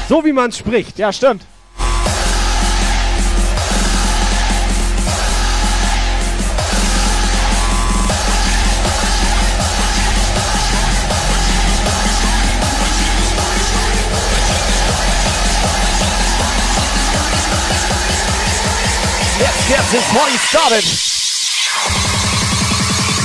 [0.08, 0.98] so, wie man spricht.
[0.98, 1.46] Ja, stimmt.
[19.72, 20.84] Let's get this party started.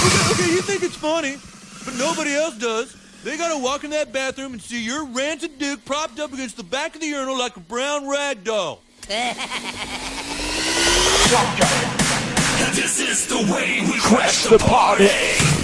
[0.06, 1.38] Okay, okay, you think it's funny,
[1.84, 2.94] but nobody else does.
[3.24, 6.62] They gotta walk in that bathroom and see your rancid dick propped up against the
[6.62, 8.80] back of the urinal like a brown rag doll.
[12.74, 15.55] This is the way we crash the party.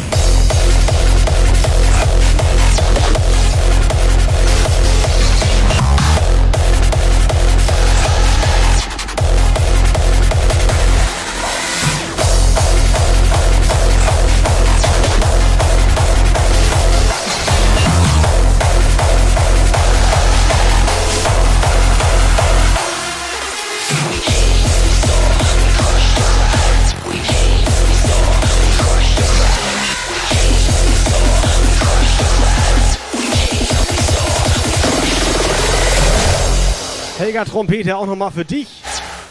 [37.22, 38.82] Helga Trompete auch nochmal für dich.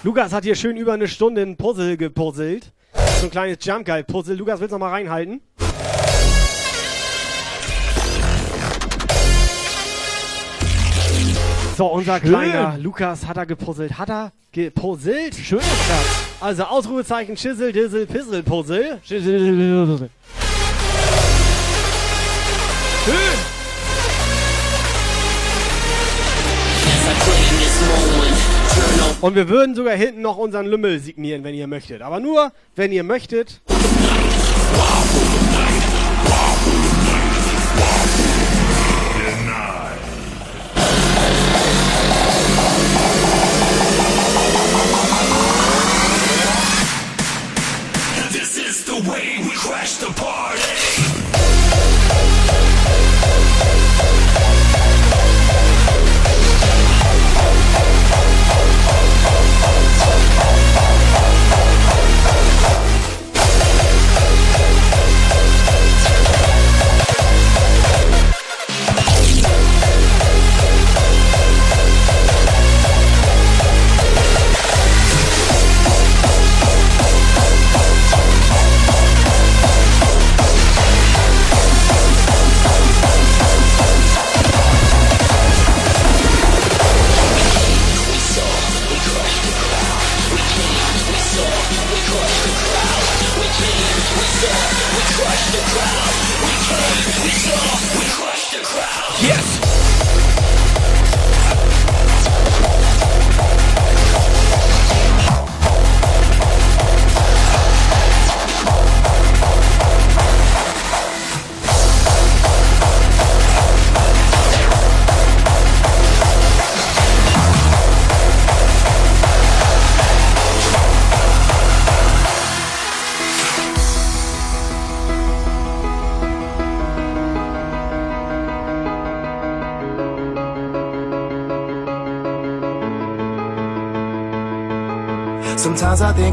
[0.04, 2.72] Lukas hat hier schön über eine Stunde ein Puzzle gepuzzelt.
[3.20, 4.38] So ein kleines Jump Guy Puzzle.
[4.38, 5.42] Lukas, willst du noch mal reinhalten?
[11.76, 12.30] So, unser Schön.
[12.30, 13.98] kleiner Lukas hat er gepuzzelt.
[13.98, 15.36] Hat er gepuzzelt?
[15.36, 16.48] Schön ist das.
[16.48, 19.02] Also Ausrufezeichen Schissel, Dissel, Pissel, Puzzle.
[19.04, 19.22] Schön.
[29.22, 32.02] Und wir würden sogar hinten noch unseren Lümmel signieren, wenn ihr möchtet.
[32.02, 33.62] Aber nur, wenn ihr möchtet.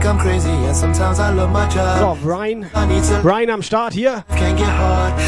[0.09, 1.99] I'm crazy and sometimes I love my job.
[1.99, 2.67] So, Brian.
[3.21, 4.25] Brian am Start hier.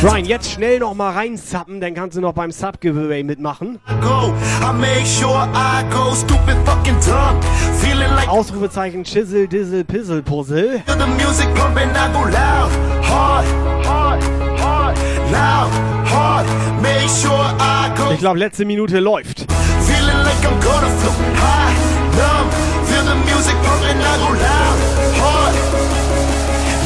[0.01, 3.79] Brian, jetzt schnell noch mal reinzappen, dann kannst du noch beim Sub-Giveaway mitmachen.
[4.01, 7.39] Go, I make sure I go stupid fucking dumb.
[7.79, 10.83] Feeling like Ausrufezeichen Chisel, Dizzle, Pizzle, Puzzle.
[10.87, 12.71] the music pumping, I go loud,
[13.05, 13.47] hard,
[13.85, 14.23] hard,
[14.59, 14.97] hard,
[15.31, 15.71] loud,
[16.09, 16.47] hard.
[16.81, 18.13] Make sure I go.
[18.13, 19.41] Ich glaube, letzte Minute läuft.
[19.83, 21.75] Feeling like I'm gonna float high,
[22.17, 22.51] numb.
[22.87, 24.70] Feel the music pumping, I go loud.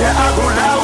[0.05, 0.84] Yeah,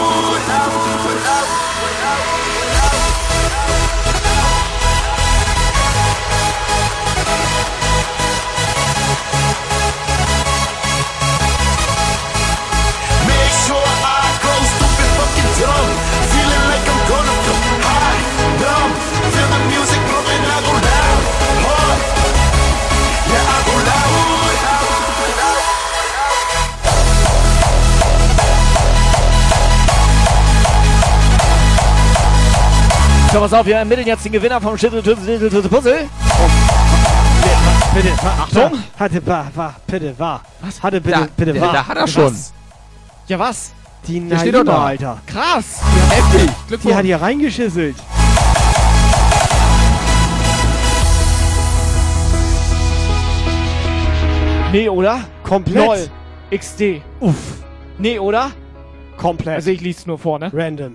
[33.32, 36.08] So, pass auf, wir ermitteln jetzt den Gewinner vom Schüttel Puzzle.
[37.94, 38.62] Bitte, Achtung.
[38.64, 38.82] Achtung.
[38.98, 40.42] Hatte, war, war, bitte, war.
[40.60, 40.82] Was?
[40.82, 41.72] Hatte, bitte, Da- bitte, da- war.
[41.72, 42.24] da hat er schon.
[42.24, 42.52] Was?
[43.28, 43.72] Ja, was?
[44.06, 44.84] Die Der steht doch Naima, da.
[44.86, 45.18] Alter.
[45.26, 45.80] Krass.
[46.10, 46.50] Heftig.
[46.82, 47.96] Die hat hier reingeschisselt.
[54.72, 55.20] Nee, oder?
[55.42, 55.84] Komplett.
[55.84, 56.08] Lol.
[56.56, 57.02] XD.
[57.20, 57.34] Uff.
[57.98, 58.50] Nee, oder?
[59.16, 59.56] Komplett.
[59.56, 60.50] Also ich lies nur vor, ne?
[60.54, 60.94] Random.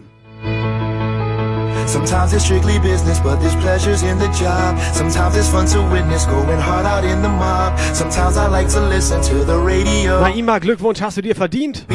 [1.88, 4.78] Sometimes it's strictly business, but there's pleasures in the job.
[4.94, 7.78] Sometimes it's fun to witness, going hard out in the mob.
[7.94, 10.20] Sometimes I like to listen to the radio.
[10.22, 11.86] Naima, Glückwunsch hast du dir verdient.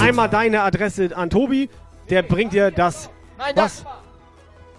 [0.00, 1.70] Einmal deine Adresse an Tobi.
[2.10, 3.10] Der bringt dir das.
[3.38, 3.84] Nein, was?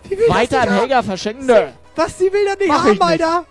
[0.06, 1.68] Die will Weiter das an Helga verschenken, nö.
[1.96, 2.18] Was?
[2.18, 3.24] Die will das nicht Mach haben, ich nicht.
[3.24, 3.46] Alter.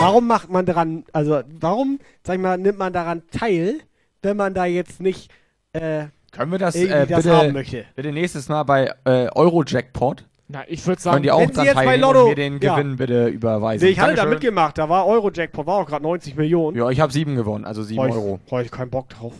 [0.00, 3.80] Warum macht man daran, also warum, sag ich mal, nimmt man daran teil,
[4.22, 5.30] wenn man da jetzt nicht
[5.72, 7.84] äh, Können wir das, äh, das bitte, haben möchte?
[7.94, 10.24] bitte nächstes Mal bei äh, Eurojackpot?
[10.48, 12.34] Na, ich würde Können sagen, die auch wenn Sie jetzt bei teilnehmen Lotto- und mir
[12.34, 12.74] den ja.
[12.74, 13.84] Gewinn bitte überweisen?
[13.84, 14.30] Nee, ich hatte da Dankeschön.
[14.30, 16.76] mitgemacht, da war Euro-Jackpot, war auch gerade 90 Millionen.
[16.76, 18.40] Ja, ich habe sieben gewonnen, also sieben ich, Euro.
[18.62, 19.34] Ich keinen Bock drauf.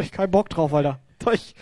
[0.00, 0.98] Ich keinen Bock drauf, Alter.
[1.32, 1.54] Ich,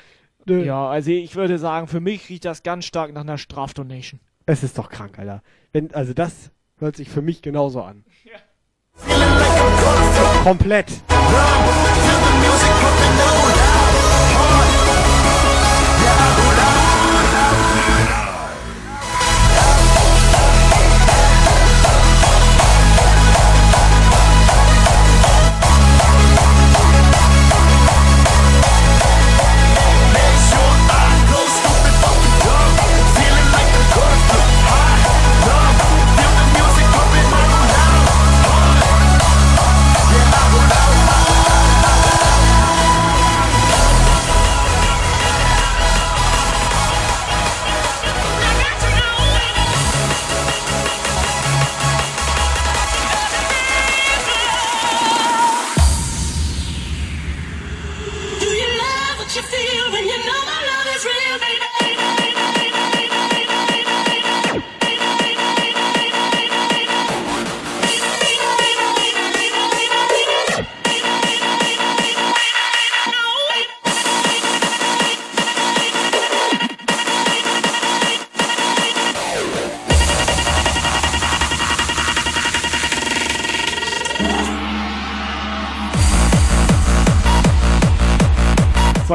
[0.47, 0.65] nö.
[0.65, 4.20] ja, also ich würde sagen, für mich riecht das ganz stark nach einer Strafdonation.
[4.47, 5.42] Es ist doch krank, Alter.
[5.73, 8.05] Wenn, also das hört sich für mich genauso an.
[10.42, 10.86] Komplett.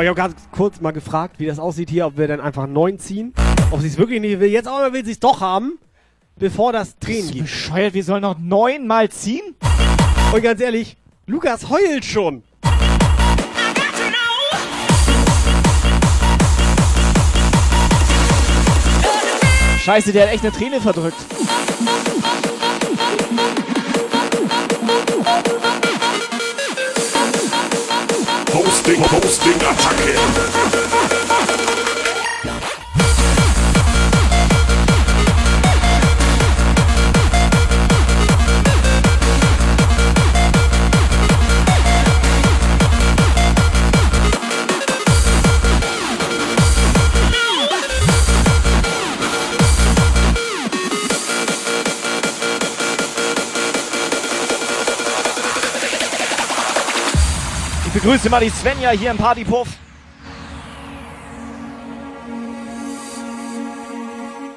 [0.06, 3.00] Ich habe ganz kurz mal gefragt, wie das aussieht hier, ob wir dann einfach 9
[3.00, 3.34] ziehen.
[3.72, 4.52] Ob sie es wirklich nicht will.
[4.52, 5.80] Jetzt aber will sie es doch haben,
[6.36, 7.46] bevor das Tränen gibt.
[7.46, 9.56] Bescheuert, wir sollen noch neunmal ziehen?
[10.32, 12.44] Und ganz ehrlich, Lukas heult schon.
[19.80, 21.18] Scheiße, der hat echt eine Träne verdrückt.
[28.86, 31.85] Hosting, Hosting, Attacke.
[58.06, 59.68] Begrüße mal die Svenja hier im Partypuff.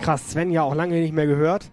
[0.02, 1.70] Krass, Sven ja auch lange nicht mehr gehört.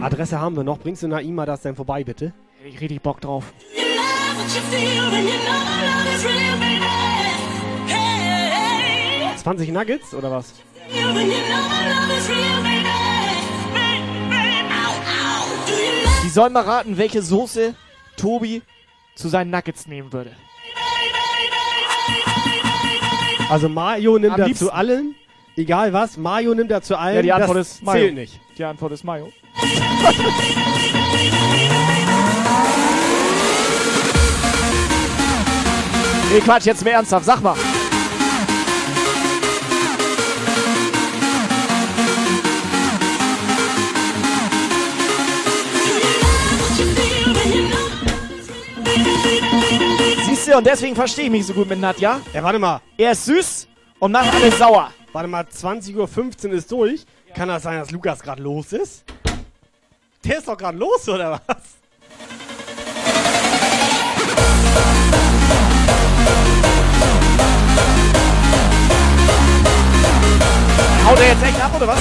[0.00, 0.78] Adresse haben wir noch.
[0.78, 2.32] Bringst du Naima das denn vorbei, bitte?
[2.64, 3.52] Ich richtig Bock drauf.
[9.42, 10.54] 20 Nuggets oder was?
[16.28, 17.74] Die sollen mal raten, welche Soße
[18.18, 18.60] Tobi
[19.14, 20.36] zu seinen Nuggets nehmen würde.
[23.48, 24.66] Also Mayo nimmt Am er liebsten.
[24.66, 25.14] zu allen.
[25.56, 27.16] Egal was, Mayo nimmt er zu allen.
[27.16, 27.98] Ja, die Antwort das ist Mayo.
[27.98, 28.40] zählt nicht.
[28.58, 29.32] Die Antwort ist Mayo.
[36.30, 37.24] Nee, Quatsch, jetzt mehr ernsthaft.
[37.24, 37.56] Sag mal.
[50.48, 52.22] Du, und deswegen verstehe ich mich so gut mit Nadja.
[52.32, 52.80] Ja, warte mal.
[52.96, 53.68] Er ist süß
[53.98, 54.90] und macht alles sauer.
[55.12, 57.04] Warte mal, 20.15 Uhr ist durch.
[57.34, 59.04] Kann das sein, dass Lukas gerade los ist?
[60.24, 61.56] Der ist doch gerade los, oder was?
[71.04, 72.00] Haut er jetzt echt ab, oder was?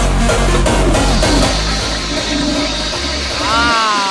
[3.41, 4.06] Ah!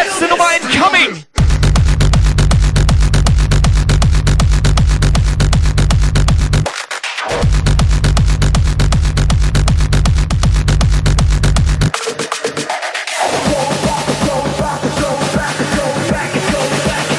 [0.00, 1.24] Letzte Nummer incoming!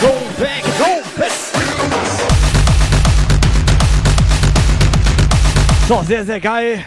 [0.02, 1.32] Go back, go back.
[5.88, 6.86] So, sehr, sehr geil.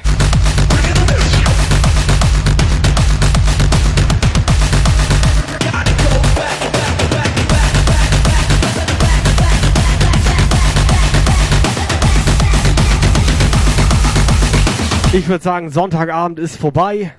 [15.14, 17.14] Ich würde sagen, Sonntagabend ist vorbei.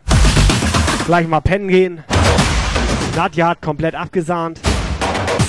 [1.05, 2.03] Gleich mal pennen gehen.
[3.15, 4.59] Nadja hat komplett abgesahnt.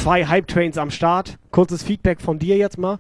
[0.03, 1.39] Zwei Hype-Trains am Start.
[1.51, 2.99] Kurzes Feedback von dir jetzt mal.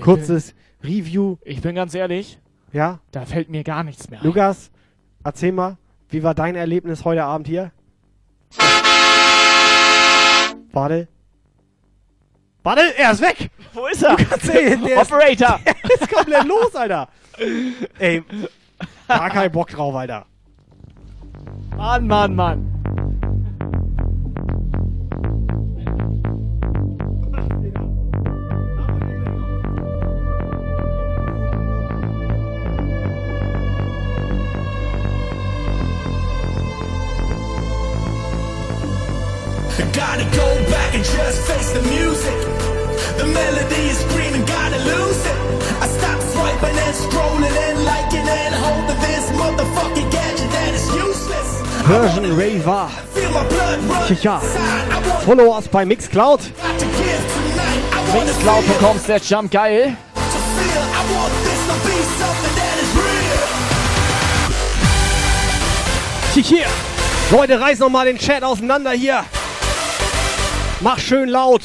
[0.00, 1.36] Kurzes Review.
[1.44, 2.38] Ich bin ganz ehrlich,
[2.72, 4.26] Ja, da fällt mir gar nichts mehr ein.
[4.26, 4.70] Lukas,
[5.24, 5.76] erzähl mal,
[6.08, 7.72] wie war dein Erlebnis heute Abend hier?
[10.72, 11.08] Warte.
[12.62, 13.50] Warte, er ist weg!
[13.74, 14.16] Wo ist er?
[14.16, 15.60] Du kannst sehen, der ist- Operator!
[15.64, 17.08] Der ist komplett los, Alter!
[17.98, 18.24] Ey,
[19.08, 20.26] gar keinen Bock drauf, Alter.
[21.76, 22.72] Mann, Mann, Mann.
[39.92, 42.55] Gotta go back and just face the music.
[43.18, 45.36] The melody is screaming, gotta lose it.
[45.80, 51.62] I stop swiping and scrolling and liking and holding this motherfucking gadget that is useless.
[51.86, 52.88] Version Raver.
[54.06, 54.40] Tja,
[55.24, 56.40] follow us bei Mixcloud.
[58.12, 59.96] Mixcloud.com slash jump geil.
[66.34, 66.66] Hier.
[67.30, 69.24] Leute, reiß noch mal den Chat auseinander hier.
[70.80, 71.62] Mach schön laut.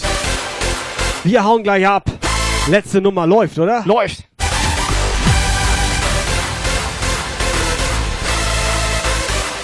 [1.24, 2.06] Wir hauen gleich ab.
[2.68, 3.84] Letzte Nummer läuft, oder?
[3.86, 4.26] Läuft.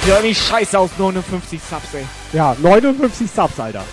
[0.07, 2.05] ja irgendwie scheiße aus, 59 Subs, ey.
[2.31, 3.83] Ja, 59 Subs, Alter.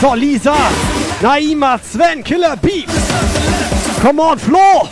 [0.00, 0.54] So, Lisa,
[1.22, 2.92] Naima, Sven, Killer Beats.
[4.02, 4.88] Come on, Flo.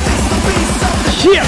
[1.23, 1.43] Hier.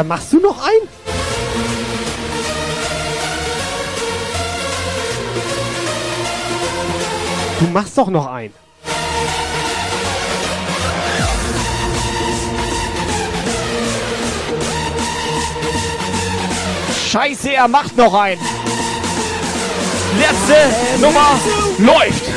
[0.00, 0.88] Alter, machst du noch ein?
[7.58, 8.54] Du machst doch noch ein.
[17.10, 18.40] Scheiße, er macht noch einen.
[20.18, 21.38] Letzte Nummer
[21.78, 22.29] läuft.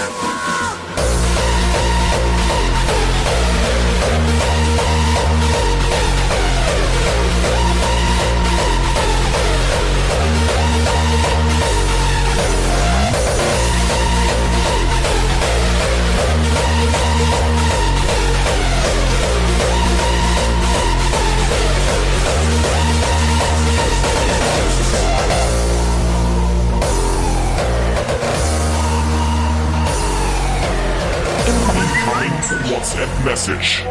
[32.62, 33.84] WhatsApp Message.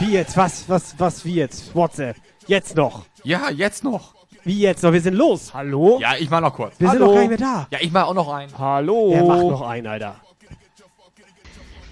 [0.00, 0.36] Wie jetzt?
[0.36, 1.74] Was, was, was, wie jetzt?
[1.74, 2.16] WhatsApp.
[2.46, 3.04] Jetzt noch.
[3.22, 4.14] Ja, jetzt noch.
[4.44, 4.92] Wie jetzt noch?
[4.92, 5.52] Wir sind los.
[5.52, 5.98] Hallo?
[6.00, 6.74] Ja, ich mach noch kurz.
[6.78, 7.06] Wir sind Hallo.
[7.06, 7.66] noch gar nicht mehr da.
[7.70, 8.58] Ja, ich mach auch noch einen.
[8.58, 9.12] Hallo.
[9.12, 10.16] Er macht noch einen, Alter.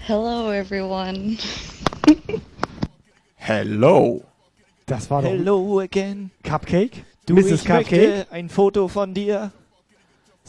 [0.06, 1.36] Hello, everyone.
[3.36, 4.22] Hello.
[4.86, 6.30] Das war doch Hello again.
[6.42, 7.04] Cupcake?
[7.26, 7.50] Du, Mrs.
[7.50, 7.90] ich Cupcake?
[7.90, 9.52] möchte ein Foto von dir.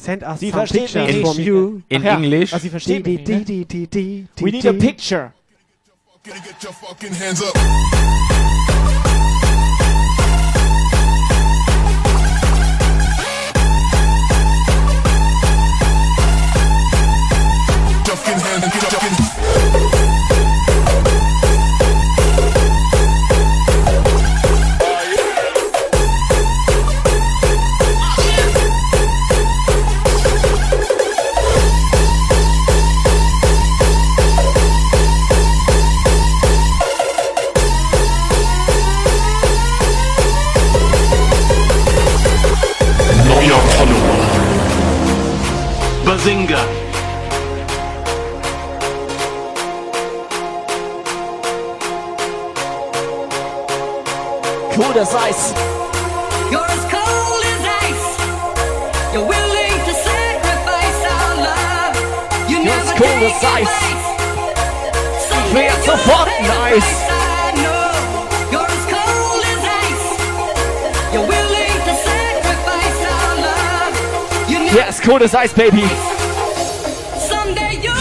[0.03, 1.48] Send us Sie some versteht pictures mich from nicht.
[1.48, 1.82] you.
[1.88, 2.51] In Ach ja, English?
[2.51, 3.88] Also sie versteht mich nicht, ne?
[3.95, 4.27] ne?
[4.41, 5.32] We need a picture.
[7.14, 7.53] Hands up.
[18.03, 19.23] Ducking hand and ducking.
[54.93, 55.51] cold as ice.
[56.51, 58.07] You're as cold as ice.
[59.13, 61.95] You're willing to sacrifice our love.
[62.47, 63.77] You You're never as cold as ice.
[65.27, 67.13] So Wer sofort nice.
[74.75, 75.88] Yeah, as cold as ice, baby.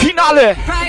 [0.00, 0.81] Finale!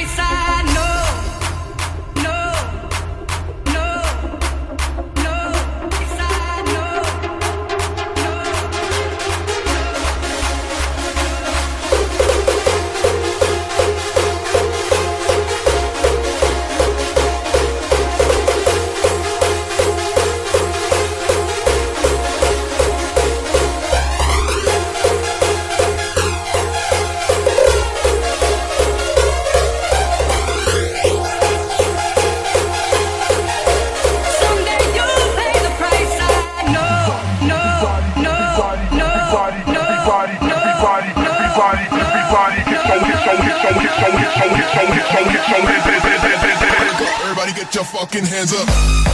[48.14, 49.12] Fucking hands up.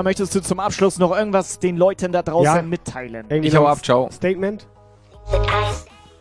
[0.00, 2.62] Operator, möchtest du zum Abschluss noch irgendwas den Leuten da draußen Ja.
[2.62, 3.26] mitteilen?
[3.28, 4.08] Irgendwie Ich hau ab, ciao.
[4.10, 4.66] Statement?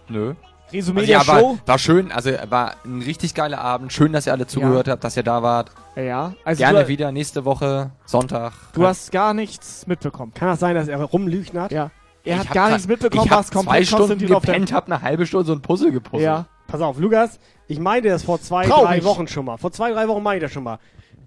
[0.08, 0.34] Nö.
[0.72, 1.58] Resümee Also, der ja, war, Show?
[1.66, 3.92] war schön, also war ein richtig geiler Abend.
[3.92, 5.72] Schön, dass ihr alle zugehört habt, dass ihr da wart.
[5.96, 8.54] Ja, also Gerne du, wieder nächste Woche, Sonntag.
[8.74, 10.32] du hast gar nichts mitbekommen.
[10.36, 11.72] Kann das sein, dass er rumlügt hat?
[11.72, 11.90] Ja.
[12.24, 14.54] Er Ich hat gar nichts mitbekommen, ich hab was zwei komplett Stunden auf der...
[14.54, 16.24] gepennt, hab eine halbe Stunde so ein Puzzle gepuzzelt.
[16.26, 16.46] Ja.
[16.68, 18.86] Pass auf, Lukas, ich meinte das vor zwei, Traurig.
[19.02, 19.58] drei Wochen schon mal.
[19.58, 20.78] Vor zwei, drei Wochen meinte ich das schon mal.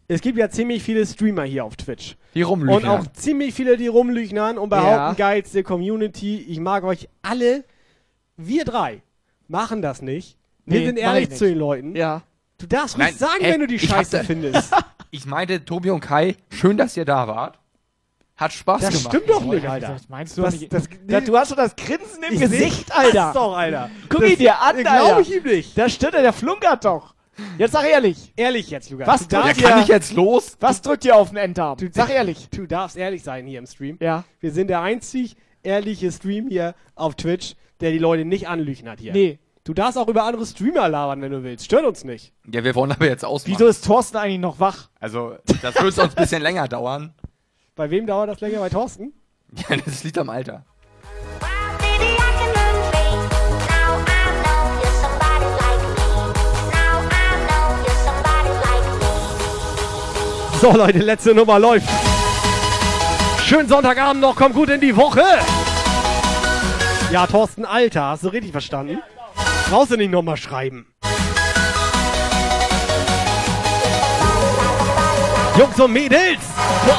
[0.08, 2.16] Es gibt ja ziemlich viele Streamer hier auf Twitch.
[2.34, 2.74] Die rumlügen.
[2.76, 5.12] Und auch ziemlich viele, die rumlügnern und behaupten, Ja.
[5.14, 6.38] geilste Community.
[6.48, 7.64] Ich mag euch alle.
[8.36, 9.02] Wir drei
[9.48, 10.36] machen das nicht.
[10.64, 11.94] Wir Nee, sind ehrlich ich zu den Leuten.
[11.96, 12.22] Ja.
[12.58, 14.72] Du darfst ruhig Nein, sagen, ey, wenn du die Scheiße da- findest.
[15.14, 17.58] Ich meinte, Tobi und Kai, schön, dass ihr da wart.
[18.34, 19.08] Hat Spaß Das gemacht.
[19.14, 19.88] stimmt doch nicht, Alter.
[19.88, 20.72] Das meinst du Das- doch nicht.
[20.72, 23.12] das- Das, du hast schon das Grinsen im Ich Gesicht, seh- Alter.
[23.12, 23.90] Das doch, Alter.
[24.08, 24.82] Guck Das- ihn dir an, Alter.
[24.82, 25.76] Glaub ich ihm nicht.
[25.76, 27.11] Der stimmt, der flunkert doch.
[27.58, 28.32] Jetzt sag ehrlich.
[28.36, 29.06] Ehrlich jetzt, Lukas.
[29.08, 29.82] Was du drückt darfst, Ja, kann Ja.
[29.84, 30.56] ich jetzt los?
[30.60, 31.78] Was drückt ihr auf den Enddarm?
[31.92, 32.48] Sag ehrlich.
[32.50, 33.96] du darfst ehrlich sein hier im Stream.
[34.00, 34.24] Ja.
[34.40, 39.00] Wir sind der einzig ehrliche Stream hier auf Twitch, der die Leute nicht anlügen hat
[39.00, 39.12] hier.
[39.12, 39.38] Nee.
[39.64, 41.64] Du darfst auch über andere Streamer labern, wenn du willst.
[41.64, 42.32] Stört uns nicht.
[42.52, 43.54] Ja, wir wollen aber jetzt ausmachen.
[43.58, 44.88] Wieso ist Thorsten eigentlich noch wach?
[44.98, 47.14] Also, das wird sonst ein bisschen länger dauern.
[47.76, 48.58] Bei wem dauert das länger?
[48.58, 49.12] Bei Thorsten?
[49.68, 50.64] Ja, das liegt am Alter.
[60.62, 61.88] So, Leute, letzte Nummer läuft.
[63.44, 65.24] Schönen Sonntagabend noch, kommt gut in die Woche.
[67.10, 69.02] Ja, Thorsten, Alter, hast du richtig verstanden?
[69.68, 70.86] Brauchst du nicht nochmal schreiben.
[75.58, 76.38] Jungs und Mädels,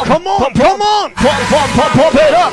[0.07, 1.13] come on, come on!
[1.13, 2.51] Pop, pop, pop, pop it up.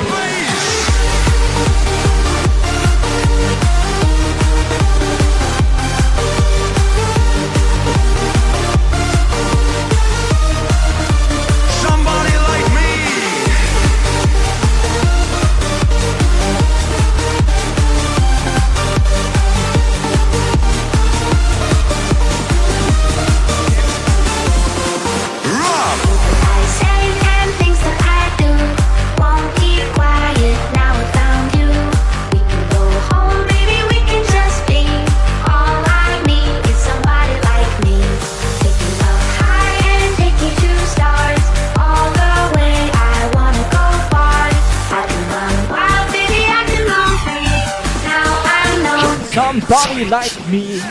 [49.33, 50.81] Somebody like me.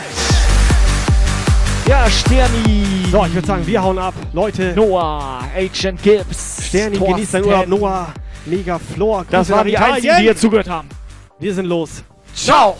[1.87, 3.05] Ja, Sterni.
[3.11, 4.15] So, ich würde sagen, wir hauen ab.
[4.33, 6.65] Leute, Noah, Agent Gibbs.
[6.67, 7.15] Sterni, Thorsten.
[7.15, 7.67] genießt deinen Urlaub.
[7.67, 8.13] Noah,
[8.45, 9.25] mega Flor.
[9.29, 9.95] Das waren die Italien.
[9.95, 10.89] einzigen, die hier zugehört haben.
[11.37, 12.03] Wir sind los.
[12.33, 12.77] Ciao.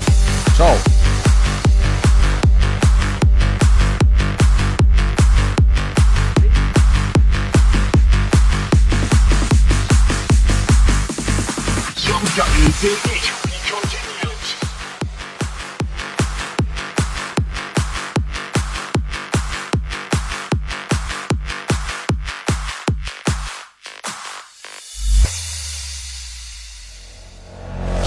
[0.55, 0.75] Ciao.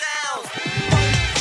[0.00, 1.39] sound.